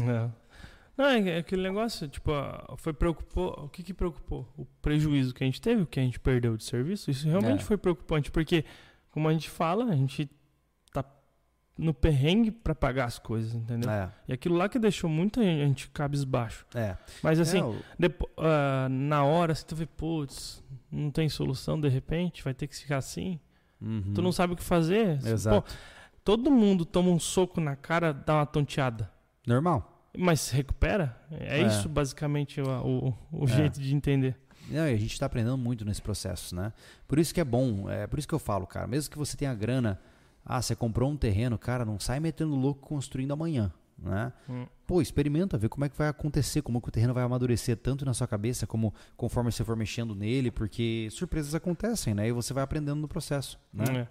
[0.09, 0.50] É.
[0.97, 3.53] Não, é aquele negócio, tipo, ah, foi preocupou.
[3.65, 4.47] O que que preocupou?
[4.57, 7.11] O prejuízo que a gente teve, o que a gente perdeu de serviço?
[7.11, 7.65] Isso realmente É.
[7.65, 8.65] foi preocupante, porque,
[9.11, 10.31] como a gente fala, a gente
[10.93, 11.03] tá
[11.79, 13.89] no perrengue pra pagar as coisas, entendeu?
[13.91, 16.67] É, E aquilo lá que deixou muita gente cabisbaixo.
[16.75, 16.97] é.
[17.23, 20.63] Mas assim, É, depo- ah, na hora, você tu vê, putz,
[20.93, 23.41] não tem solução de repente, vai ter que ficar assim.
[23.81, 24.13] Uhum.
[24.15, 25.19] Tu não sabe o que fazer.
[25.27, 25.63] Exato.
[25.63, 25.77] Pô,
[26.23, 29.11] todo mundo toma um soco na cara, dá uma tonteada.
[29.47, 29.97] Normal.
[30.17, 31.17] Mas se recupera?
[31.31, 31.67] É, É.
[31.67, 32.67] isso basicamente o,
[33.33, 33.49] o, o É.
[33.49, 34.37] jeito de entender.
[34.69, 36.73] Não, e a gente está aprendendo muito nesse processo, né?
[37.09, 39.37] Por isso que é bom, é por isso que eu falo, cara, mesmo que você
[39.37, 40.01] tenha grana,
[40.45, 44.33] ah, você comprou um terreno, cara, não sai metendo louco construindo amanhã, né?
[44.49, 44.67] Hum.
[44.87, 48.05] Pô, experimenta, vê como é que vai acontecer, como que o terreno vai amadurecer tanto
[48.05, 52.29] na sua cabeça como conforme você for mexendo nele, porque surpresas acontecem, né?
[52.29, 53.85] E você vai aprendendo no processo, né?
[54.03, 54.09] É.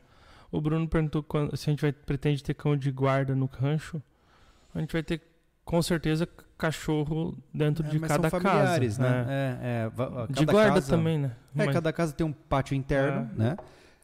[0.52, 4.02] O Bruno perguntou quando- se a gente vai, pretende ter cão de guarda no rancho.
[4.74, 5.22] A gente vai ter,
[5.70, 6.28] com certeza,
[6.58, 8.80] cachorro dentro É, de cada casa.
[9.00, 9.26] né?
[9.30, 9.58] É.
[9.62, 11.32] É, é, De guarda casa- também, né?
[11.56, 13.38] É, Mas- cada casa tem um pátio interno, É.
[13.38, 13.58] né?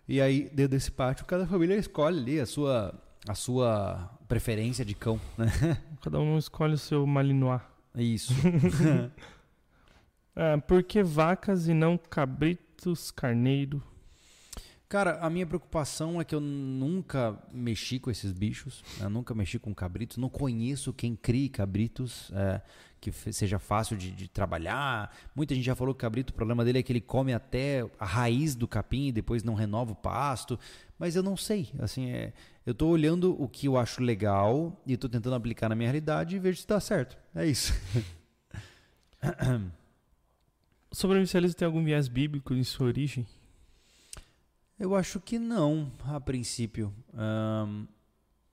[0.07, 2.93] E aí, dentro desse pátio, cada família escolhe ali a sua,
[3.27, 5.47] a sua preferência de cão, né?
[6.03, 7.61] Cada um escolhe o seu malinois.
[7.95, 8.31] Isso.
[10.35, 13.81] É, por que vacas e não cabritos, carneiro?
[14.88, 19.07] Cara, a minha preocupação é que eu nunca mexi com esses bichos, né?
[19.10, 22.62] nunca mexi com cabritos, não conheço quem crie cabritos, é,
[23.02, 25.16] que seja fácil de, de trabalhar.
[25.36, 27.84] Muita gente já falou que o cabrito, o problema dele é que ele come até
[27.99, 30.60] a raiz do capim e depois não renova o pasto,
[30.99, 31.72] mas eu não sei.
[31.80, 32.32] Assim, é,
[32.64, 36.36] eu tô olhando o que eu acho legal e tô tentando aplicar na minha realidade
[36.36, 37.18] e vejo se dá certo.
[37.34, 37.74] É isso.
[40.88, 43.28] O sobrevivencialismo tem algum viés bíblico em sua origem?
[44.77, 46.93] Eu acho que não, a princípio.
[47.14, 47.85] Ahn,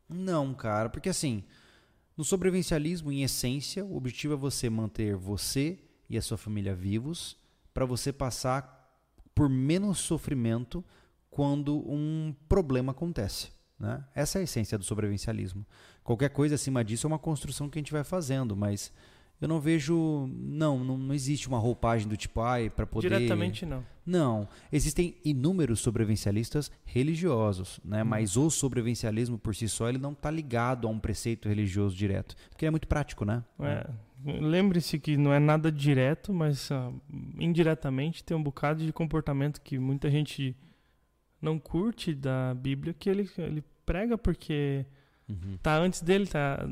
[0.09, 1.43] não, cara, porque assim,
[2.17, 5.79] no sobrevivencialismo, em essência, o objetivo é você manter você
[6.09, 7.37] e a sua família vivos
[7.75, 8.81] para você passar
[9.35, 10.85] por menos sofrimento
[11.31, 13.51] quando um problema acontece.
[13.79, 14.05] Né?
[14.15, 15.67] Essa é a essência do sobrevivencialismo.
[16.05, 18.93] Qualquer coisa acima disso é uma construção que a gente vai fazendo, mas
[19.43, 20.29] eu não vejo.
[20.33, 23.09] Não, não, não existe uma roupagem do tipo, ai, para poder.
[23.09, 23.85] Diretamente não.
[24.07, 28.03] Não, existem inúmeros sobrevivencialistas religiosos, né?
[28.03, 32.35] Mas o sobrevivencialismo por si só ele não está ligado a um preceito religioso direto,
[32.49, 33.45] porque ele é muito prático, né?
[33.61, 33.87] É,
[34.25, 36.93] Lembre-se que não é nada direto, mas ah,
[37.39, 40.57] indiretamente tem um bocado de comportamento que muita gente
[41.41, 44.87] não curte da Bíblia que ele, ele prega porque
[45.29, 45.57] Uhum.
[45.63, 46.65] tá antes dele, tá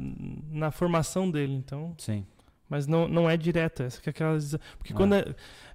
[0.50, 1.94] na formação dele, então.
[1.98, 2.26] Sim.
[2.70, 4.38] Mas não, não é direto, essa que é aquela
[4.78, 4.96] porque Ah.
[4.96, 5.24] quando é,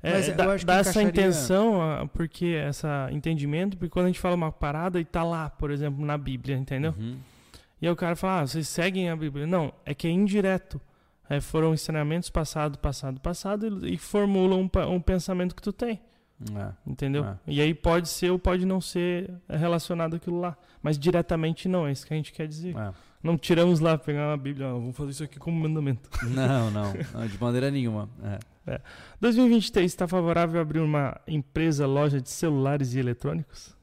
[0.01, 4.19] é, dá, que dá essa encaixaria- intenção, ah, porque essa entendimento, porque quando a gente
[4.19, 6.95] fala uma parada e tá lá, por exemplo, na Bíblia, entendeu?
[6.97, 7.17] Uhum.
[7.81, 9.45] E aí o cara fala, ah, vocês seguem a Bíblia.
[9.45, 10.79] Não, é que é indireto.
[11.29, 15.99] É, foram ensinamentos passado, passado, passado e, e formulam um, um pensamento que tu tem,
[16.55, 16.69] É.
[16.85, 17.25] entendeu?
[17.25, 17.35] É.
[17.47, 20.55] E aí pode ser ou pode não ser relacionado àquilo lá.
[20.83, 22.75] Mas diretamente não, é isso que a gente quer dizer.
[22.77, 22.91] É.
[23.25, 26.07] Não tiramos lá, pegar uma Bíblia, ah, vamos fazer isso aqui como mandamento.
[26.29, 28.07] Não, não, não, de maneira nenhuma.
[28.67, 28.79] É.
[29.19, 33.75] 2023 está favorável a abrir uma empresa, loja de celulares e eletrônicos?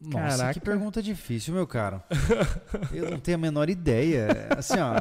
[0.00, 0.54] Nossa, Caraca.
[0.54, 2.02] que pergunta difícil, meu caro.
[2.92, 4.48] Eu não tenho a menor ideia.
[4.56, 4.94] Assim, ó.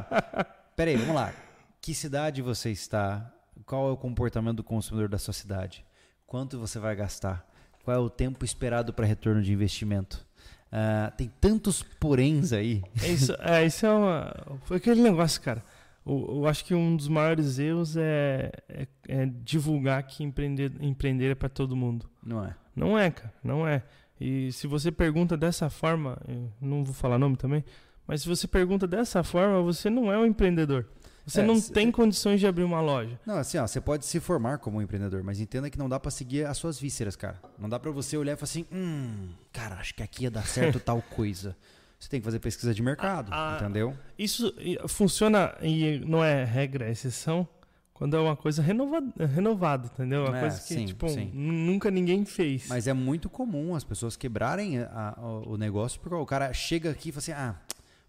[0.76, 1.34] Peraí, vamos lá.
[1.82, 3.34] Que cidade você está?
[3.66, 5.84] Qual é o comportamento do consumidor da sua cidade?
[6.28, 7.48] Quanto você vai gastar?
[7.84, 10.27] Qual é o tempo esperado para retorno de investimento?
[10.72, 12.82] Ah, tem tantos poréns aí.
[13.02, 14.34] É isso, é, isso é uma.
[14.66, 15.64] Foi aquele negócio, cara.
[16.06, 21.32] O- Eu acho que um dos maiores erros é, é- é divulgar que empreender, empreender
[21.32, 22.10] é para todo mundo.
[22.24, 22.56] Não é?
[22.76, 23.82] Não é, cara, não é.
[24.20, 27.64] E se você pergunta dessa forma, eu não vou falar nome também,
[28.10, 30.86] Mas se você pergunta dessa forma, você não é um empreendedor.
[31.28, 33.20] Você É, não tem condições de abrir uma loja.
[33.26, 36.00] Não, assim, ó, você pode se formar como um empreendedor, mas entenda que não dá
[36.00, 37.40] pra seguir as suas vísceras, cara.
[37.60, 40.48] Não dá pra você olhar e falar assim, hum, cara, acho que aqui ia dar
[40.48, 41.56] certo tal coisa.
[42.00, 43.92] Você tem que fazer pesquisa de mercado, Ah, ah, entendeu?
[44.20, 44.54] Isso
[44.88, 47.48] funciona e não é regra, é exceção,
[47.92, 50.26] quando é uma coisa renovada, renovada entendeu?
[50.26, 51.32] Uma É, coisa que sim, tipo, sim.
[51.34, 52.68] nunca ninguém fez.
[52.70, 56.92] Mas é muito comum as pessoas quebrarem a- a- o negócio porque o cara chega
[56.92, 57.56] aqui e fala assim: ah,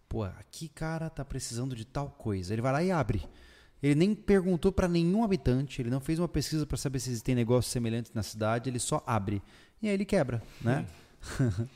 [0.09, 2.53] pô, aqui, cara, tá precisando de tal coisa.
[2.53, 3.23] Ele vai lá e abre.
[3.83, 7.35] Ele nem perguntou pra nenhum habitante, ele não fez uma pesquisa pra saber se existem
[7.35, 9.41] negócios semelhantes na cidade, ele só abre.
[9.81, 10.85] E aí ele quebra, né?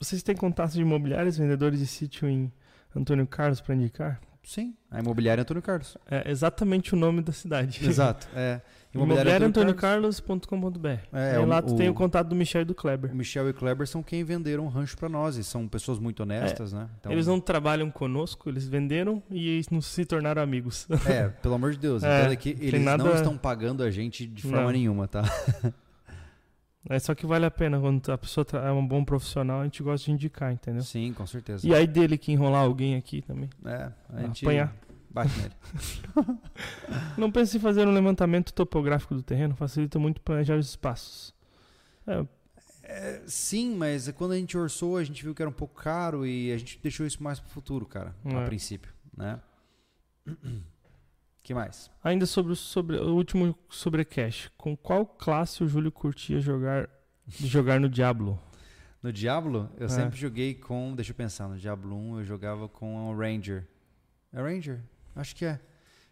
[0.00, 2.52] Vocês têm contatos de imobiliários, vendedores de sítio em
[2.94, 4.20] Antônio Carlos para indicar?
[4.42, 5.96] Sim, a imobiliária Antônio Carlos.
[6.10, 7.86] É exatamente o nome da cidade.
[7.86, 8.28] Exato.
[8.34, 8.60] É.
[8.94, 10.88] Imobiliariaantôniocarlos.com.br.
[11.12, 13.12] É, Aí lá o- tu tem o- o contato do Michel e do Kleber.
[13.12, 15.98] O Michel e o Kleber são quem venderam o rancho pra nós e são pessoas
[15.98, 16.88] muito honestas, né?
[17.00, 20.86] Então, Eles não trabalham conosco, eles venderam e eles não se tornaram amigos.
[21.06, 22.02] É, pelo amor de Deus.
[22.02, 24.70] É, entenda que tem eles não nada- estão pagando a gente de forma Não.
[24.70, 25.22] nenhuma, tá?
[26.86, 29.82] É só que vale a pena quando a pessoa é um bom profissional, a gente
[29.82, 30.82] gosta de indicar, entendeu?
[30.82, 31.66] Sim, com certeza.
[31.66, 33.48] E aí dele que enrolar alguém aqui também.
[33.64, 34.76] É, a gente Apanhar.
[35.14, 35.54] Bate nele.
[37.16, 41.32] Não pense em fazer um levantamento topográfico do terreno, facilita muito planejar os espaços.
[42.06, 42.26] É,
[42.82, 46.26] É, sim, mas quando a gente orçou, a gente viu que era um pouco caro
[46.26, 48.44] e a gente deixou isso mais pro futuro, cara, a É.
[48.44, 49.40] princípio, né?
[51.42, 51.90] que mais?
[52.02, 54.50] ainda sobre, o- sobre o último sobre cash.
[54.56, 56.88] Com qual classe o Júlio curtia jogar
[57.28, 58.38] jogar no Diablo?
[59.02, 59.88] No Diablo, eu É.
[59.88, 63.66] sempre joguei com, deixa eu pensar, no Diablo 1 eu jogava com o Ranger.
[64.32, 64.80] É Ranger?
[65.14, 65.60] Acho que é.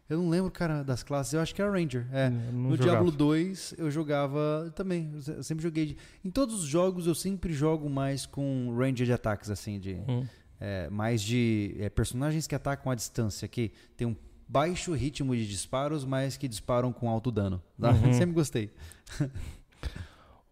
[0.08, 2.28] Eu não lembro, cara, das classes, eu acho que era Ranger, é.
[2.28, 2.90] No jogava.
[2.90, 5.10] Diablo 2 eu jogava também.
[5.14, 5.86] Eu se- eu sempre joguei.
[5.86, 9.94] de- em todos os jogos eu sempre jogo mais com Ranger de ataques, assim, de.
[10.08, 10.26] Hum.
[10.60, 14.14] é, mais de é, personagens que atacam à distância, que tem um
[14.48, 17.60] baixo ritmo de disparos, mas que disparam com alto dano.
[17.80, 17.90] tá?
[17.90, 18.12] Uhum.
[18.12, 18.70] Sempre gostei.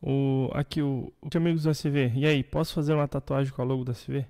[0.02, 2.12] O, aqui, o, o amigos do SV.
[2.16, 4.24] E aí, posso fazer uma tatuagem com a logo do SV?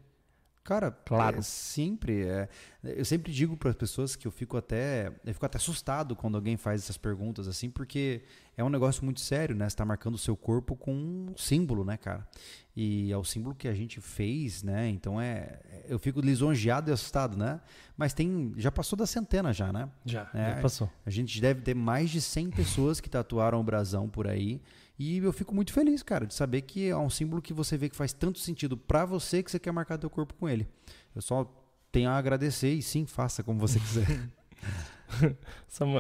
[0.62, 1.39] Cara, Claro.
[1.39, 2.23] é, sempre.
[2.27, 2.49] é,
[2.85, 6.35] eu sempre digo para as pessoas que eu fico até eu fico até assustado quando
[6.37, 8.23] alguém faz essas perguntas assim, porque
[8.57, 9.69] é um negócio muito sério, né?
[9.69, 12.28] Você tá marcando o seu corpo com um símbolo, né, cara?
[12.77, 14.89] E é o símbolo que a gente fez, né?
[14.91, 17.61] Então é, eu fico lisonjeado e assustado, né?
[17.97, 19.89] Mas tem já passou da centena já, né?
[20.05, 20.31] Já.
[20.35, 20.57] É.
[20.57, 20.91] Já passou.
[21.07, 24.61] A gente deve ter mais de 100 pessoas que tatuaram o brasão por aí.
[25.01, 27.89] E eu fico muito feliz, cara, de saber que é um símbolo que você vê
[27.89, 30.68] que faz tanto sentido pra você que você quer marcar teu corpo com ele.
[31.16, 31.51] Eu só
[31.90, 34.06] tenho a agradecer e sim, faça como você quiser.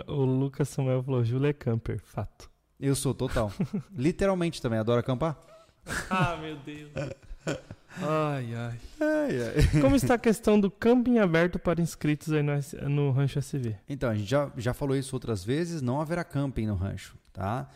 [0.06, 2.48] O Lucas Samuel falou, Júlio é camper, fato.
[2.78, 3.52] Eu sou total.
[3.92, 5.36] Literalmente também, adoro acampar.
[6.08, 6.92] Ah, meu Deus.
[7.96, 8.80] Ai, ai.
[9.00, 9.80] Ai, ai.
[9.80, 12.52] Como está a questão do camping aberto para inscritos aí no,
[12.88, 13.76] no Rancho SV?
[13.88, 17.68] Então, a gente já, já falou isso outras vezes, não haverá camping no rancho, tá?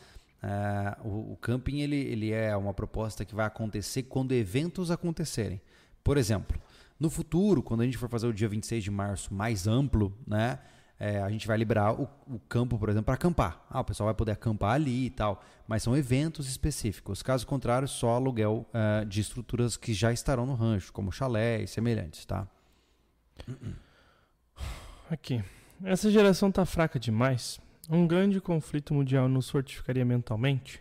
[0.44, 5.60] É, o, o camping, ele, ele é uma proposta que vai acontecer quando eventos acontecerem.
[6.02, 6.60] Por exemplo,
[7.00, 10.58] no futuro, quando a gente for fazer o dia 26 de março mais amplo, né?
[10.98, 13.64] é, a gente vai liberar o, o campo, por exemplo, para acampar.
[13.68, 15.42] Ah, o pessoal vai poder acampar ali e tal.
[15.66, 17.22] Mas são eventos específicos.
[17.22, 21.66] Caso contrário, só aluguel é, de estruturas que já estarão no rancho, como chalé e
[21.66, 22.46] semelhantes, tá?
[25.10, 25.42] Aqui.
[25.82, 27.60] Essa geração tá fraca demais.
[27.90, 30.81] Um grande conflito mundial nos fortificaria mentalmente?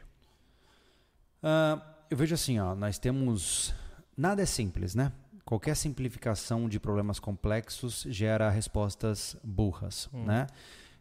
[1.41, 3.73] Ah, eu vejo assim, ó, nós temos.
[4.15, 5.11] Nada é simples, né?
[5.43, 10.23] Qualquer simplificação de problemas complexos gera respostas burras, Hum.
[10.25, 10.47] né?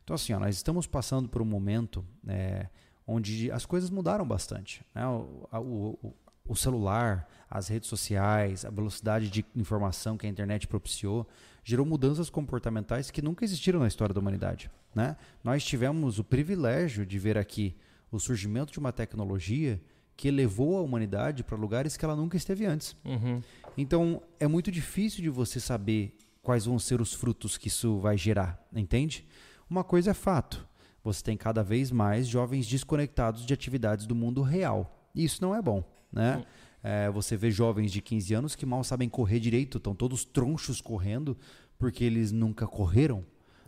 [0.02, 2.66] Então, assim, ó, nós estamos passando por um momento é,
[3.06, 4.84] onde as coisas mudaram bastante.
[4.94, 5.06] Né?
[5.06, 6.14] O, a- o-
[6.46, 11.26] o- celular, as redes sociais, a velocidade de informação que a internet propiciou,
[11.64, 14.70] gerou mudanças comportamentais que nunca existiram na história da humanidade.
[14.94, 15.16] Né?
[15.44, 17.76] Nós tivemos o privilégio de ver aqui
[18.10, 19.80] o surgimento de uma tecnologia
[20.16, 22.94] que levou a humanidade para lugares que ela nunca esteve antes.
[23.04, 23.40] Uhum.
[23.76, 28.18] Então, é muito difícil de você saber quais vão ser os frutos que isso vai
[28.18, 29.26] gerar, entende?
[29.70, 30.66] Uma coisa é fato:
[31.02, 35.08] você tem cada vez mais jovens desconectados de atividades do mundo real.
[35.14, 35.82] E isso não é bom,
[36.12, 36.44] né?
[36.82, 40.80] É, você vê jovens de 15 anos que mal sabem correr direito, estão todos tronchos
[40.80, 41.36] correndo
[41.78, 43.24] porque eles nunca correram.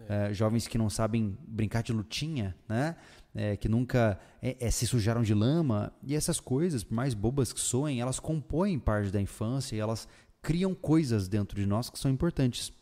[0.09, 2.95] É, jovens que não sabem brincar de lutinha, né?
[3.35, 5.93] É, que nunca é, é, se sujaram de lama.
[6.03, 10.07] E essas coisas, por mais bobas que soem, elas compõem parte da infância e elas
[10.43, 12.73] criam coisas dentro de nós que são importantes.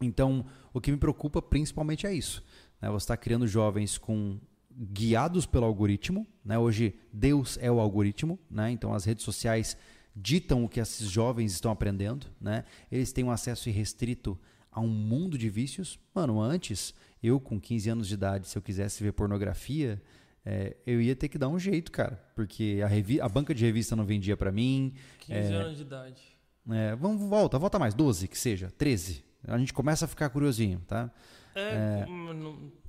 [0.00, 2.44] Então, o que me preocupa principalmente é isso.
[2.80, 2.90] Né?
[2.90, 4.38] Você está criando jovens com
[4.78, 6.26] guiados pelo algoritmo.
[6.44, 6.58] Né?
[6.58, 8.38] Hoje, Deus é o algoritmo.
[8.50, 8.70] Né?
[8.70, 9.76] Então, as redes sociais
[10.14, 12.64] ditam o que esses jovens estão aprendendo, né?
[12.90, 14.38] Eles têm um acesso irrestrito
[14.70, 15.98] a um mundo de vícios.
[16.12, 16.92] Mano, antes,
[17.22, 20.02] eu com 15 anos de idade, se eu quisesse ver pornografia,
[20.44, 22.20] é, eu ia ter que dar um jeito, cara.
[22.34, 24.92] Porque a, a banca de revista não vendia para mim.
[25.20, 26.22] 15 é, anos de idade.
[26.70, 29.24] É, vamos, volta, volta mais, 12 que seja, 13.
[29.46, 31.10] A gente começa a ficar curiosinho, tá?
[31.54, 32.04] É,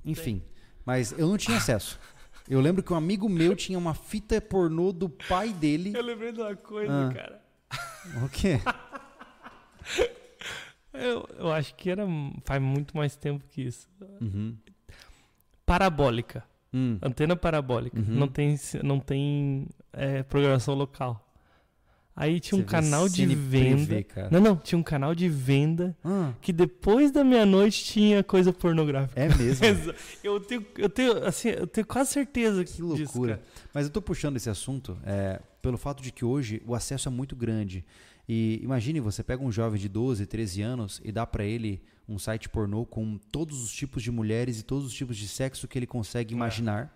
[0.04, 0.42] enfim,
[0.90, 2.00] mas eu não tinha acesso.
[2.48, 5.92] Eu lembro que um amigo meu tinha uma fita pornô do pai dele.
[5.94, 7.14] Eu lembrei de uma coisa, ah.
[7.14, 7.40] cara.
[8.24, 8.58] O quê?
[10.92, 12.04] eu, eu acho que era
[12.44, 13.88] faz muito mais tempo que isso.
[14.20, 14.56] Uhum.
[15.64, 16.42] Parabólica.
[16.74, 16.98] Hum.
[17.00, 17.96] Antena parabólica.
[17.96, 18.06] Uhum.
[18.06, 21.24] Não tem, não tem é, programação local.
[22.14, 24.04] Aí tinha um canal de venda.
[24.30, 26.32] não, não, tinha um canal de venda ah.
[26.40, 29.18] que depois da meia-noite tinha coisa pornográfica.
[29.18, 29.64] É mesmo?
[30.22, 33.36] eu tenho, eu tenho, assim, eu tenho quase certeza que loucura.
[33.36, 37.08] Disso, Mas eu tô puxando esse assunto é, pelo fato de que hoje o acesso
[37.08, 37.84] é muito grande.
[38.28, 42.18] E imagine, você pega um jovem de 12, 13 anos e dá para ele um
[42.18, 45.78] site pornô com todos os tipos de mulheres e todos os tipos de sexo que
[45.78, 46.90] ele consegue é.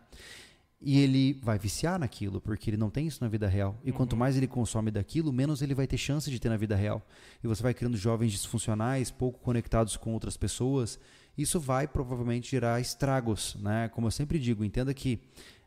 [0.86, 3.80] E ele vai viciar naquilo, porque ele não tem isso na vida real.
[3.82, 3.96] E uhum.
[3.96, 7.02] quanto mais ele consome daquilo, menos ele vai ter chance de ter na vida real.
[7.42, 11.00] E você vai criando jovens disfuncionais, pouco conectados com outras pessoas.
[11.38, 13.88] Isso vai provavelmente gerar estragos, né?
[13.88, 15.20] Como eu sempre digo, entenda que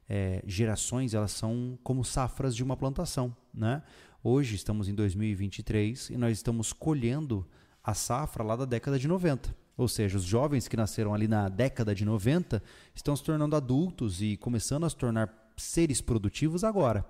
[0.07, 3.81] é, gerações elas são como safras de uma plantação, né?
[4.23, 7.43] Hoje estamos em 2023 e nós estamos colhendo
[7.83, 9.66] a safra lá da década de 90.
[9.77, 12.63] Ou seja, os jovens que nasceram ali na década de 90
[12.95, 17.05] estão se tornando adultos e começando a se tornar seres produtivos agora.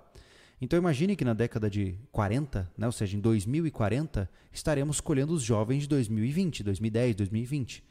[0.60, 5.42] Então imagine que na década de 40, né, ou seja, em 2040, estaremos colhendo os
[5.42, 7.84] jovens de 2020, 2010, 2020.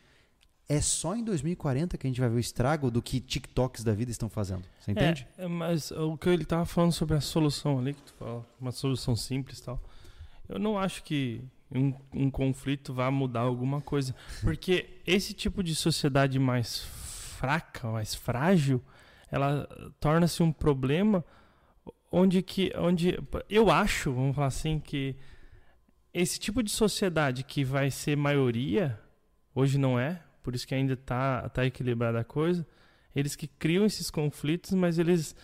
[0.69, 3.93] É só em 2040 que a gente vai ver o estrago do que TikToks da
[3.93, 4.63] vida estão fazendo.
[4.81, 5.25] Você entende?
[5.37, 8.45] É, é mas o que ele estava falando sobre a solução ali, que tu fala,
[8.59, 9.81] uma solução simples e tal.
[10.49, 11.41] Eu não acho que
[11.71, 14.15] um, um conflito vá mudar alguma coisa.
[14.41, 16.83] Porque esse tipo de sociedade mais
[17.37, 18.81] fraca, mais frágil,
[19.31, 19.67] ela
[19.99, 21.23] torna-se um problema
[22.11, 23.19] onde que onde
[23.49, 25.15] eu acho, vamos falar assim, que
[26.13, 28.99] esse tipo de sociedade que vai ser maioria,
[29.53, 32.65] hoje não é, por isso que ainda está tá equilibrada a coisa,
[33.15, 35.35] eles que criam esses conflitos, mas eles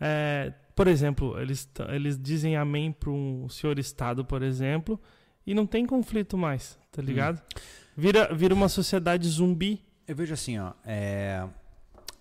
[0.00, 5.00] é, por exemplo, eles, eles dizem amém para um senhor Estado, por exemplo,
[5.48, 7.38] e não tem conflito mais, tá ligado?
[7.38, 7.60] Hum.
[7.96, 9.82] Vira, vira uma sociedade zumbi.
[10.06, 10.74] Eu vejo assim, ó.
[10.84, 11.48] É...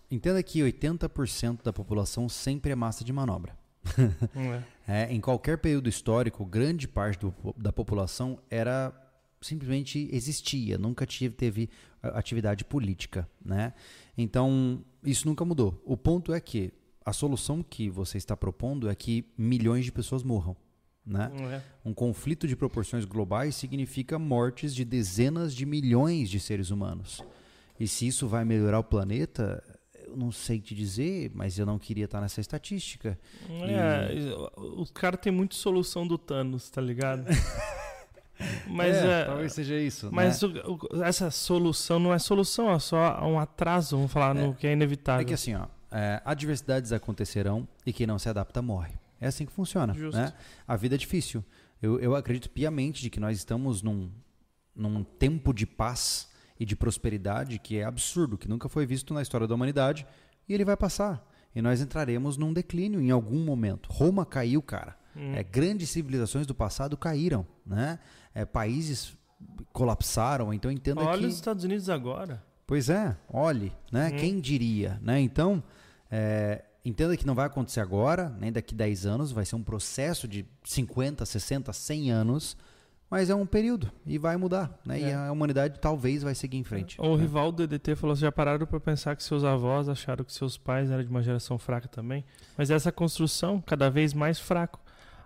[0.10, 3.54] Entenda que 80% da população sempre é massa de manobra.
[4.88, 5.04] é.
[5.10, 8.94] é, em qualquer período histórico, grande parte do, da população era
[9.41, 11.70] simplesmente existia, nunca tive, teve
[12.02, 13.74] atividade política, né?
[14.18, 15.82] Então, isso nunca mudou.
[15.86, 16.72] O ponto é que
[17.06, 20.56] a solução que você está propondo é que milhões de pessoas morram.
[21.08, 21.32] Né?
[21.54, 21.62] É.
[21.86, 27.24] Um conflito de proporções globais significa mortes de dezenas de milhões de seres humanos.
[27.80, 29.64] E se isso vai melhorar o planeta,
[30.06, 33.18] eu não sei te dizer, mas eu não queria estar nessa estatística.
[33.50, 34.32] É, e...
[34.58, 37.26] o cara tem muita solução do Thanos, tá ligado?
[38.68, 40.10] mas é, é, talvez seja isso.
[40.12, 40.62] Mas né?
[40.66, 44.54] o, o, essa solução não é solução, é só um atraso, vamos falar, é, no
[44.54, 45.22] que é inevitável.
[45.22, 48.94] É que assim, ó, é, adversidades acontecerão e quem não se adapta morre.
[49.19, 49.94] É assim que funciona.
[49.94, 50.34] Né?
[50.68, 51.44] A vida é difícil.
[51.81, 54.11] Eu, eu acredito piamente de que nós estamos num,
[54.76, 56.27] num tempo de paz
[56.60, 60.06] e de prosperidade que é absurdo, que nunca foi visto na história da humanidade,
[60.48, 61.27] e ele vai passar.
[61.56, 63.89] E nós entraremos num declínio em algum momento.
[63.91, 64.98] Roma caiu, cara.
[65.15, 65.34] Hum.
[65.34, 67.99] É, grandes civilizações do passado caíram, né?
[68.34, 69.18] É, países
[69.72, 71.18] colapsaram, então entenda Olha que...
[71.18, 72.44] Olha os Estados Unidos agora.
[72.65, 74.10] Pois é, olhe, né?
[74.10, 74.18] Hum.
[74.18, 75.19] Quem diria, né?
[75.19, 75.64] Então,
[76.11, 80.26] é, Entenda que não vai acontecer agora, nem daqui 10 anos, vai ser um processo
[80.26, 82.55] de 50, 60, 100 anos,
[83.11, 85.01] mas é um período e vai mudar, né?
[85.01, 85.09] É.
[85.09, 86.95] E a humanidade talvez vai seguir em frente.
[87.01, 87.23] O né?
[87.23, 90.89] rival do EDT falou: já pararam para pensar que seus avós acharam que seus pais
[90.89, 92.23] eram de uma geração fraca também?
[92.57, 94.80] Mas essa construção cada vez mais fraco.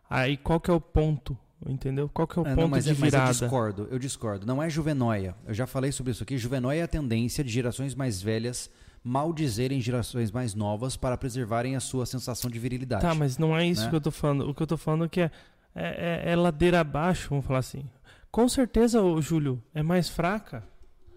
[0.09, 1.38] Aí qual que é o ponto?
[1.63, 2.09] Entendeu?
[2.11, 3.27] Qual que é o é, ponto não, de virada?
[3.27, 4.47] Mas eu discordo, eu discordo.
[4.47, 5.35] Não é juvenóia.
[5.45, 6.39] Eu já falei sobre isso aqui.
[6.39, 8.67] Juvenóia é a tendência de gerações mais velhas
[9.03, 13.02] maldizerem gerações mais novas para preservarem a sua sensação de virilidade.
[13.02, 13.90] Tá, mas não é isso né?
[13.90, 14.49] que eu tô falando.
[14.49, 15.32] O que eu tô falando é que é,
[15.76, 17.84] é, é, é ladeira abaixo, vamos falar assim.
[18.30, 20.64] Com certeza, o Júlio, é mais fraca.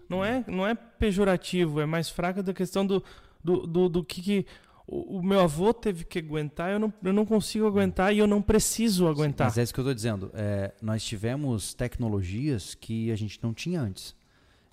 [0.09, 3.03] Não é, não é pejorativo, é mais fraca da questão do,
[3.43, 4.45] do, do, do que, que
[4.85, 8.27] o, o, meu avô teve que aguentar, eu não, eu não consigo aguentar e eu
[8.27, 9.49] não preciso aguentar.
[9.49, 10.31] Sim, mas é isso que eu estou dizendo.
[10.33, 14.15] É, nós tivemos tecnologias que a gente não tinha antes.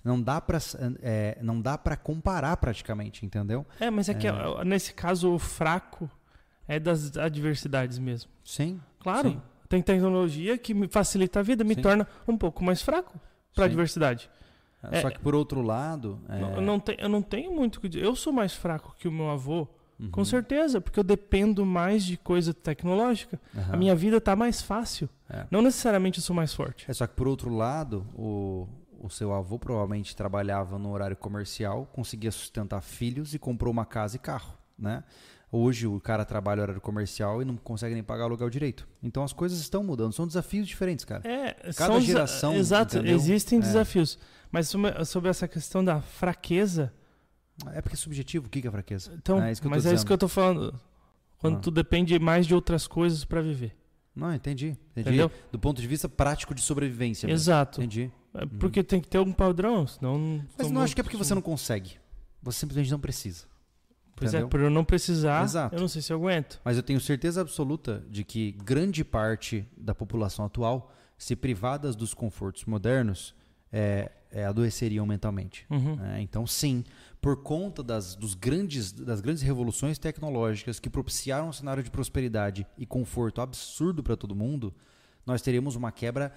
[0.03, 0.59] Não dá para
[1.01, 3.65] é, não dá para comparar praticamente, entendeu?
[3.79, 4.27] É, mas é, que
[4.65, 6.09] nesse caso o fraco
[6.67, 8.29] é das adversidades mesmo.
[8.43, 8.79] Sim.
[8.99, 9.29] Claro.
[9.31, 9.41] Sim.
[9.69, 11.81] tem tecnologia que me facilita a vida, me Sim.
[11.81, 13.19] torna um pouco mais fraco
[13.55, 13.71] para a Sim.
[13.71, 14.29] diversidade.
[14.91, 16.19] É, Só que por outro lado.
[16.27, 18.03] é, Não- Eu, não te- eu não tenho muito o que dizer.
[18.05, 19.65] Eu sou mais fraco que o meu avô,
[19.97, 23.39] uhum, com certeza, porque eu dependo mais de coisa tecnológica.
[23.57, 23.73] aham.
[23.73, 25.07] A minha vida tá mais fácil.
[25.29, 25.45] É.
[25.49, 26.85] Não necessariamente eu sou mais forte.
[26.89, 28.67] É só que por outro lado, o,
[29.03, 34.15] o seu avô provavelmente trabalhava no horário comercial, conseguia sustentar filhos e comprou uma casa
[34.15, 35.03] e carro, né?
[35.51, 38.87] Hoje o cara trabalha no horário comercial e não consegue nem pagar o aluguel direito.
[39.03, 41.21] Então as coisas estão mudando, são desafios diferentes, cara.
[41.29, 43.15] É, Cada geração, Exato, entendeu?
[43.15, 43.61] existem É.
[43.61, 44.17] desafios.
[44.51, 44.69] Mas
[45.05, 46.91] sobre, essa questão da fraqueza,
[47.71, 49.11] É porque é subjetivo, o que é fraqueza?
[49.15, 50.73] então, é mas é isso que eu tô falando.
[51.37, 51.59] Quando Ah.
[51.59, 53.75] tu depende mais de outras coisas para viver.
[54.15, 54.77] Não, entendi.
[54.91, 55.09] Entendi.
[55.09, 55.31] Entendeu?
[55.51, 57.27] Do ponto de vista prático de sobrevivência.
[57.27, 57.35] mesmo.
[57.35, 57.81] Exato.
[57.81, 58.11] Entendi.
[58.33, 60.43] É Porque tem que ter um padrão, senão.
[60.57, 61.97] Mas não acho que é porque você não consegue.
[62.41, 63.45] Você simplesmente não precisa.
[64.15, 64.49] Pois é, entendeu?
[64.49, 65.75] por eu não precisar, Exato.
[65.75, 66.61] eu não sei se eu aguento.
[66.63, 72.13] Mas eu tenho certeza absoluta de que grande parte da população atual, se privadas dos
[72.13, 73.33] confortos modernos,
[73.71, 75.65] é, é, adoeceriam mentalmente.
[75.69, 75.95] Uhum.
[75.95, 76.19] né?
[76.21, 76.83] Então, sim,
[77.21, 82.65] por conta das, dos grandes, das grandes revoluções tecnológicas que propiciaram um cenário de prosperidade
[82.77, 84.73] e conforto absurdo para todo mundo,
[85.25, 86.33] nós teríamos uma quebra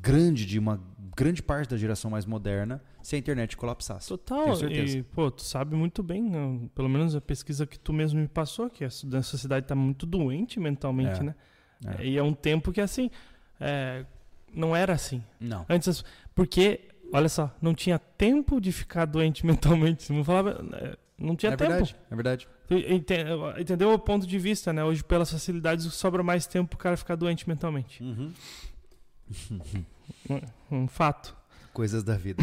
[0.00, 0.80] grande de uma
[1.14, 4.08] grande parte da geração mais moderna se a internet colapsasse.
[4.08, 4.44] Total.
[4.44, 4.98] Tenho certeza.
[4.98, 6.68] E, pô, tu sabe muito bem, né?
[6.74, 9.74] pelo menos a pesquisa que tu mesmo me passou, que a so- a sociedade tá
[9.74, 11.22] muito doente mentalmente, É.
[11.22, 11.34] né?
[11.98, 12.06] É.
[12.06, 13.10] E é um tempo que, assim,
[13.60, 14.06] é,
[14.54, 15.22] não era assim.
[15.38, 15.66] Não.
[15.68, 16.02] Antes,
[16.34, 20.12] porque, olha só, não tinha tempo de ficar doente mentalmente.
[20.12, 21.70] Não falava, é, não tinha É tempo.
[21.70, 22.48] verdade, é verdade.
[23.58, 24.82] Entendeu o ponto de vista, né?
[24.82, 28.02] Hoje, pelas facilidades, sobra mais tempo pro cara ficar doente mentalmente.
[28.02, 28.32] Uhum.
[30.70, 31.36] Um fato.
[31.72, 32.42] Coisas da vida.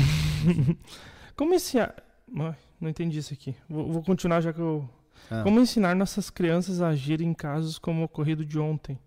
[1.35, 1.95] Como ensinar.
[2.79, 3.55] Não entendi isso aqui.
[3.69, 4.87] Vou, vou continuar já que eu.
[5.29, 8.97] Ah, Como ensinar nossas crianças a agir em casos como o ocorrido de ontem?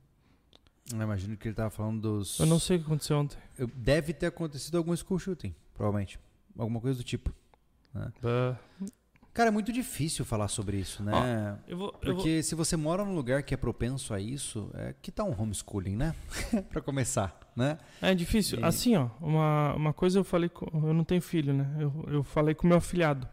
[0.92, 2.38] Eu imagino que ele tava falando dos.
[2.40, 3.38] Eu não sei o que aconteceu ontem.
[3.74, 6.18] Deve ter acontecido algum school shooting, provavelmente.
[6.58, 7.32] Alguma coisa do tipo.
[9.32, 11.58] Cara, é muito difícil falar sobre isso, né?
[11.68, 11.72] Vou.
[11.72, 15.10] eu vou- Porque se você mora num lugar que é propenso a isso, é que
[15.10, 16.14] tá um homeschooling, né?
[16.70, 17.78] pra começar, né?
[18.00, 18.60] É difícil.
[18.60, 20.66] E- Assim, ó, uma, uma coisa eu falei com.
[20.86, 21.68] Eu não tenho filho, né?
[21.80, 23.28] Eu, eu falei com meu afilhado.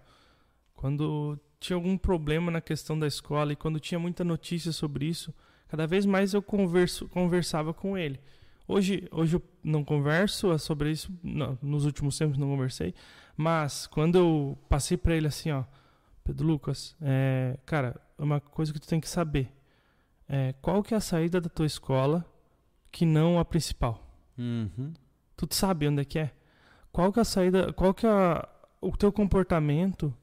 [0.75, 5.31] Quando tinha algum problema na questão da escola e quando tinha muita notícia sobre isso,
[5.71, 8.19] cada vez mais eu converso, conversava com ele.
[8.67, 12.93] Hoje, hoje eu não converso sobre isso, não, nos últimos tempos não conversei,
[13.37, 15.63] mas quando eu passei para ele assim, ó,
[16.25, 19.49] Pedro Lucas, é, cara, uma coisa que tu tem que saber
[20.27, 22.25] é qual que é a saída da tua escola
[22.91, 24.05] que não a principal.
[24.37, 24.91] Uhum.
[25.37, 26.31] Tu sabe onde é que é?
[26.91, 28.47] Qual que é a saída, qual que é a-
[28.81, 30.13] o teu comportamento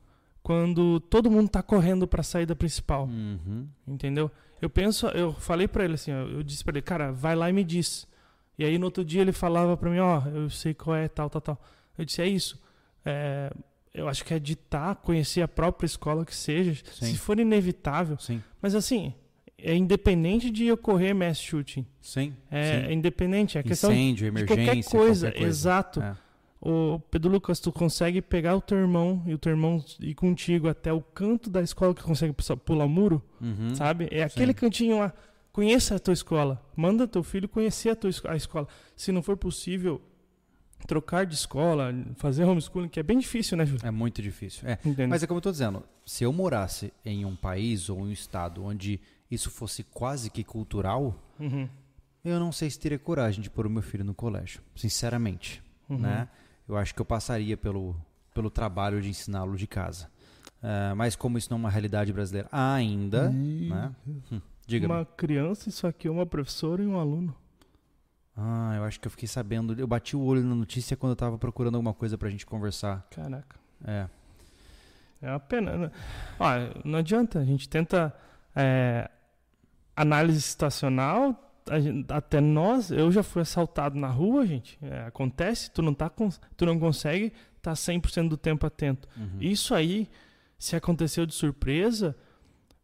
[0.42, 3.66] quando todo mundo tá correndo pra saída principal, Uhum.
[3.86, 4.30] entendeu?
[4.60, 7.52] Eu penso, eu falei pra ele assim, eu disse pra ele, cara, vai lá e
[7.52, 8.06] me diz.
[8.58, 11.30] E aí no outro dia ele falava pra mim, ó, eu sei qual é, tal,
[11.30, 11.62] tal, tal.
[11.96, 12.60] Eu disse, é isso.
[13.04, 13.52] É,
[13.94, 17.06] eu acho que é ditar, conhecer a própria escola que seja, Sim.
[17.06, 18.18] se for inevitável.
[18.18, 19.14] Sim, Mas assim,
[19.56, 21.86] é independente de ocorrer mass shooting.
[22.00, 22.34] sim.
[22.50, 22.86] É, sim.
[22.88, 25.26] é independente, é questão Incêndio, de emergência, qualquer coisa.
[25.26, 25.48] qualquer coisa.
[25.48, 26.02] Exato.
[26.02, 26.16] É.
[26.60, 30.68] Ô, Pedro Lucas, tu consegue pegar o teu irmão e o teu irmão ir contigo
[30.68, 33.74] até o canto da escola que consegue pu- pular o muro, Uhum.
[33.74, 34.08] sabe?
[34.10, 35.12] É aquele cantinho lá.
[35.52, 36.60] Conheça a tua escola.
[36.76, 38.66] Manda teu filho conhecer a tua a escola.
[38.96, 40.00] Se não for possível
[40.86, 43.84] trocar de escola, fazer homeschooling, que é bem difícil, né, Júlio?
[43.86, 44.68] É muito difícil.
[44.68, 44.78] É.
[45.08, 48.64] Mas é como eu tô dizendo, se eu morasse em um país ou um estado
[48.64, 51.68] onde isso fosse quase que cultural, Uhum,
[52.24, 55.98] eu não sei se teria coragem de pôr o meu filho no colégio, sinceramente, uhum.
[55.98, 56.28] né?
[56.68, 57.96] Eu acho que eu passaria pelo,
[58.34, 60.10] pelo trabalho de ensiná-lo de casa.
[60.62, 63.92] Ah, mas como isso não é uma realidade brasileira ainda, né?
[64.32, 67.34] Hum, diga Uma criança, isso aqui é uma professora e um aluno.
[68.36, 69.74] Ah, eu acho que eu fiquei sabendo.
[69.78, 73.06] Eu bati o olho na notícia quando eu tava procurando alguma coisa pra gente conversar.
[73.10, 73.56] Caraca.
[73.84, 74.06] É.
[75.20, 75.76] É uma pena.
[75.76, 75.90] né?
[76.38, 76.48] Ó,
[76.84, 77.40] não adianta.
[77.40, 78.14] A gente tenta
[78.54, 79.10] é,
[79.96, 81.47] análise situacional.
[81.70, 84.78] A gen- até nós, eu já fui assaltado na rua, gente.
[84.82, 86.10] É, acontece, tu não, tá,
[86.56, 89.08] tu não consegue estar 100% do tempo atento.
[89.16, 89.38] Uhum.
[89.40, 90.08] Isso aí,
[90.58, 92.16] se aconteceu de surpresa,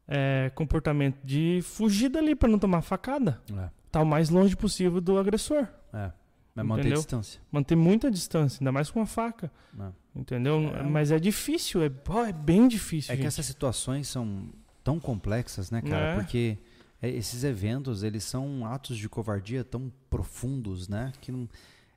[0.07, 3.41] é comportamento de fugir dali para não tomar facada.
[3.57, 3.71] É.
[3.91, 5.67] Tá o mais longe possível do agressor.
[5.93, 6.11] É.
[6.55, 6.99] Mas manter Entendeu?
[6.99, 7.41] distância.
[7.51, 9.51] Manter muita distância, ainda mais com a faca.
[9.79, 9.89] É.
[10.15, 10.73] Entendeu?
[10.77, 10.83] É.
[10.83, 13.13] Mas é difícil, é, é bem difícil.
[13.13, 13.29] É que gente.
[13.29, 14.49] essas situações são
[14.85, 16.13] tão complexas, né, cara?
[16.13, 16.15] É.
[16.17, 16.59] Porque
[17.05, 21.13] é, esses eventos, eles são atos de covardia tão profundos, né?
[21.21, 21.47] Que não,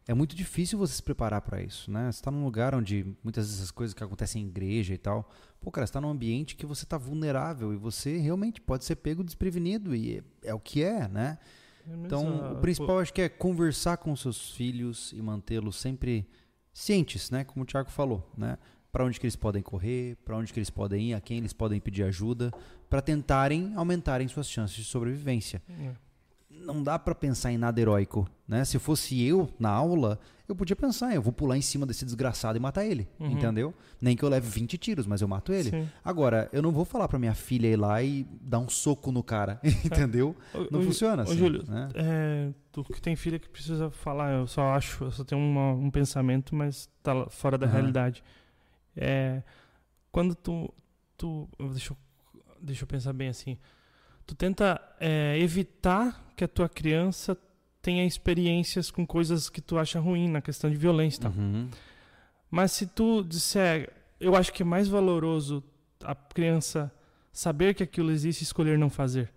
[0.05, 2.11] é muito difícil você se preparar pra isso, né?
[2.11, 5.29] Você tá num lugar onde muitas dessas coisas que acontecem em igreja e tal,
[5.61, 8.97] pô, cara, você tá num ambiente que você tá vulnerável e você realmente pode ser
[8.97, 11.38] pego desprevenido e é, é o que é, né?
[11.85, 16.27] Então, o principal acho que é conversar com seus filhos e mantê-los sempre
[16.73, 17.45] cientes, né?
[17.45, 18.57] Como o Thiago falou, né?
[18.91, 21.53] Para onde que eles podem correr, para onde que eles podem ir, a quem eles
[21.53, 22.51] podem pedir ajuda,
[22.89, 25.61] para tentarem aumentarem suas chances de sobrevivência.
[25.69, 25.91] É.
[26.49, 28.65] Não dá para pensar em nada heróico, né?
[28.65, 32.57] Se fosse eu na aula, eu podia pensar, eu vou pular em cima desse desgraçado
[32.57, 33.31] e matar ele, uhum.
[33.31, 33.73] entendeu?
[34.01, 35.69] Nem que eu leve 20 tiros, mas eu mato ele.
[35.69, 35.89] Sim.
[36.03, 39.22] Agora, eu não vou falar para minha filha ir lá e dar um soco no
[39.22, 40.35] cara, entendeu?
[40.72, 41.34] Não funciona assim.
[41.34, 41.89] Ô, Júlio, né?
[41.95, 45.73] é, tu que tem filha que precisa falar, eu só acho, eu só tenho uma,
[45.73, 47.73] um pensamento, mas tá fora da uhum.
[47.73, 48.23] realidade.
[48.95, 49.43] É,
[50.11, 50.73] quando tu,
[51.18, 51.97] tu deixa, eu,
[52.61, 53.57] deixa eu pensar bem assim,
[54.25, 57.38] tu tenta é, evitar que a tua criança
[57.81, 61.31] tenha experiências com coisas que tu acha ruim na questão de violência e tal.
[61.31, 61.69] Uhum.
[62.51, 65.63] Mas se tu disser, eu acho que é mais valoroso
[66.03, 66.91] a criança
[67.31, 69.31] saber que aquilo existe e escolher não fazer.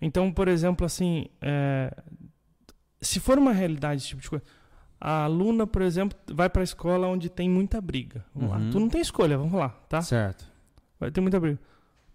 [0.00, 1.94] Então, por exemplo, assim, é,
[3.00, 4.44] se for uma realidade esse tipo de coisa,
[5.00, 8.24] a aluna, por exemplo, vai para a escola onde tem muita briga.
[8.34, 8.66] Vamos uhum.
[8.66, 8.72] lá.
[8.72, 10.02] Tu não tem escolha, vamos lá, tá?
[10.02, 10.46] Certo.
[10.98, 11.58] Vai ter muita briga.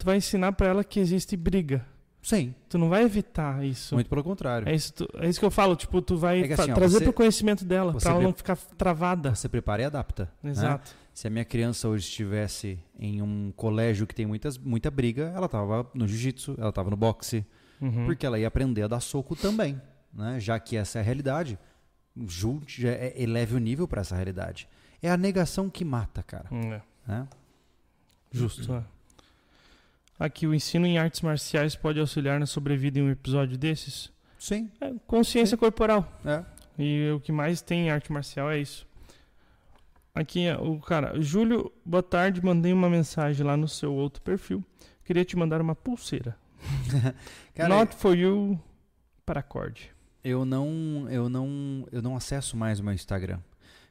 [0.02, 1.86] Tu vai ensinar para ela que existe briga.
[2.24, 2.56] Sim.
[2.68, 3.94] Tu não vai evitar isso.
[3.94, 4.68] Muito pelo contrário.
[4.68, 6.98] É isso, tu, é isso que eu falo, tipo, tu vai é assim, ó, trazer
[6.98, 9.36] você, pro conhecimento dela, para ela não ficar travada.
[9.36, 10.28] Você prepara e adapta.
[10.42, 10.50] Né?
[10.50, 10.90] Exato.
[10.90, 10.98] Né?
[11.14, 15.48] Se a minha criança hoje estivesse em um colégio que tem muitas, muita briga, ela
[15.48, 17.46] tava no jiu-jitsu, ela tava no boxe,
[17.80, 18.08] uhum.
[18.08, 19.80] porque ela ia aprender a dar soco também,
[20.12, 20.40] né?
[20.40, 21.60] Já que essa é a realidade,
[22.26, 24.68] junte, é, eleve o nível para essa realidade.
[25.00, 26.48] É a negação que mata, cara.
[26.52, 26.82] Hum, é.
[27.08, 27.28] Né?
[28.32, 28.84] Justo, é.
[30.22, 34.12] Aqui, o ensino em artes marciais pode auxiliar na sobrevida em um episódio desses?
[34.38, 34.70] Sim.
[34.80, 35.60] É, consciência Sim.
[35.60, 36.08] corporal.
[36.24, 36.46] É.
[36.78, 38.86] E o que mais tem em arte marcial é isso.
[40.14, 42.46] Aqui, o cara, Júlio, boa tarde.
[42.46, 44.64] Mandei uma mensagem lá no seu outro perfil.
[45.04, 46.38] Queria te mandar uma pulseira.
[47.56, 48.60] cara, Not for you
[49.26, 49.90] para acorde.
[50.24, 53.40] Eu não, eu não, eu não acesso mais o meu Instagram.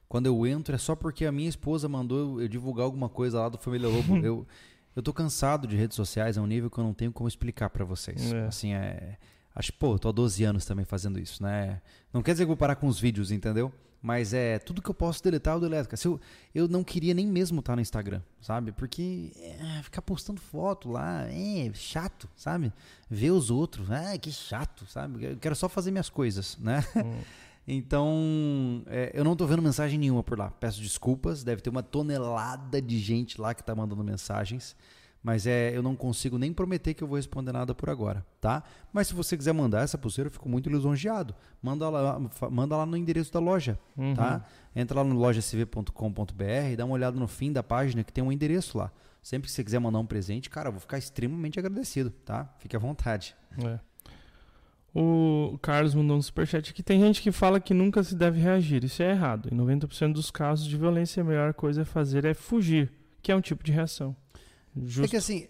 [0.08, 3.48] Quando eu entro é só porque a minha esposa mandou eu divulgar alguma coisa lá
[3.48, 4.16] do Família Lobo.
[4.24, 4.46] eu
[4.94, 7.70] eu tô cansado de redes sociais a um nível que eu não tenho como explicar
[7.70, 8.32] para vocês.
[8.32, 8.46] É.
[8.46, 9.16] Assim, é.
[9.54, 11.80] Acho, pô, eu tô há 12 anos também fazendo isso, né?
[12.12, 13.72] Não quer dizer que eu vou parar com os vídeos, entendeu?
[14.02, 15.94] Mas é tudo que eu posso deletar, eu deleto.
[15.96, 16.18] Se eu,
[16.54, 18.72] eu não queria nem mesmo estar no Instagram, sabe?
[18.72, 22.72] Porque é, ficar postando foto lá é chato, sabe?
[23.10, 25.24] Ver os outros, ah, que chato, sabe?
[25.24, 26.82] Eu quero só fazer minhas coisas, né?
[26.96, 27.20] Hum.
[27.72, 30.50] Então, é, eu não tô vendo mensagem nenhuma por lá.
[30.50, 34.74] Peço desculpas, deve ter uma tonelada de gente lá que tá mandando mensagens.
[35.22, 38.64] Mas é, eu não consigo nem prometer que eu vou responder nada por agora, tá?
[38.92, 41.32] Mas se você quiser mandar essa pulseira, eu fico muito lisonjeado.
[41.62, 42.20] Manda lá,
[42.50, 44.14] manda lá no endereço da loja, uhum.
[44.14, 44.44] tá?
[44.74, 48.32] Entra lá no lojacv.com.br e dá uma olhada no fim da página que tem um
[48.32, 48.90] endereço lá.
[49.22, 52.52] Sempre que você quiser mandar um presente, cara, eu vou ficar extremamente agradecido, tá?
[52.58, 53.36] Fique à vontade.
[53.64, 53.78] É.
[54.94, 56.82] O Carlos mandou um superchat aqui.
[56.82, 58.84] Tem gente que fala que nunca se deve reagir.
[58.84, 59.48] Isso é errado.
[59.52, 62.92] Em 90% dos casos de violência, a melhor coisa a fazer é fugir,
[63.22, 64.16] que é um tipo de reação.
[64.76, 65.04] Justo.
[65.04, 65.46] É que assim,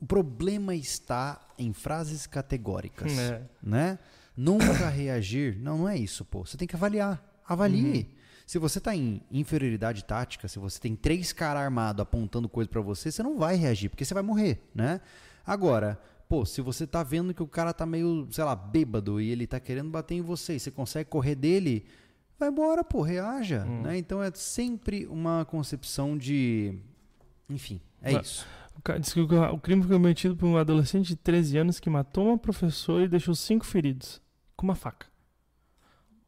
[0.00, 3.18] o problema está em frases categóricas.
[3.18, 3.42] É.
[3.62, 3.98] Né?
[4.36, 5.58] Nunca reagir.
[5.58, 6.44] Não, não é isso, pô.
[6.44, 7.22] Você tem que avaliar.
[7.48, 8.00] Avalie.
[8.00, 8.16] Uhum.
[8.46, 12.80] Se você está em inferioridade tática, se você tem três caras armados apontando coisa para
[12.80, 15.00] você, você não vai reagir, porque você vai morrer, né?
[15.44, 15.98] Agora,
[16.28, 19.46] Pô, se você tá vendo que o cara tá meio, sei lá, bêbado e ele
[19.46, 21.86] tá querendo bater em você e você consegue correr dele,
[22.38, 23.64] vai embora, pô, reaja.
[23.64, 23.82] Hum.
[23.82, 23.98] Né?
[23.98, 26.78] Então é sempre uma concepção de.
[27.48, 28.44] Enfim, é isso.
[28.76, 31.88] O cara disse que o crime foi cometido por um adolescente de 13 anos que
[31.88, 34.20] matou uma professora e deixou cinco feridos
[34.56, 35.06] com uma faca.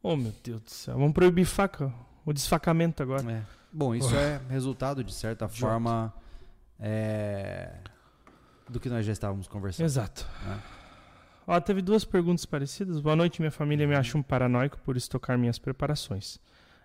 [0.01, 0.97] Oh, meu Deus do céu.
[0.97, 1.93] Vamos proibir faca,
[2.25, 3.29] o desfacamento agora.
[3.31, 3.43] É.
[3.71, 4.17] Bom, isso oh.
[4.17, 6.13] é resultado, de certa forma.
[6.79, 7.81] É
[8.69, 9.85] do que nós já estávamos conversando.
[9.85, 10.27] Exato.
[10.45, 10.59] Né?
[11.47, 12.99] Ó, teve duas perguntas parecidas.
[12.99, 16.39] Boa noite, minha família me acha um paranoico por estocar minhas preparações.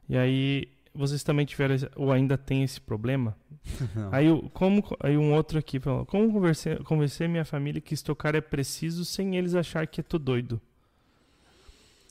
[0.09, 3.37] E aí, vocês também tiveram ou ainda tem esse problema?
[4.11, 8.41] aí, como, aí um outro aqui falou, como convencer, convencer minha família que estocar é
[8.41, 10.61] preciso sem eles achar que é tô doido?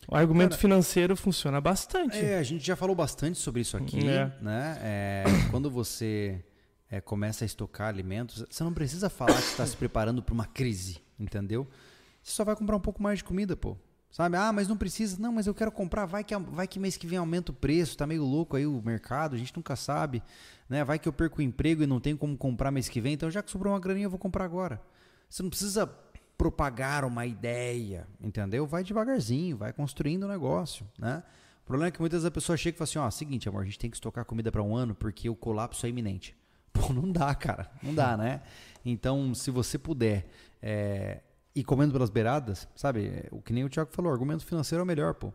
[0.08, 2.18] O argumento Cara, financeiro funciona bastante.
[2.18, 4.32] É, a gente já falou bastante sobre isso aqui, é.
[4.41, 4.78] né?
[4.82, 6.44] É, quando você
[6.94, 10.45] é, começa a estocar alimentos, você não precisa falar que está se preparando para uma
[10.45, 11.68] crise, entendeu?
[12.22, 13.76] Você só vai comprar um pouco mais de comida, pô.
[14.11, 14.38] Sabe?
[14.38, 15.20] Ah, mas não precisa.
[15.20, 16.06] Não, mas eu quero comprar.
[16.06, 17.98] Vai que, vai que mês que vem aumenta o preço.
[17.98, 19.36] Tá meio louco aí o mercado.
[19.36, 20.22] A gente nunca sabe.
[20.70, 20.84] Né?
[20.84, 23.14] Vai que eu perco o emprego e não tenho como comprar mês que vem.
[23.14, 24.80] Então, já que sobrou uma graninha, eu vou comprar agora.
[25.28, 25.88] Você não precisa
[26.38, 28.68] propagar uma ideia, entendeu?
[28.68, 31.24] Vai devagarzinho, vai construindo o negócio, né?
[31.64, 33.65] O problema é que muitas das pessoas chegam e falam assim, ó, seguinte, amor, a
[33.65, 36.36] gente tem que estocar comida para um ano porque o colapso é iminente.
[36.74, 37.70] Pô, não dá, cara.
[37.82, 38.41] Não dá, né?
[38.84, 40.26] Então, se você puder
[40.62, 41.22] é,
[41.56, 43.26] e comendo pelas beiradas, sabe?
[43.32, 45.32] O que nem o Thiago falou, argumento financeiro é o melhor, pô.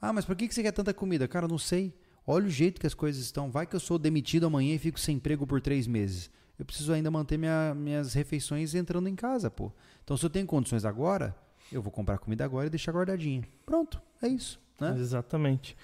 [0.00, 1.28] Ah, mas por que que você quer tanta comida?
[1.28, 1.94] Cara, não sei.
[2.26, 3.50] Olha o jeito que as coisas estão.
[3.50, 6.30] Vai que eu sou demitido amanhã e fico sem emprego por três meses.
[6.58, 9.70] Eu preciso ainda manter minha- minhas refeições entrando em casa, pô.
[10.04, 11.34] Então, se eu tenho condições agora,
[11.72, 13.42] eu vou comprar comida agora e deixar guardadinha.
[13.64, 14.60] Pronto, é isso.
[14.80, 14.94] Né?
[14.98, 15.76] Exatamente.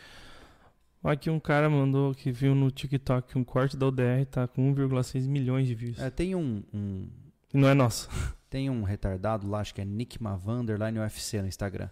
[1.06, 5.28] Aqui um cara mandou que viu no TikTok um corte da UDR tá com 1,6
[5.28, 5.98] milhões de views.
[5.98, 7.08] É, tem um, um-
[7.54, 8.08] não é nosso.
[8.50, 11.88] tem um retardado lá, acho que é Nick Mavander, lá no UFC no Instagram.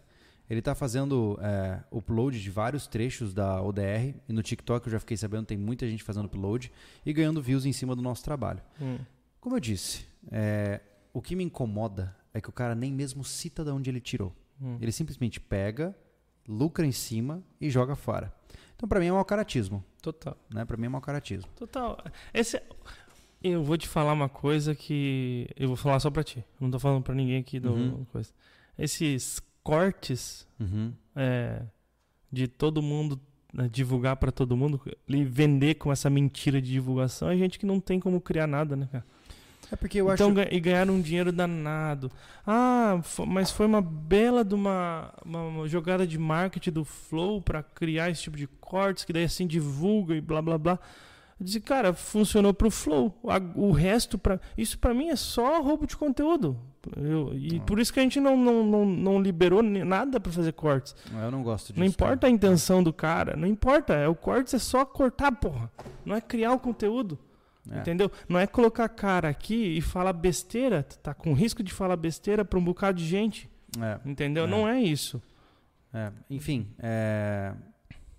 [0.48, 4.14] Ele tá fazendo é, upload de vários trechos da ODR.
[4.28, 6.70] E no TikTok eu já fiquei sabendo, tem muita gente fazendo upload
[7.04, 8.60] e ganhando views em cima do nosso trabalho.
[8.80, 8.98] Hum.
[9.40, 10.80] Como eu disse, é,
[11.12, 14.34] o que me incomoda é que o cara nem mesmo cita de onde ele tirou.
[14.60, 14.76] Hum.
[14.80, 15.96] Ele simplesmente pega,
[16.46, 18.32] lucra em cima e joga fora.
[18.84, 19.82] Então, pra mim, é mau caratismo.
[20.02, 20.36] Total.
[20.52, 20.62] Né?
[20.66, 21.50] Pra mim, é mau caratismo.
[21.56, 21.96] Total.
[22.34, 22.62] Esse é-
[23.42, 25.48] Eu vou te falar uma coisa que.
[25.56, 26.44] Eu vou falar só pra ti.
[26.60, 28.04] Não tô falando pra ninguém aqui do Uhum.
[28.12, 28.30] coisa.
[28.78, 30.92] Esses cortes Uhum.
[31.16, 31.62] é,
[32.30, 33.18] de todo mundo
[33.52, 37.78] né, divulgar pra todo mundo vender com essa mentira de divulgação é gente que não
[37.80, 39.04] tem como criar nada, né, cara?
[39.72, 40.48] É porque eu então, acho...
[40.54, 42.10] e ganharam um dinheiro danado.
[42.46, 48.10] Ah, mas foi uma bela de uma, uma- jogada de marketing do Flow pra criar
[48.10, 50.78] esse tipo de cortes, que daí assim divulga e blá blá blá.
[51.40, 53.12] Eu disse, cara, funcionou pro Flow.
[53.56, 56.56] O resto, pra, isso pra mim é só roubo de conteúdo.
[56.96, 57.62] Eu- e Ah.
[57.66, 60.94] por isso que a gente não, não, não, não liberou nada pra fazer cortes.
[61.12, 61.80] Eu não gosto disso.
[61.80, 62.26] não importa cara.
[62.28, 63.94] a intenção do cara, não importa.
[63.94, 65.72] É, o cortes é só cortar, porra.
[66.04, 67.18] Não é criar o conteúdo.
[67.70, 67.78] É.
[67.78, 68.10] Entendeu?
[68.28, 72.44] Não é colocar a cara aqui e falar besteira, tá com risco de falar besteira
[72.44, 73.48] pra um bocado de gente.
[73.80, 73.98] É.
[74.08, 74.44] Entendeu?
[74.44, 74.46] É.
[74.46, 75.22] Não é isso.
[75.92, 77.54] É, enfim, é,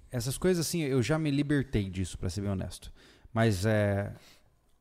[0.10, 2.92] essas coisas assim, eu já me libertei disso, pra ser bem honesto.
[3.34, 4.14] Mas é,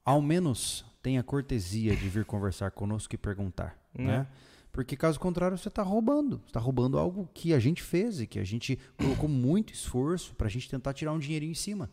[0.05, 4.19] ao menos tenha cortesia de vir conversar conosco e perguntar, Né?
[4.19, 4.27] né?
[4.73, 6.39] Porque caso contrário, você está roubando.
[6.39, 10.35] Você está roubando algo que a gente fez e que a gente colocou muito esforço
[10.35, 11.89] pra gente tentar tirar um dinheirinho em cima.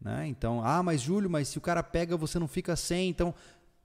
[0.00, 0.28] Né?
[0.28, 3.34] Então, ah, mas Júlio, mas se o cara pega, você não fica sem, então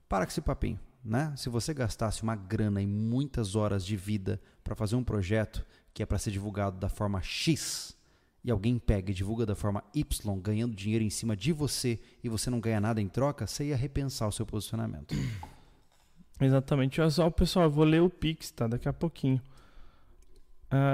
[0.08, 0.78] para com esse papinho.
[1.04, 1.32] Né?
[1.36, 6.02] Se você gastasse uma grana e muitas horas de vida para fazer um projeto que
[6.02, 7.96] é para ser divulgado da forma X
[8.42, 12.28] e alguém pega e divulga da forma Y, ganhando dinheiro em cima de você e
[12.28, 15.14] você não ganha nada em troca, você ia repensar o seu posicionamento.
[16.40, 17.00] Exatamente.
[17.00, 18.66] Olha só, pessoal, eu vou ler o Pix, tá?
[18.66, 19.40] Daqui a pouquinho.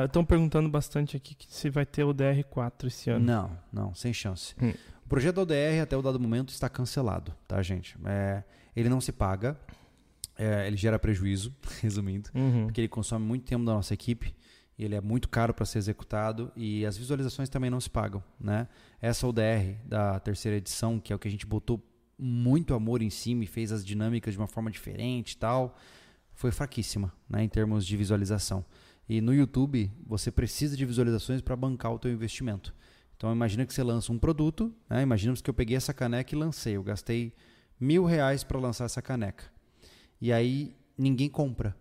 [0.04, 3.24] Estão perguntando bastante aqui se vai ter o DR4 esse ano.
[3.24, 4.54] Não, não, sem chance.
[4.60, 4.74] Hum.
[5.10, 7.96] O projeto da ODR, até o dado momento, está cancelado, tá, gente?
[8.04, 8.44] É,
[8.76, 9.58] ele não se paga,
[10.38, 12.66] é, ele gera prejuízo, resumindo, Uhum.
[12.66, 14.32] porque ele consome muito tempo da nossa equipe,
[14.78, 18.68] ele é muito caro para ser executado e as visualizações também não se pagam, né?
[19.02, 21.84] Essa ODR da terceira edição, que é o que a gente botou
[22.16, 25.76] muito amor em cima e fez as dinâmicas de uma forma diferente e tal,
[26.34, 28.64] foi fraquíssima, né, em termos de visualização.
[29.08, 32.72] E no YouTube, você precisa de visualizações para bancar o teu investimento.
[33.20, 35.02] Então imagina que você lança um produto, né?
[35.02, 37.34] imaginamos que eu peguei essa caneca e lancei, eu gastei
[37.78, 39.44] mil reais para lançar essa caneca.
[40.18, 41.76] E aí ninguém compra.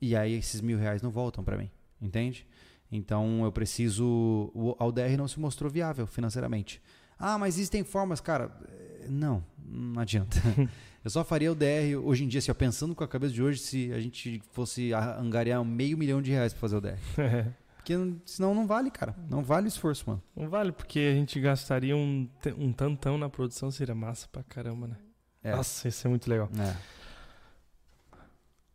[0.00, 1.70] E aí esses mil reais não voltam para mim,
[2.00, 2.46] entende?
[2.90, 4.06] Então eu preciso.
[4.54, 6.80] O a UDR não se mostrou viável financeiramente.
[7.18, 8.50] Ah, mas existem formas, cara.
[8.66, 10.38] eh, Não, não adianta.
[11.04, 13.42] Eu só faria o DR hoje em dia, assim, ó, pensando com a cabeça de
[13.42, 16.98] hoje, se a gente fosse angariar meio milhão de reais para fazer o DR.
[17.80, 17.94] Porque
[18.26, 19.16] senão não vale, cara.
[19.26, 20.22] Não vale o esforço, mano.
[20.36, 22.28] Não vale, porque a gente gastaria um,
[22.58, 24.96] um tantão na produção, seria massa pra caramba, né?
[25.42, 25.56] É.
[25.56, 26.50] Nossa, isso é muito legal.
[26.58, 26.76] É,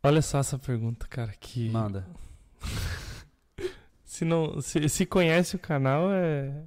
[0.02, 1.70] Olha só essa pergunta, cara, que...
[1.70, 2.04] manda.
[4.04, 6.64] Se, não, se, se conhece o canal, é,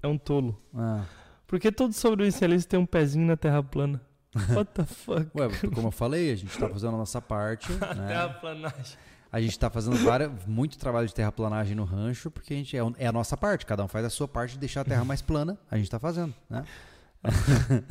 [0.00, 0.62] é um tolo.
[0.72, 1.04] Ah.
[1.44, 4.00] Por que todo sobrevivencialista tem um pezinho na terra plana?
[4.54, 5.28] What the fuck?
[5.34, 8.06] Ué, como eu falei, a gente tá fazendo a nossa parte, né?
[8.06, 8.96] Terraplanagem.
[9.34, 12.80] A gente tá fazendo várias, muito trabalho de terraplanagem no rancho, porque a gente é,
[12.98, 15.20] é a nossa parte, cada um faz a sua parte de deixar a terra mais
[15.20, 16.62] plana, a gente tá fazendo, né?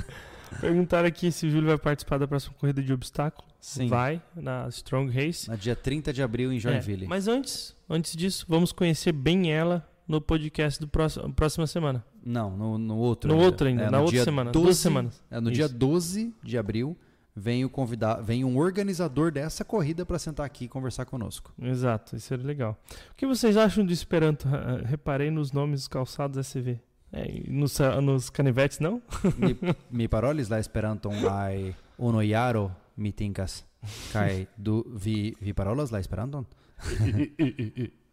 [0.62, 3.46] Perguntaram aqui se o Júlio vai participar da próxima corrida de obstáculo.
[3.60, 3.90] Sim.
[3.90, 5.50] Vai, na Strong Race.
[5.50, 7.04] Na dia 30 de abril em Joinville.
[7.04, 12.06] É, mas antes, antes disso, vamos conhecer bem ela no podcast do próximo, próxima semana.
[12.26, 13.46] Não, no, no outro No ainda.
[13.46, 14.50] outro ainda, É, na outra dia semana.
[14.50, 15.22] Duas semanas.
[15.30, 15.76] É, no dia Isso.
[15.76, 16.98] 12 de abril
[17.36, 21.52] vem o convidar, vem um organizador dessa corrida para sentar aqui e conversar conosco.
[21.62, 22.78] Exato, isso seria legal.
[23.12, 24.48] O que vocês acham do Esperanto?
[24.48, 26.80] Ah, Reparei nos nomes dos calçados SV.
[27.12, 29.02] É, nos, ah, nos canivetes, não?
[29.38, 29.58] Mi,
[29.92, 33.64] mi parolis la esperanton ai uno jaro mi tinkas
[34.12, 36.44] kai du vi vi parolas la esperanton?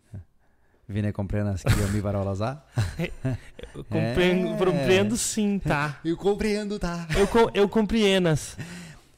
[0.89, 2.65] Vi ne comprenas que eu mi parolas a?
[3.73, 4.57] Eu compreendo, É.
[4.57, 6.01] compreendo sim, tá?
[6.05, 7.07] Eu compreendo, tá?
[7.17, 8.57] Eu, eu compreendas.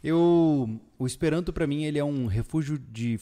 [0.02, 3.18] Eu o Esperanto para mim ele é um refúgio de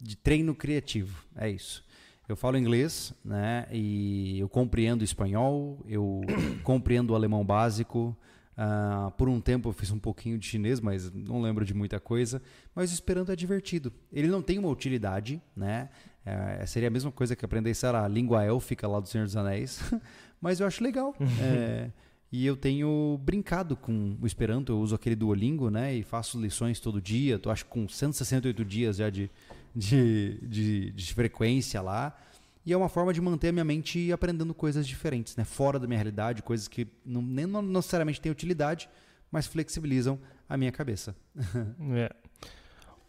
[0.00, 1.24] de treino criativo.
[1.36, 1.84] É isso.
[2.28, 3.66] Eu falo inglês, né?
[3.72, 6.20] E eu compreendo espanhol, eu
[6.62, 8.16] compreendo o alemão básico.
[8.56, 11.98] Uh, por um tempo eu fiz um pouquinho de chinês, mas não lembro de muita
[11.98, 12.40] coisa.
[12.74, 13.92] Mas o Esperanto é divertido.
[14.12, 15.88] Ele não tem uma utilidade, né?
[16.24, 19.24] É, seria a mesma coisa que aprender, sei lá, a língua élfica lá do Senhor
[19.24, 19.80] dos Anéis.
[20.40, 21.14] mas eu acho legal.
[21.40, 21.90] é,
[22.32, 24.72] e eu tenho brincado com o Esperanto.
[24.72, 25.94] Eu uso aquele Duolingo, né?
[25.94, 27.38] E faço lições todo dia.
[27.38, 29.28] Tô, acho com 168 dias já de,
[29.74, 32.16] de, de, de frequência lá.
[32.64, 35.44] E é uma forma de manter a minha mente aprendendo coisas diferentes, né?
[35.44, 38.88] Fora da minha realidade, coisas que não, nem necessariamente têm utilidade,
[39.30, 41.16] mas flexibilizam a minha cabeça.
[41.96, 42.14] é.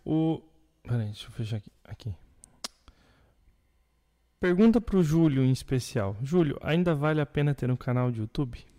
[0.04, 0.42] O.
[0.82, 1.72] Peraí, deixa eu fechar aqui.
[1.84, 2.16] aqui.
[4.40, 6.18] Pergunta pro Júlio em especial.
[6.24, 8.71] Júlio, ainda vale a pena ter um canal de YouTube?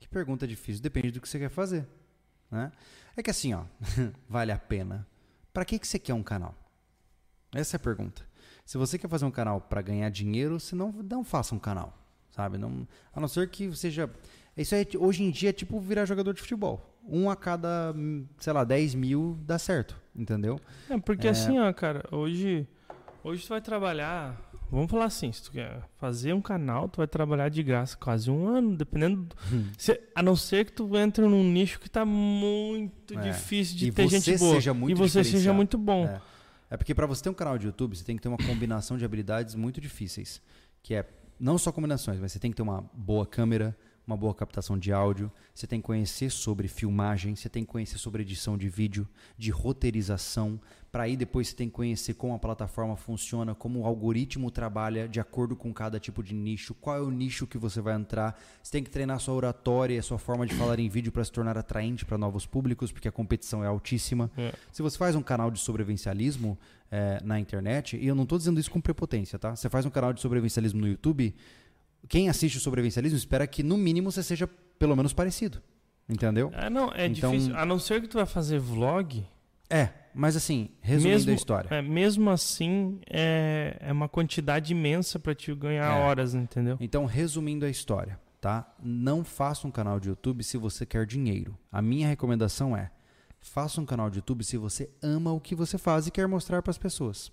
[0.00, 0.82] Que pergunta difícil.
[0.82, 1.86] Depende do que você quer fazer.
[2.50, 2.72] Né?
[3.16, 3.64] É que assim, ó,
[4.28, 5.06] vale a pena.
[5.52, 6.54] Para que, que você quer um canal?
[7.52, 8.26] Essa é a pergunta.
[8.64, 11.96] Se você quer fazer um canal para ganhar dinheiro, você não, não faça um canal,
[12.30, 12.58] sabe?
[12.58, 14.10] Não, a não ser que seja...
[14.56, 16.98] Isso aí, hoje em dia, é tipo virar jogador de futebol.
[17.08, 17.94] Um a cada,
[18.38, 20.60] sei lá, 10 mil dá certo, entendeu?
[20.90, 21.30] É, porque é...
[21.30, 22.68] assim, ó, cara, hoje,
[23.22, 24.36] hoje tu vai trabalhar
[24.70, 28.30] Vamos falar assim, se tu quer fazer um canal, tu vai trabalhar de graça quase
[28.30, 29.22] um ano, dependendo.
[29.22, 29.64] Do, hum.
[29.78, 33.22] se, a não ser que tu entre num nicho que tá muito é.
[33.22, 34.54] difícil de e ter gente boa.
[34.54, 36.04] Seja muito e você seja muito bom.
[36.04, 36.20] É,
[36.70, 38.98] é porque para você ter um canal de YouTube, você tem que ter uma combinação
[38.98, 40.42] de habilidades muito difíceis.
[40.82, 41.06] Que é
[41.40, 43.76] não só combinações, mas você tem que ter uma boa câmera,
[44.08, 47.98] uma boa captação de áudio, você tem que conhecer sobre filmagem, você tem que conhecer
[47.98, 49.06] sobre edição de vídeo,
[49.36, 50.58] de roteirização,
[50.90, 55.06] para aí depois você tem que conhecer como a plataforma funciona, como o algoritmo trabalha
[55.06, 58.40] de acordo com cada tipo de nicho, qual é o nicho que você vai entrar.
[58.62, 61.22] Você tem que treinar sua oratória e a sua forma de falar em vídeo para
[61.22, 64.30] se tornar atraente para novos públicos, porque a competição é altíssima.
[64.38, 64.54] É.
[64.72, 66.58] Se você faz um canal de sobrevivencialismo
[66.90, 69.54] é, na internet, e eu não estou dizendo isso com prepotência, tá?
[69.54, 71.34] Você faz um canal de sobrevivencialismo no YouTube,
[72.06, 74.46] quem assiste o sobrevivencialismo espera que no mínimo você seja
[74.78, 75.62] pelo menos parecido.
[76.08, 76.50] Entendeu?
[76.54, 77.56] Ah, não, é então, difícil.
[77.56, 79.26] A não ser que tu vai fazer vlog.
[79.68, 81.68] É, mas assim, resumindo mesmo, a história.
[81.70, 86.02] É, mesmo assim, é, é uma quantidade imensa para te ganhar é.
[86.02, 86.78] horas, entendeu?
[86.80, 88.74] Então, resumindo a história, tá?
[88.82, 91.56] Não faça um canal de YouTube se você quer dinheiro.
[91.70, 92.90] A minha recomendação é:
[93.38, 96.62] faça um canal de YouTube se você ama o que você faz e quer mostrar
[96.62, 97.30] para as pessoas.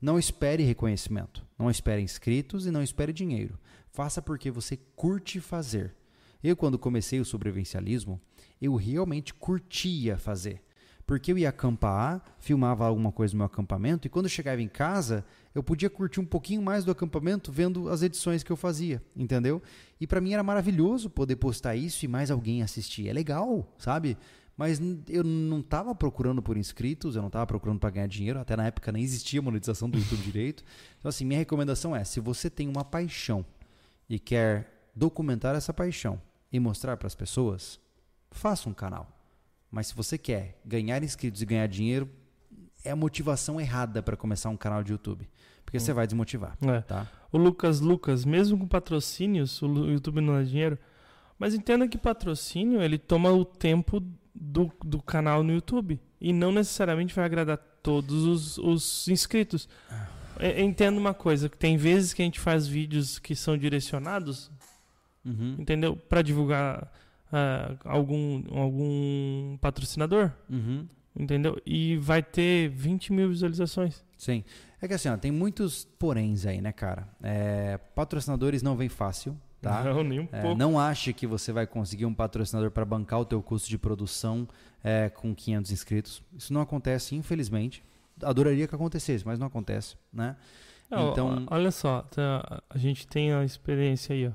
[0.00, 3.58] Não espere reconhecimento, não espere inscritos e não espere dinheiro.
[3.90, 5.94] Faça porque você curte fazer.
[6.42, 8.20] Eu, quando comecei o sobrevivencialismo,
[8.62, 10.62] eu realmente curtia fazer.
[11.04, 15.24] Porque eu ia acampar, filmava alguma coisa no meu acampamento e quando chegava em casa,
[15.54, 19.62] eu podia curtir um pouquinho mais do acampamento vendo as edições que eu fazia, entendeu?
[19.98, 23.08] E para mim era maravilhoso poder postar isso e mais alguém assistir.
[23.08, 24.18] É legal, sabe?
[24.58, 28.56] Mas eu não estava procurando por inscritos, eu não estava procurando para ganhar dinheiro, até
[28.56, 30.64] na época nem existia monetização do YouTube direito.
[30.98, 33.46] Então assim, minha recomendação é, se você tem uma paixão
[34.10, 36.20] e quer documentar essa paixão
[36.52, 37.78] e mostrar para as pessoas,
[38.32, 39.16] faça um canal.
[39.70, 42.10] Mas se você quer ganhar inscritos e ganhar dinheiro,
[42.84, 45.28] é a motivação errada para começar um canal de YouTube.
[45.64, 45.80] Porque hum.
[45.80, 46.58] você vai desmotivar.
[46.62, 46.80] É.
[46.80, 47.06] Tá?
[47.30, 50.76] O Lucas Lucas, mesmo com patrocínios, o YouTube não dá dinheiro.
[51.38, 54.02] Mas entenda que patrocínio, ele toma o tempo
[54.40, 56.00] do, do canal no YouTube.
[56.20, 59.68] E não necessariamente vai agradar todos os, os inscritos.
[59.90, 60.06] Ah.
[60.58, 64.50] Entendo uma coisa, que tem vezes que a gente faz vídeos que são direcionados,
[65.24, 65.56] uhum.
[65.58, 65.96] entendeu?
[65.96, 66.92] Para divulgar
[67.32, 70.86] uh, algum, algum patrocinador, uhum.
[71.18, 71.60] entendeu?
[71.66, 74.04] E vai ter 20 mil visualizações.
[74.16, 74.44] Sim.
[74.80, 77.08] É que assim, ó, tem muitos poréns aí, né, cara?
[77.20, 79.84] É, patrocinadores não vem fácil, tá?
[79.84, 80.56] Não, nem um é, pouco.
[80.56, 84.46] Não ache que você vai conseguir um patrocinador para bancar o teu custo de produção
[84.82, 86.22] é, com 500 inscritos.
[86.36, 87.82] Isso não acontece, infelizmente
[88.22, 90.36] adoraria que acontecesse, mas não acontece, né?
[90.90, 94.30] Não, então, olha só, tá, a gente tem a experiência aí, ó.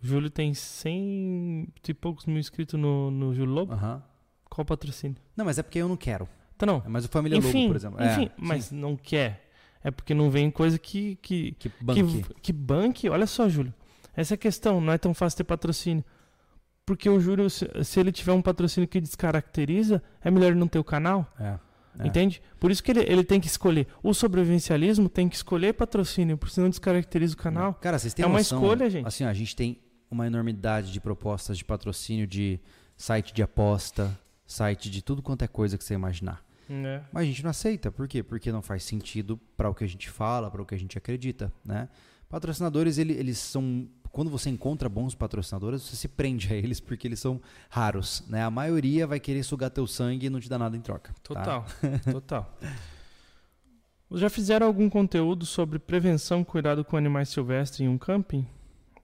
[0.00, 3.74] O Júlio tem 100 e poucos mil inscritos no, no Júlio Lobo.
[3.74, 4.02] Uh -huh.
[4.48, 5.16] Qual patrocínio?
[5.36, 6.28] Não, mas é porque eu não quero.
[6.56, 6.80] Tá não.
[6.86, 8.04] É mais o Família enfim, Lobo, por exemplo.
[8.04, 8.76] Enfim, é, mas sim.
[8.76, 9.50] não quer.
[9.82, 12.22] É porque não vem coisa que que que banque.
[12.22, 13.08] Que, que banque.
[13.08, 13.74] Olha só, Júlio.
[14.20, 14.80] Essa é a questão.
[14.80, 16.04] Não é tão fácil ter patrocínio.
[16.84, 20.78] Porque o Júlio, se, se ele tiver um patrocínio que descaracteriza, é melhor não ter
[20.78, 21.30] o canal.
[21.38, 21.58] É.
[21.98, 22.06] É.
[22.06, 22.42] Entende?
[22.58, 23.86] Por isso que ele, ele tem que escolher.
[24.02, 27.74] O sobrevivencialismo tem que escolher patrocínio, porque senão descaracteriza o canal.
[27.74, 29.06] Cara, vocês têm É uma noção, escolha, gente.
[29.06, 29.78] Assim, a gente tem
[30.10, 32.60] uma enormidade de propostas de patrocínio de
[32.96, 34.16] site de aposta,
[34.46, 36.44] site de tudo quanto é coisa que você imaginar.
[36.70, 37.02] É.
[37.12, 37.90] Mas a gente não aceita.
[37.90, 38.22] Por quê?
[38.22, 40.96] Porque não faz sentido para o que a gente fala, para o que a gente
[40.98, 41.88] acredita, né?
[42.28, 43.88] Patrocinadores, ele, eles são
[44.18, 47.40] quando você encontra bons patrocinadores, você se prende a eles porque eles são
[47.70, 48.42] raros, né?
[48.42, 51.12] A maioria vai querer sugar teu sangue e não te dá nada em troca.
[51.12, 51.20] tá?
[51.22, 51.66] Total,
[52.10, 52.58] total.
[54.10, 58.44] Já fizeram algum conteúdo sobre prevenção e cuidado com animais silvestres em um camping?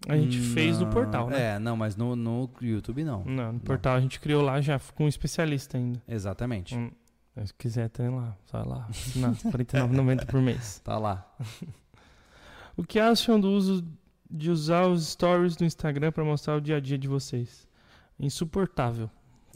[0.09, 1.55] A gente fez no Não, portal, né?
[1.55, 3.24] É, não, mas no, no YouTube não.
[3.24, 6.03] Não, no portal a gente criou lá já com um especialista ainda.
[6.09, 6.74] Exatamente.
[6.74, 6.91] Hum,
[7.45, 8.36] Se quiser, tem lá.
[8.47, 8.89] Só lá.
[9.15, 10.81] Não, R$ 49,90 por mês.
[10.82, 11.24] Tá lá.
[12.77, 13.86] O que acham do uso
[14.31, 17.69] de usar os stories do Instagram para mostrar o dia a dia de vocês?
[18.19, 19.11] Insuportável.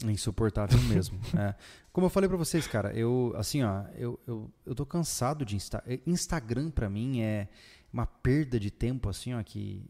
[0.05, 1.19] Insuportável mesmo.
[1.37, 1.55] é.
[1.91, 5.55] Como eu falei pra vocês, cara, eu, assim, ó, eu, eu, eu tô cansado de
[5.55, 7.49] Insta Instagram pra mim é
[7.91, 9.83] uma perda de tempo, assim, ó, que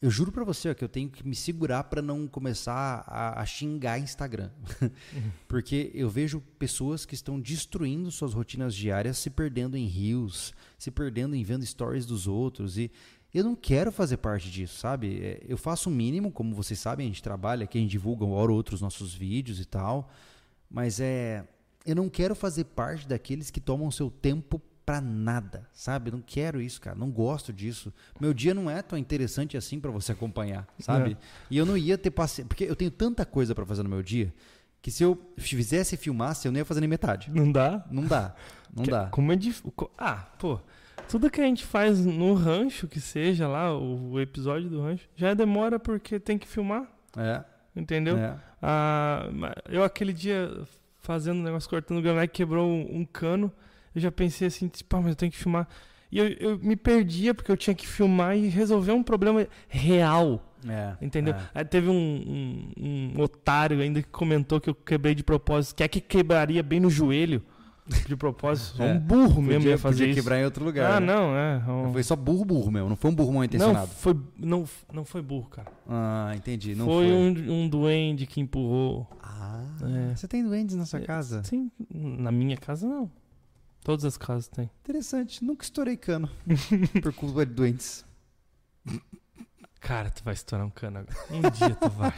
[0.00, 3.40] eu juro pra você, ó, que eu tenho que me segurar pra não começar a,
[3.40, 4.50] a xingar Instagram.
[5.48, 10.90] Porque eu vejo pessoas que estão destruindo suas rotinas diárias, se perdendo em rios, se
[10.90, 12.90] perdendo em vendo stories dos outros e
[13.38, 15.20] eu não quero fazer parte disso, sabe?
[15.22, 18.24] É, Eu faço o mínimo, como vocês sabem, a gente trabalha aqui, a gente divulga
[18.24, 20.10] uma hora ou outra os nossos vídeos e tal,
[20.70, 21.44] mas é,
[21.86, 26.10] eu não quero fazer parte daqueles que tomam seu tempo pra nada, sabe?
[26.10, 27.92] Eu não quero isso, cara, não gosto disso.
[28.20, 31.16] Meu dia não é tão interessante assim pra você acompanhar, sabe?
[31.48, 34.02] E eu não ia ter paciência, porque eu tenho tanta coisa pra fazer no meu
[34.02, 34.34] dia,
[34.82, 37.30] que se eu fizesse e filmasse, eu não ia fazer nem metade.
[37.30, 37.84] Não dá?
[37.90, 38.34] Não dá,
[38.74, 39.06] não Que- dá.
[39.06, 39.72] Como é difícil.
[39.96, 40.58] Ah, pô.
[41.10, 45.08] Tudo que a gente faz no rancho, que seja lá, o, o episódio do rancho,
[45.16, 46.84] já demora porque tem que filmar,
[47.16, 47.42] É,
[47.74, 48.16] entendeu?
[48.16, 48.36] é.
[48.62, 49.28] Ah,
[49.68, 50.50] eu aquele dia
[51.00, 53.50] fazendo um negócio cortando grama quebrou um, um cano.
[53.94, 55.66] Eu já pensei assim, tipo, mas eu tenho que filmar.
[56.12, 60.46] E eu, eu me perdia porque eu tinha que filmar e resolver um problema real.
[60.68, 61.34] É, Entendeu?
[61.34, 61.40] é.
[61.54, 61.94] Aí teve um,
[62.76, 65.74] um- um otário ainda que comentou que eu quebrei de propósito.
[65.76, 67.42] Que é que quebraria bem no joelho
[68.06, 68.82] de propósito.
[68.82, 68.92] É.
[68.94, 70.20] um burro mesmo Podia- ia fazer podia isso.
[70.22, 70.92] quebrar em outro lugar.
[70.96, 71.06] ah, né?
[71.06, 71.56] não, é.
[71.88, 72.88] um- Foi só burro, burro mesmo.
[72.88, 73.90] Não foi um burro mal não, intencionado.
[73.90, 75.70] foi, não, não foi burro, cara.
[75.88, 76.74] Ah, entendi.
[76.74, 77.12] Não foi foi.
[77.14, 79.06] Um, um duende que empurrou.
[79.22, 79.62] Ah,
[80.10, 80.14] É.
[80.16, 81.42] você tem duendes na sua É, casa?
[81.44, 83.10] Sim, na minha casa não.
[83.82, 84.70] Todas as casas tem.
[84.82, 85.42] Interessante.
[85.44, 86.28] Nunca estourei cano
[87.02, 88.04] por culpa de doentes.
[89.80, 91.16] Cara, tu vai estourar um cano agora.
[91.30, 92.12] Um dia tu vai.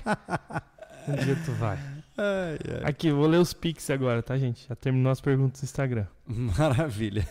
[1.08, 1.78] Um dia tu vai.
[2.22, 2.90] Ai, ai.
[2.90, 4.68] Aqui, vou ler os pics agora, tá, gente?
[4.68, 6.06] Já terminou as perguntas do Instagram.
[6.26, 7.26] Maravilha.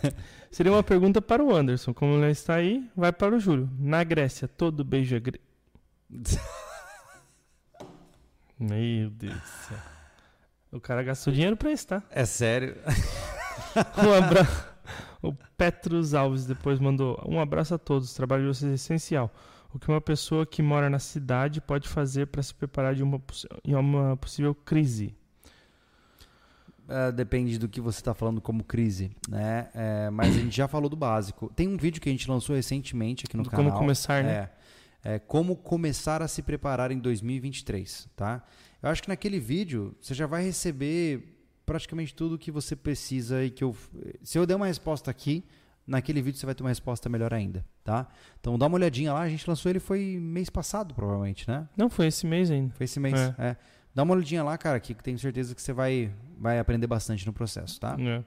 [0.51, 1.93] Seria uma pergunta para o Anderson.
[1.93, 3.69] Como ele está aí, vai para o Júlio.
[3.79, 5.39] Na Grécia, todo beijo é gre...
[8.59, 9.77] Meu Deus do céu.
[10.73, 12.03] O cara gastou dinheiro pra isso, tá?
[12.09, 12.75] É sério?
[14.03, 14.67] Um abraço.
[15.21, 18.11] O Petrus Alves depois mandou um abraço a todos.
[18.11, 19.31] O trabalho de vocês é essencial.
[19.73, 23.21] O que uma pessoa que mora na cidade pode fazer para se preparar de uma,
[23.63, 25.15] em uma possível crise?
[26.89, 29.69] É, depende do que você está falando como crise, né?
[29.73, 31.49] É, mas a gente já falou do básico.
[31.55, 33.67] Tem um vídeo que a gente lançou recentemente aqui no Do canal.
[33.67, 34.49] como começar, né?
[35.03, 38.43] É, é como começar a se preparar em 2023, tá?
[38.83, 43.49] Eu acho que naquele vídeo você já vai receber praticamente tudo que você precisa e
[43.49, 43.73] que eu
[44.21, 45.45] se eu der uma resposta aqui,
[45.85, 48.07] naquele vídeo você vai ter uma resposta melhor ainda, tá?
[48.39, 51.67] Então dá uma olhadinha lá, a gente lançou ele foi mês passado, provavelmente, né?
[51.75, 52.73] Não, foi esse mês ainda.
[52.75, 53.35] Foi esse mês, É.
[53.39, 53.57] é.
[53.93, 57.33] Dá uma olhadinha lá, cara, que tenho certeza que você vai vai aprender bastante no
[57.33, 57.95] processo, tá?
[57.99, 58.23] É.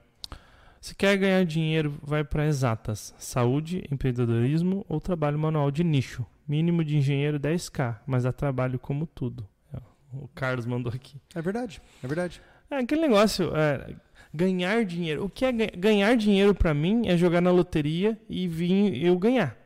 [0.80, 3.14] Se quer ganhar dinheiro, vai para exatas.
[3.18, 6.24] Saúde, empreendedorismo ou trabalho manual de nicho.
[6.46, 9.48] Mínimo de engenheiro 10k, mas dá trabalho como tudo.
[9.72, 9.78] É,
[10.12, 11.18] O Carlos mandou aqui.
[11.34, 12.42] É verdade, é verdade.
[12.70, 13.96] É aquele negócio, é,
[14.34, 15.24] ganhar dinheiro.
[15.24, 19.16] O que é ga- ganhar dinheiro pra mim é jogar na loteria e vir eu
[19.18, 19.56] ganhar.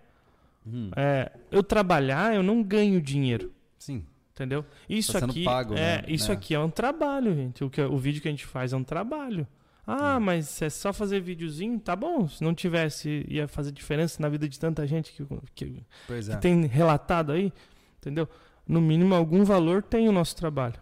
[0.67, 4.05] Hum, É, eu trabalhar, eu não ganho dinheiro, sim.
[4.35, 4.65] entendeu?
[4.89, 6.05] Isso Tá aqui pago, é, né?
[6.09, 6.35] isso É.
[6.35, 7.65] aqui é um trabalho, gente.
[7.65, 9.47] O, que, o vídeo que a gente faz é um trabalho.
[9.87, 10.21] Ah, Hum.
[10.21, 12.29] mas se é só fazer videozinho, tá bom.
[12.29, 15.25] Se não tivesse, ia fazer diferença na vida de tanta gente que,
[15.55, 16.37] que, Pois que é.
[16.37, 17.51] tem relatado aí,
[17.99, 18.29] entendeu?
[18.67, 20.75] No mínimo, algum valor tem o nosso trabalho.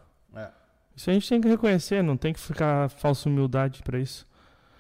[0.97, 4.27] Isso a gente tem que reconhecer, não tem que ficar falsa humildade pra isso.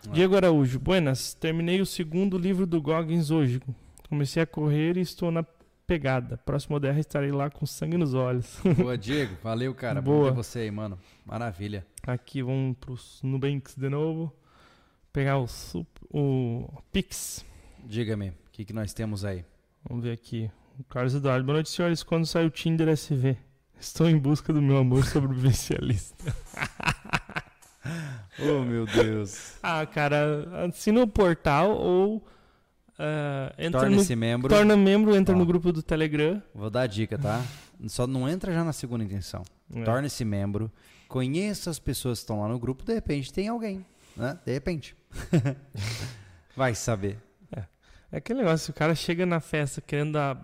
[0.08, 0.12] É.
[0.12, 1.34] Diego Araújo, buenas.
[1.34, 3.60] Terminei o segundo livro do Goggins hoje.
[4.08, 5.44] Comecei a correr e estou na
[5.86, 6.38] pegada.
[6.38, 8.58] Próximo DR estarei lá com sangue nos olhos.
[8.78, 9.36] Boa, Diego.
[9.42, 10.00] Valeu, cara.
[10.00, 10.30] Boa.
[10.30, 10.98] Bom você aí, mano.
[11.24, 11.86] Maravilha.
[12.06, 14.32] Aqui vamos pros Nubanks de novo.
[15.12, 15.46] Pegar o,
[16.10, 17.44] o Pix.
[17.84, 19.44] Diga-me, o que, que nós temos aí?
[19.88, 20.50] Vamos ver aqui.
[20.78, 21.44] O Carlos Eduardo.
[21.44, 22.02] Boa noite, senhores.
[22.02, 23.36] Quando sai o Tinder SV?
[23.78, 26.24] Estou em busca do meu amor sobrevivencialista.
[28.38, 29.54] Oh, meu Deus.
[29.62, 32.26] Ah, cara, assina o portal ou
[32.98, 34.48] ah, entra no, Torne-se membro.
[34.48, 35.38] torna membro, entra Ó.
[35.38, 36.42] no grupo do Telegram.
[36.54, 37.42] Vou dar a dica, tá?
[37.86, 39.42] Só não entra já na segunda intenção.
[39.72, 39.84] É.
[39.84, 40.70] Torne-se membro.
[41.08, 42.84] Conheça as pessoas que estão lá no grupo.
[42.84, 43.86] De repente tem alguém,
[44.16, 44.38] né?
[44.44, 44.96] De repente.
[46.56, 47.18] Vai saber.
[48.10, 50.40] É aquele negócio, o cara chega na festa querendo dar-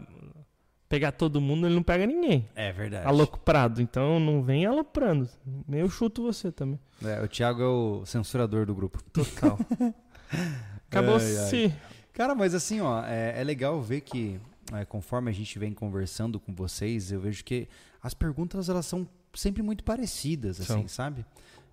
[0.92, 2.46] pegar todo mundo, ele não pega ninguém.
[2.54, 3.06] É verdade.
[3.06, 3.80] Aloprado.
[3.80, 5.26] Então não vem aloprando.
[5.70, 6.78] Eu chuto você também.
[7.02, 9.02] É, o Thiago é o censurador do grupo.
[9.04, 9.58] Total.
[10.90, 11.72] Acabou-se.
[12.12, 14.38] Cara, mas assim, ó, é, é legal ver que
[14.70, 17.66] é, conforme a gente vem conversando com vocês, eu vejo que
[18.02, 21.24] as perguntas elas são sempre muito parecidas, assim, sabe?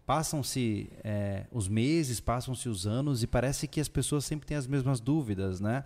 [0.05, 4.65] Passam-se é, os meses, passam-se os anos e parece que as pessoas sempre têm as
[4.65, 5.83] mesmas dúvidas, né?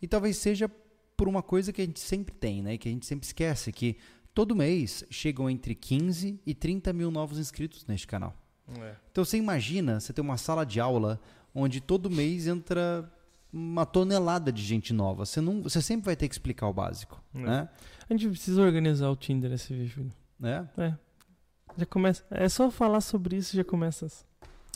[0.00, 0.70] E talvez seja
[1.16, 2.76] por uma coisa que a gente sempre tem, né?
[2.76, 3.96] Que a gente sempre esquece, que
[4.34, 8.34] todo mês chegam entre 15 e 30 mil novos inscritos neste canal.
[9.12, 11.20] Então você imagina, você tem uma sala de aula
[11.54, 13.10] onde todo mês entra
[13.52, 15.24] uma tonelada de gente nova.
[15.24, 17.38] Você, não, você sempre vai ter que explicar o básico, É.
[17.38, 17.68] né?
[18.08, 20.12] A gente precisa organizar o Tinder esse vídeo.
[20.38, 20.68] né?
[20.76, 20.92] É.
[21.78, 22.24] Já começa.
[22.30, 24.06] É só falar sobre isso já começa.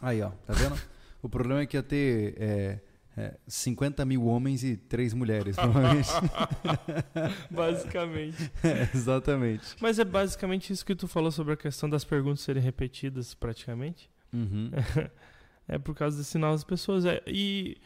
[0.00, 0.80] Aí, ó, tá vendo?
[1.22, 2.80] o problema é que ia ter é,
[3.20, 6.08] é, 50 mil homens e 3 mulheres, provavelmente.
[7.50, 8.50] Basicamente.
[8.62, 9.76] É, exatamente.
[9.80, 14.10] Mas é basicamente isso que tu falou sobre a questão das perguntas serem repetidas praticamente.
[14.32, 14.70] Uhum.
[15.66, 17.04] É por causa desse sinal das pessoas.
[17.04, 17.78] É, e,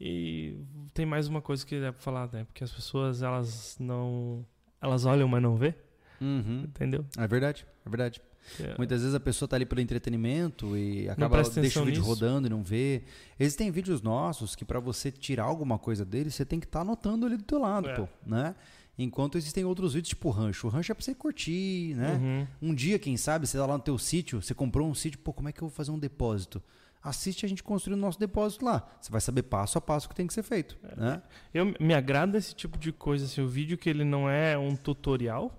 [0.00, 0.58] e
[0.94, 2.44] tem mais uma coisa que é pra falar, né?
[2.44, 4.44] Porque as pessoas, elas não.
[4.80, 5.74] Elas olham, mas não vê,
[6.20, 6.64] Uhum.
[6.66, 7.04] entendeu?
[7.16, 8.20] É verdade, é verdade.
[8.60, 11.98] É, Muitas vezes a pessoa tá ali pelo entretenimento e acaba presta deixa o vídeo
[12.00, 12.08] nisso.
[12.10, 13.02] rodando e não vê.
[13.38, 17.26] Existem vídeos nossos que para você tirar alguma coisa dele, você tem que estar anotando
[17.26, 17.94] ali do teu lado, É.
[17.96, 18.54] pô, né?
[18.98, 20.66] Enquanto existem outros vídeos tipo rancho.
[20.66, 22.46] O rancho é pra você curtir, né?
[22.62, 22.70] uhum.
[22.70, 25.32] Um dia, quem sabe, você tá lá no teu sítio, você comprou um sítio, pô,
[25.34, 26.62] como é que eu vou fazer um depósito?
[27.02, 28.88] Assiste a gente construindo o nosso depósito lá.
[29.00, 30.96] Você vai saber passo a passo o que tem que ser feito, É.
[31.00, 31.22] né?
[31.52, 34.74] Eu, me agrada esse tipo de coisa, assim, o vídeo que ele não é um
[34.74, 35.54] tutorial,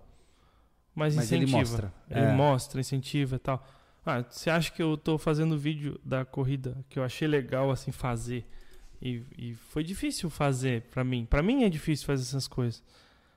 [0.98, 1.60] mas, Mas ele incentiva.
[1.70, 1.94] mostra.
[2.10, 2.32] Ele É.
[2.34, 3.66] mostra, incentiva e tal.
[4.06, 7.92] Ah, você acha que eu tô fazendo vídeo da corrida que eu achei legal assim
[7.92, 8.46] fazer
[9.02, 11.26] e, e foi difícil fazer pra mim.
[11.30, 12.82] Pra mim é difícil fazer essas coisas.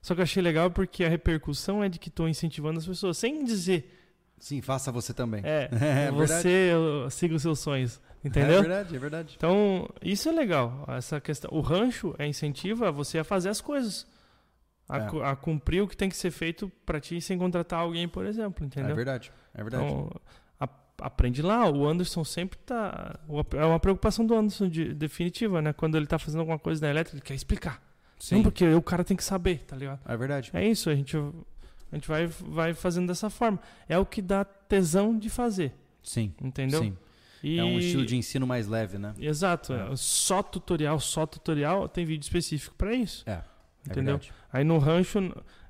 [0.01, 3.17] Só que eu achei legal porque a repercussão é de que tô incentivando as pessoas
[3.17, 3.97] sem dizer,
[4.39, 5.41] Sim, faça você também.
[5.43, 5.69] é,
[6.07, 6.71] É você
[7.11, 8.61] siga os seus sonhos, É entendeu?
[8.61, 9.33] verdade, é verdade.
[9.37, 10.83] Então, isso é legal.
[10.87, 14.07] Essa questão, o rancho é incentiva você a fazer as coisas.
[14.91, 15.31] A, É.
[15.31, 18.65] a cumprir o que tem que ser feito pra ti sem contratar alguém, por exemplo,
[18.65, 18.91] entendeu?
[18.91, 19.85] É verdade, é verdade.
[19.85, 20.11] Então,
[20.59, 20.69] a-
[21.01, 21.69] aprende lá.
[21.69, 23.17] O Anderson sempre tá.
[23.57, 25.71] É uma preocupação do Anderson de- definitiva, né?
[25.73, 27.81] Quando ele tá fazendo alguma coisa na elétrica, ele quer explicar.
[28.19, 29.99] Sim, Não porque o cara tem que saber, tá ligado?
[30.05, 30.51] é verdade.
[30.53, 33.59] É isso, a gente, a gente vai, vai fazendo dessa forma.
[33.89, 35.73] É o que dá tesão de fazer,
[36.03, 36.81] Sim, entendeu?
[36.83, 36.97] sim.
[37.43, 39.15] E- É um estilo de ensino mais leve, né?
[39.17, 39.73] Exato.
[39.73, 39.91] É.
[39.91, 43.27] é Só tutorial, só tutorial, tem vídeo específico pra isso.
[43.27, 43.41] É,
[43.85, 44.17] Entendeu?
[44.17, 44.33] verdade.
[44.53, 45.19] Aí no rancho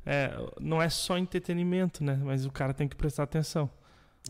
[0.06, 2.20] é, não é só entretenimento, né?
[2.24, 3.70] Mas o cara tem que prestar atenção.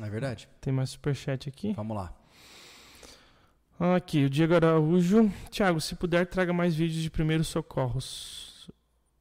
[0.01, 0.47] É verdade.
[0.59, 1.73] Tem mais superchat aqui.
[1.73, 2.13] Vamos lá.
[3.95, 5.31] Aqui, o Diego Araújo.
[5.49, 8.69] Tiago, se puder, traga mais vídeos de primeiros socorros.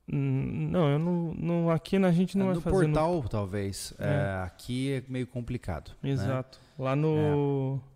[0.07, 1.35] Não, eu não.
[1.35, 2.77] não aqui a gente não É, vai no fazer.
[2.89, 3.95] no- portal, talvez.
[3.99, 4.07] É.
[4.09, 5.93] É, aqui é meio complicado.
[6.03, 6.11] né?
[6.11, 6.61] Exato.
[6.78, 7.81] Lá no.
[7.87, 7.91] É.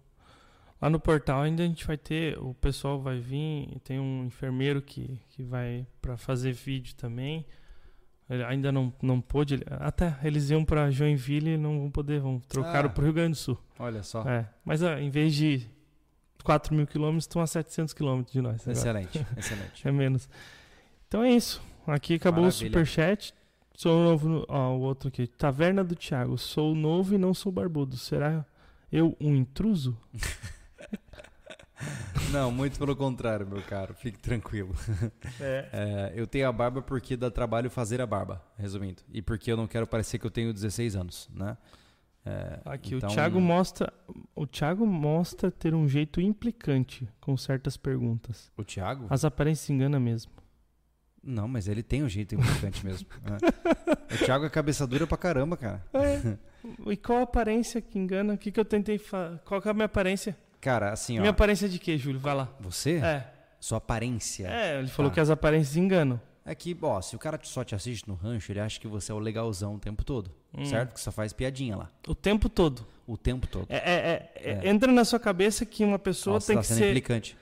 [0.84, 2.38] Lá no portal ainda a gente vai ter.
[2.38, 3.68] O pessoal vai vir.
[3.82, 7.46] Tem um enfermeiro que, que vai pra fazer vídeo também.
[8.28, 9.62] Ele ainda não, não pôde.
[9.80, 12.20] Até eles iam pra Joinville e não vão poder.
[12.20, 12.88] Vão trocar Ah.
[12.90, 13.58] pro Rio Grande do Sul.
[13.78, 14.28] Olha só.
[14.28, 14.46] É.
[14.62, 15.66] Mas ah, em vez de
[16.44, 18.60] 4 mil quilômetros, estão a 700 quilômetros de nós.
[18.60, 18.72] agora.
[19.00, 19.88] Excelente, excelente.
[19.88, 20.28] É menos.
[21.08, 21.62] Então é isso.
[21.86, 22.66] Aqui acabou Maravilha.
[22.66, 23.32] o superchat.
[23.74, 24.28] Sou novo.
[24.28, 24.44] No...
[24.50, 25.26] Ó, o outro aqui.
[25.28, 26.36] Taverna do Thiago.
[26.36, 27.96] Sou novo e não sou barbudo.
[27.96, 28.44] Será
[28.92, 29.96] eu um intruso?
[32.30, 33.94] Não, muito pelo contrário, meu caro.
[33.94, 34.74] Fique tranquilo.
[35.40, 35.68] É.
[35.74, 39.02] É, eu tenho a barba porque dá trabalho fazer a barba, resumindo.
[39.12, 41.56] E porque eu não quero parecer que eu tenho 16 anos, né?
[42.24, 43.92] É, Aqui então- o Thiago mostra.
[44.34, 48.50] O Thiago mostra ter um jeito implicante com certas perguntas.
[48.56, 49.06] O Thiago?
[49.10, 50.32] As aparências enganam mesmo.
[51.22, 53.08] Não, mas ele tem um jeito importante mesmo.
[53.24, 54.14] É.
[54.14, 55.84] O Thiago é cabeça dura pra caramba, cara.
[55.94, 56.38] É.
[56.90, 58.34] E qual a aparência que engana?
[58.34, 59.38] O que, que eu tentei falar?
[59.44, 60.36] Qual é a minha aparência?
[60.64, 61.20] Cara, assim, ó.
[61.20, 62.18] Minha aparência de quê, Júlio?
[62.18, 62.48] Vai lá.
[62.58, 62.94] Você?
[62.96, 63.26] É.
[63.60, 64.48] Sua aparência.
[64.48, 65.14] É, ele falou Tá.
[65.14, 66.18] que as aparências enganam.
[66.46, 69.12] É que, ó, se o cara só te assiste no rancho, ele acha que você
[69.12, 70.30] é o legalzão o tempo todo.
[70.56, 70.64] Hum.
[70.64, 70.94] Certo?
[70.94, 71.90] Que só faz piadinha lá.
[72.08, 72.86] O tempo todo.
[73.06, 73.66] O tempo todo.
[73.68, 74.68] É, é- é- é- É.
[74.70, 76.88] Entra na sua cabeça que uma pessoa Nossa, tem tá que sendo ser.
[76.90, 77.36] implicante.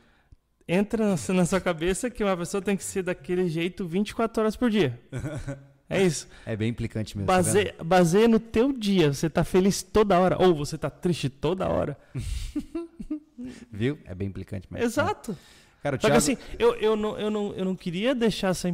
[0.66, 4.68] Entra na sua cabeça que uma pessoa tem que ser daquele jeito 24 horas por
[4.68, 5.00] dia.
[5.90, 6.26] É isso.
[6.46, 7.26] É bem implicante mesmo.
[7.26, 7.34] tá?
[7.34, 9.12] Baseia, baseia no teu dia.
[9.12, 10.42] Você tá feliz toda hora.
[10.42, 11.98] Ou você tá triste toda hora.
[13.70, 13.98] Viu?
[14.04, 14.84] É bem implicante mesmo.
[14.86, 15.36] Exato.
[15.82, 16.18] Cara, o Só que Thiago...
[16.18, 18.68] assim, eu, eu, não, eu, não, eu não queria deixar essa,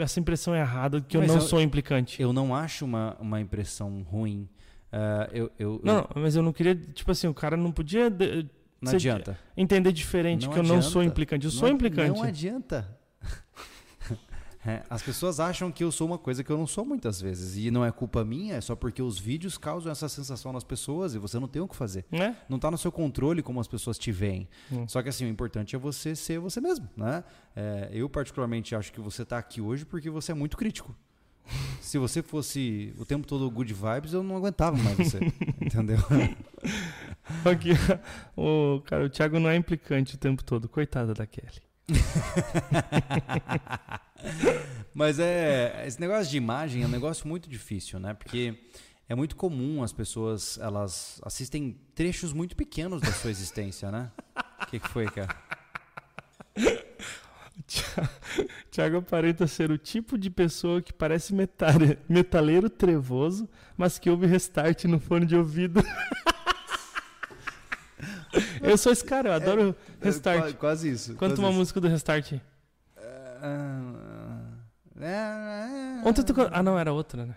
[0.00, 2.20] essa impressão errada de que eu Mas não eu- sou implicante.
[2.20, 4.46] Eu não acho uma, uma impressão ruim.
[4.92, 6.74] Ah, eu, eu, Não, eu- não, mas eu não queria.
[6.76, 8.46] Tipo assim, o cara não podia de-
[8.82, 9.38] não ser- adianta.
[9.56, 11.46] entender diferente Não que eu não sou implicante.
[11.46, 12.18] Eu Não sou implicante.
[12.18, 12.98] Não adianta.
[14.64, 17.56] É, as pessoas acham que eu sou uma coisa que eu não sou muitas vezes.
[17.56, 21.14] E não é culpa minha, é só porque os vídeos causam essa sensação nas pessoas
[21.14, 22.04] e você não tem o que fazer.
[22.10, 22.36] Né?
[22.48, 24.48] Não está no seu controle como as pessoas te veem.
[24.70, 24.86] Hum.
[24.86, 27.24] Só que assim, o importante é você ser você mesmo, né?
[27.56, 30.94] É, eu particularmente acho que você está aqui hoje porque você é muito crítico.
[31.80, 35.18] Se você fosse o tempo todo good vibes, eu não aguentava mais você.
[35.60, 35.98] entendeu?
[37.44, 37.70] Aqui,
[38.36, 40.68] o, cara, o Thiago não é implicante o tempo todo.
[40.68, 41.71] Coitada da Kelly.
[44.94, 48.14] Mas é esse negócio de imagem é um negócio muito difícil, né?
[48.14, 48.54] Porque
[49.08, 54.10] é muito comum as pessoas elas assistem trechos muito pequenos da sua existência, né?
[54.62, 55.34] O que, que foi, cara?
[58.70, 64.26] Tiago aparenta ser o tipo de pessoa que parece metale- metaleiro trevoso, mas que ouve
[64.26, 65.82] restart no fone de ouvido.
[68.70, 70.38] eu sou esse cara, eu adoro restart.
[70.38, 71.14] É, qua- quase isso.
[71.14, 71.58] Quase uma isso.
[71.58, 72.32] música do restart.
[75.00, 76.34] Ah, Ontem tu.
[76.52, 77.34] Ah, não, era outra, né?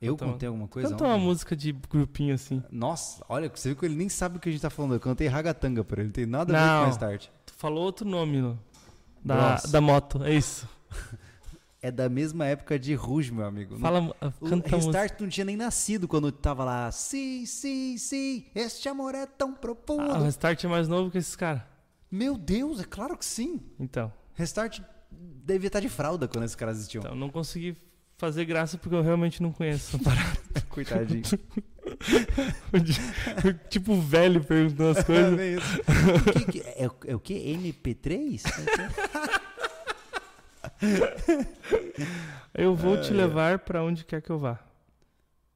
[0.00, 0.88] Eu Canta uma- contei alguma coisa?
[0.88, 2.62] Canta uma música de grupinho assim.
[2.70, 4.94] Nossa, olha, você viu que ele nem sabe o que a gente tá falando.
[4.94, 6.80] Eu cantei ragatanga pra ele, não tem nada a ver Não.
[6.80, 7.26] com restart.
[7.44, 8.58] Tu falou outro nome no-
[9.22, 10.66] da, da moto, é isso.
[11.82, 13.78] É da mesma época de Rouge, meu amigo.
[13.78, 14.76] Fala, O canta música.
[14.76, 16.90] Restart não tinha nem nascido quando tava lá.
[16.92, 20.02] Sim, sim, sim, este amor é tão profundo.
[20.12, 21.62] Ah, o Restart é mais novo que esses caras.
[22.10, 23.60] Meu Deus, é claro que sim.
[23.78, 24.80] Então, Restart
[25.10, 27.00] devia estar de fralda quando esses caras existiam.
[27.02, 27.74] então, não consegui
[28.18, 30.38] fazer graça porque eu realmente não conheço essa parada.
[30.68, 31.22] Coitadinho.
[33.70, 35.38] tipo velho perguntando as coisas.
[35.40, 35.56] É.
[36.42, 37.34] O que- é, o- é o que?
[37.34, 38.42] MP3?
[42.54, 43.16] Eu vou te É, é.
[43.16, 44.58] levar pra onde quer que eu vá.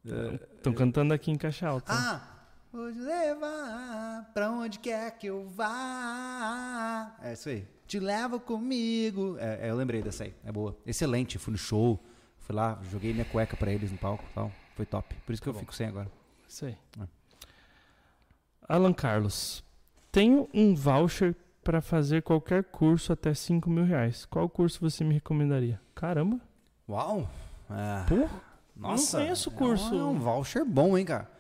[0.07, 1.93] É, Estão cantando aqui em caixa alta.
[1.93, 2.23] Ah,
[2.73, 7.15] vou te levar pra onde quer que eu vá.
[7.23, 7.67] É isso aí.
[7.87, 9.37] Te levo comigo.
[9.39, 10.35] É, é, eu lembrei dessa aí.
[10.45, 10.77] É boa.
[10.87, 11.39] Excelente.
[11.39, 11.99] Fui no show.
[12.39, 14.25] Fui lá, joguei minha cueca pra eles no palco.
[14.35, 14.53] Tal.
[14.77, 15.15] Foi top.
[15.27, 15.61] Por isso que Tá eu bom.
[15.61, 16.11] fico sem agora.
[16.49, 16.77] Isso aí.
[17.01, 17.07] É.
[18.69, 19.65] Alan Carlos.
[20.13, 21.35] Tenho um voucher
[21.65, 24.25] pra fazer qualquer curso até 5 mil reais.
[24.27, 25.81] Qual curso você me recomendaria?
[25.95, 26.39] Caramba.
[26.89, 27.29] Uau!
[27.71, 28.29] É, Pô,
[28.77, 29.19] nossa.
[29.19, 29.95] conheço o é curso.
[29.95, 31.31] É um, voucher bom, hein, cara?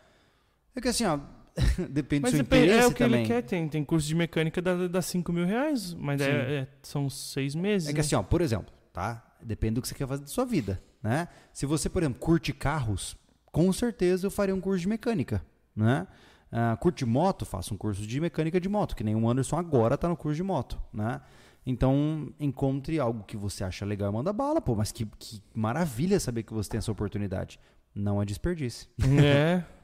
[0.74, 1.18] É que assim, ó.
[1.88, 3.20] depende mas do seu depende, interesse é o que também.
[3.20, 3.42] ele quer.
[3.42, 7.54] Tem, tem curso de mecânica da, da 5 mil reais, mas é- é- são seis
[7.54, 7.88] meses.
[7.88, 8.00] É que né?
[8.00, 9.22] assim, ó, por exemplo, tá?
[9.40, 11.28] Depende do que você quer fazer da sua vida, né?
[11.52, 13.16] Se você, por exemplo, curte carros,
[13.52, 15.44] com certeza eu faria um curso de mecânica,
[15.76, 16.08] né?
[16.56, 19.98] Ah, curte moto, faça um curso de mecânica de moto, que nem o Anderson agora
[19.98, 21.20] tá no curso de moto, né?
[21.66, 26.20] Então, encontre algo que você acha legal e manda bala, pô, mas que, que maravilha
[26.20, 27.58] saber que você tem essa oportunidade.
[27.92, 28.88] Não é desperdício.
[29.22, 29.62] É.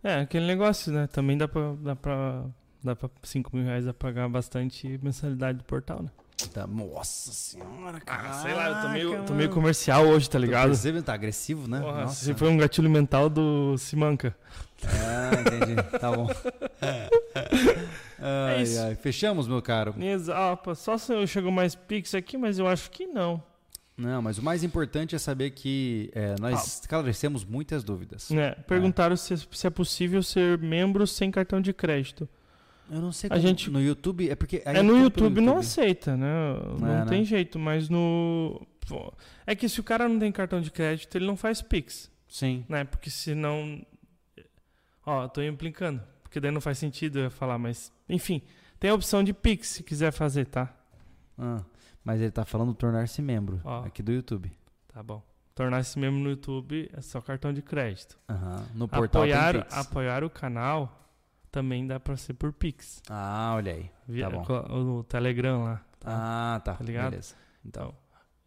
[0.00, 1.08] É, aquele negócio, né?
[1.08, 2.44] Também dá pra, dá pra,
[2.84, 6.10] dá pra 5 mil reais a pagar bastante mensalidade do portal, né?
[6.54, 8.30] Tá, nossa senhora, cara.
[8.30, 10.68] Ah, sei lá, eu tô meio, tô meio comercial hoje, tá Tô ligado?
[10.68, 11.80] percebendo, tá agressivo, né?
[11.80, 12.24] Porra, Nossa.
[12.24, 14.36] se foi um gatilho mental do Simanca.
[14.86, 15.98] Ah, entendi.
[15.98, 16.28] Tá bom.
[18.20, 18.80] Ai, É isso.
[18.80, 18.94] ai.
[18.94, 19.94] Fechamos, meu caro?
[20.00, 20.74] Exato.
[20.74, 23.42] Só se eu chegou mais pix aqui, mas eu acho que não.
[23.96, 26.64] Não, mas o mais importante é saber que é, nós Ah.
[26.82, 28.30] esclarecemos muitas dúvidas.
[28.30, 28.52] Né?
[28.66, 32.28] Perguntaram se, se é possível ser membro sem cartão de crédito.
[32.90, 35.58] Eu não sei A como gente- no YouTube, é porque é no pelo YouTube, não
[35.58, 36.26] aceita, né?
[36.80, 37.06] Não É, né?
[37.08, 38.64] tem jeito, mas no.
[39.46, 42.64] É que se o cara não tem cartão de crédito, ele não faz Pix, Sim.
[42.68, 42.84] né?
[42.84, 43.82] Porque senão.
[45.08, 46.02] Ó, eu tô implicando.
[46.22, 47.92] Porque daí não faz sentido eu falar, mas.
[48.08, 48.42] Enfim,
[48.78, 50.74] tem a opção de Pix se quiser fazer, tá?
[51.38, 51.62] Ah,
[52.04, 53.84] mas ele tá falando tornar-se membro Ó.
[53.84, 54.52] aqui do YouTube.
[54.92, 55.22] Tá bom.
[55.54, 58.18] Tornar-se membro no YouTube é só cartão de crédito.
[58.28, 58.64] Aham.
[58.74, 59.76] No portal Apoiar, tem Pix.
[59.76, 60.94] apoiar o canal
[61.50, 63.02] também dá pra ser por Pix.
[63.08, 63.90] Ah, olha aí.
[64.06, 64.44] Via, bom.
[64.44, 65.82] co- No Telegram lá.
[66.04, 66.74] Ah, tá.
[66.74, 67.10] Tá ligado?
[67.10, 67.34] Beleza.
[67.64, 67.94] Então,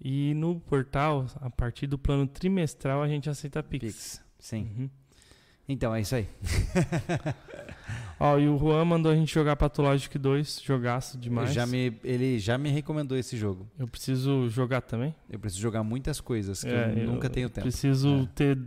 [0.03, 3.85] E no portal, a partir do plano trimestral, a gente aceita Pix.
[3.85, 4.25] Pix.
[4.39, 4.63] Sim.
[4.77, 4.89] Uhum.
[5.67, 6.27] Então, é isso aí.
[8.19, 11.53] Ó, e o Juan mandou a gente jogar Pathologic 2, jogaço demais.
[11.53, 13.67] Já me, ele já me recomendou esse jogo.
[13.79, 15.15] Eu preciso jogar também.
[15.29, 17.63] Eu preciso jogar muitas coisas que É, eu nunca tenho tempo.
[17.63, 18.35] Preciso É.
[18.35, 18.59] ter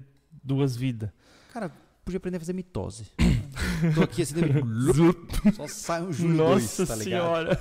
[0.43, 1.11] duas vidas.
[1.53, 1.71] Cara,
[2.05, 3.07] podia aprender a fazer mitose.
[3.95, 4.35] Tô aqui assim,
[5.55, 7.05] só sai um Nossa 2, tá ligado?
[7.05, 7.61] senhora.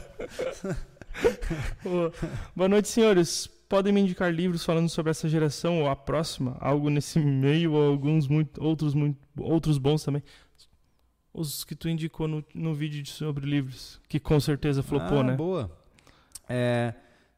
[2.56, 3.48] Boa noite, senhores.
[3.74, 6.56] Podem me indicar livros falando sobre essa geração ou a próxima?
[6.60, 10.22] Algo nesse meio ou alguns muito, outros, muito, outros bons também?
[11.34, 15.24] Os que tu indicou no, no vídeo de- sobre livros, que com certeza flopou, ah,
[15.24, 15.36] né?
[15.36, 15.72] boa.
[16.48, 16.94] É,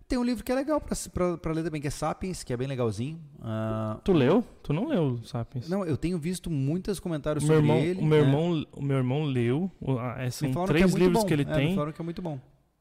[0.09, 2.67] tem um livro que é legal pra ler também, que é Sapiens, que é bem
[2.67, 3.17] legalzinho.
[3.41, 4.43] Ah, Tu leu?
[4.61, 5.69] Tu não leu, Sapiens?
[5.69, 8.01] Não, eu tenho visto muitos comentários meu sobre irmão, ele.
[8.01, 8.27] o meu né?
[8.27, 9.71] irmão, o meu irmão leu.
[9.81, 11.25] Me São falaram que é três livros bom.
[11.25, 11.73] que ele É, Me tem.
[11.75, 12.37] falaram que é muito bom.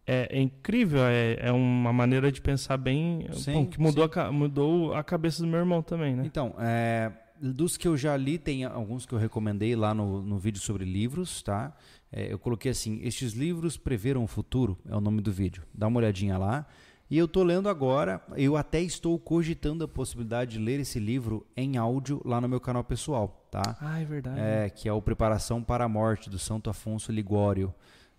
[0.06, 4.20] É, é incrível, é, é uma maneira de pensar bem Sim, bom, que mudou sim.
[4.20, 6.22] a, mudou a cabeça do meu irmão também, né?
[6.26, 7.10] Então, é,
[7.40, 10.84] dos que eu já li, tem alguns que eu recomendei lá no, no vídeo sobre
[10.84, 11.74] livros, tá?
[12.12, 15.64] É, eu coloquei assim, estes livros preveram o futuro, é o nome do vídeo.
[15.74, 16.66] Dá uma olhadinha lá.
[17.10, 21.46] E eu tô lendo agora, eu até estou cogitando a possibilidade de ler esse livro
[21.56, 23.76] em áudio lá no meu canal pessoal, tá?
[23.80, 24.40] Ah, é verdade.
[24.40, 27.74] É, que é o Preparação para a Morte, do Santo Afonso Ligório,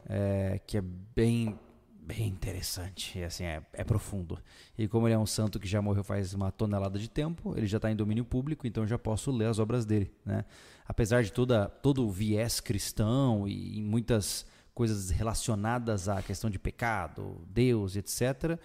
[0.08, 0.82] é, que é
[1.16, 1.58] bem,
[2.06, 4.38] bem interessante, e assim, é, é profundo.
[4.78, 7.66] E como ele é um santo que já morreu faz uma tonelada de tempo, ele
[7.66, 10.46] já está em domínio público, então já posso ler as obras dele, né?
[10.88, 17.42] Apesar de toda, todo o viés cristão e, muitas coisas relacionadas à questão de pecado,
[17.50, 18.60] Deus, etc.,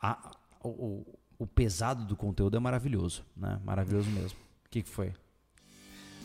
[0.00, 0.32] a-
[0.62, 3.60] o, o- o pesado do conteúdo é maravilhoso, né?
[3.64, 4.38] Maravilhoso mesmo.
[4.66, 5.12] O que, que foi?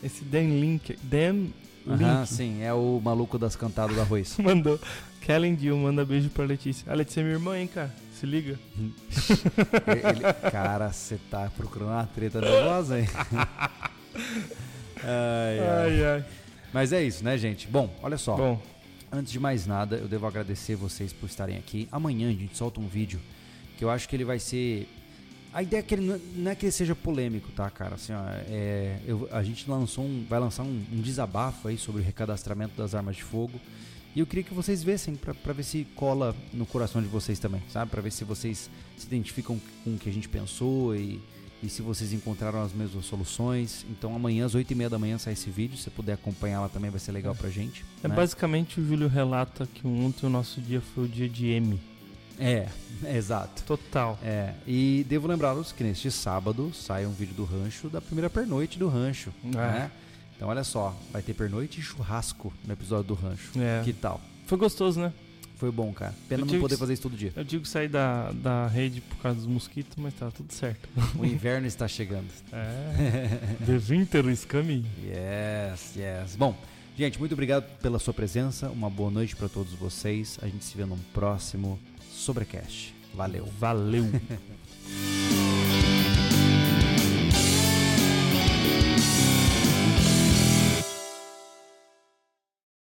[0.02, 1.48] Esse Dan Link, Dan
[1.86, 4.36] Aham, sim, é o maluco das cantadas do arroz.
[4.42, 4.78] mandou.
[5.20, 6.90] Kellen Dill manda beijo pra Letícia.
[6.90, 7.94] A Letícia é minha irmã, hein, cara?
[8.18, 8.58] Se liga.
[9.86, 13.06] Ele- ele- cara, você tá procurando uma treta nervosa, hein?
[15.02, 15.68] Ai, ai.
[15.68, 16.24] Ai, ai.
[16.72, 17.66] Mas é isso, né, gente?
[17.68, 18.36] Bom, olha só.
[18.36, 18.60] Bom,
[19.10, 21.88] Antes de mais nada, eu devo agradecer vocês por estarem aqui.
[21.90, 23.18] Amanhã a gente solta um vídeo
[23.78, 24.86] que eu acho que ele vai ser.
[25.52, 27.94] A ideia é que ele não- não é que ele seja polêmico, tá, cara?
[27.94, 32.02] Assim, ó, é, eu- a gente lançou um, vai lançar um, um desabafo aí sobre
[32.02, 33.58] o recadastramento das armas de fogo.
[34.14, 37.38] E eu queria que vocês vissem pra, pra ver se cola no coração de vocês
[37.38, 37.90] também, sabe?
[37.90, 41.20] Pra ver se vocês se identificam com o que a gente pensou e,
[41.62, 43.86] e se vocês encontraram as mesmas soluções.
[43.90, 45.76] Então amanhã às 8h30 da manhã sai esse vídeo.
[45.76, 47.84] Se você puder acompanhar lá também vai ser legal pra gente.
[48.02, 48.14] é né?
[48.14, 51.78] basicamente o Júlio relata que ontem o nosso dia foi o dia de M.
[52.38, 52.68] É,
[53.16, 53.62] exato.
[53.64, 54.18] Total.
[54.22, 58.78] É, e devo lembrá-los que neste sábado sai um vídeo do rancho da primeira pernoite
[58.78, 59.32] do rancho.
[59.44, 59.48] É.
[59.48, 59.90] Né?
[60.36, 63.50] Então olha só, vai ter pernoite e churrasco no episódio do rancho.
[63.60, 63.82] É.
[63.84, 64.20] Que tal?
[64.46, 65.12] Foi gostoso, né?
[65.56, 66.14] Foi bom, cara.
[66.28, 67.32] Pena Eu não poder que- fazer isso todo dia.
[67.34, 70.88] Eu digo sair da, da rede por causa dos mosquitos, mas tá tudo certo.
[71.18, 72.28] O inverno está chegando.
[72.52, 73.56] É.
[73.66, 74.86] The winter is coming.
[75.04, 76.36] Yes, yes.
[76.36, 76.56] Bom,
[76.96, 78.68] gente, muito obrigado pela sua presença.
[78.70, 80.38] Uma boa noite para todos vocês.
[80.40, 81.76] A gente se vê num próximo
[82.18, 82.92] Sobrecast.
[83.14, 83.46] Valeu.
[83.58, 84.04] Valeu.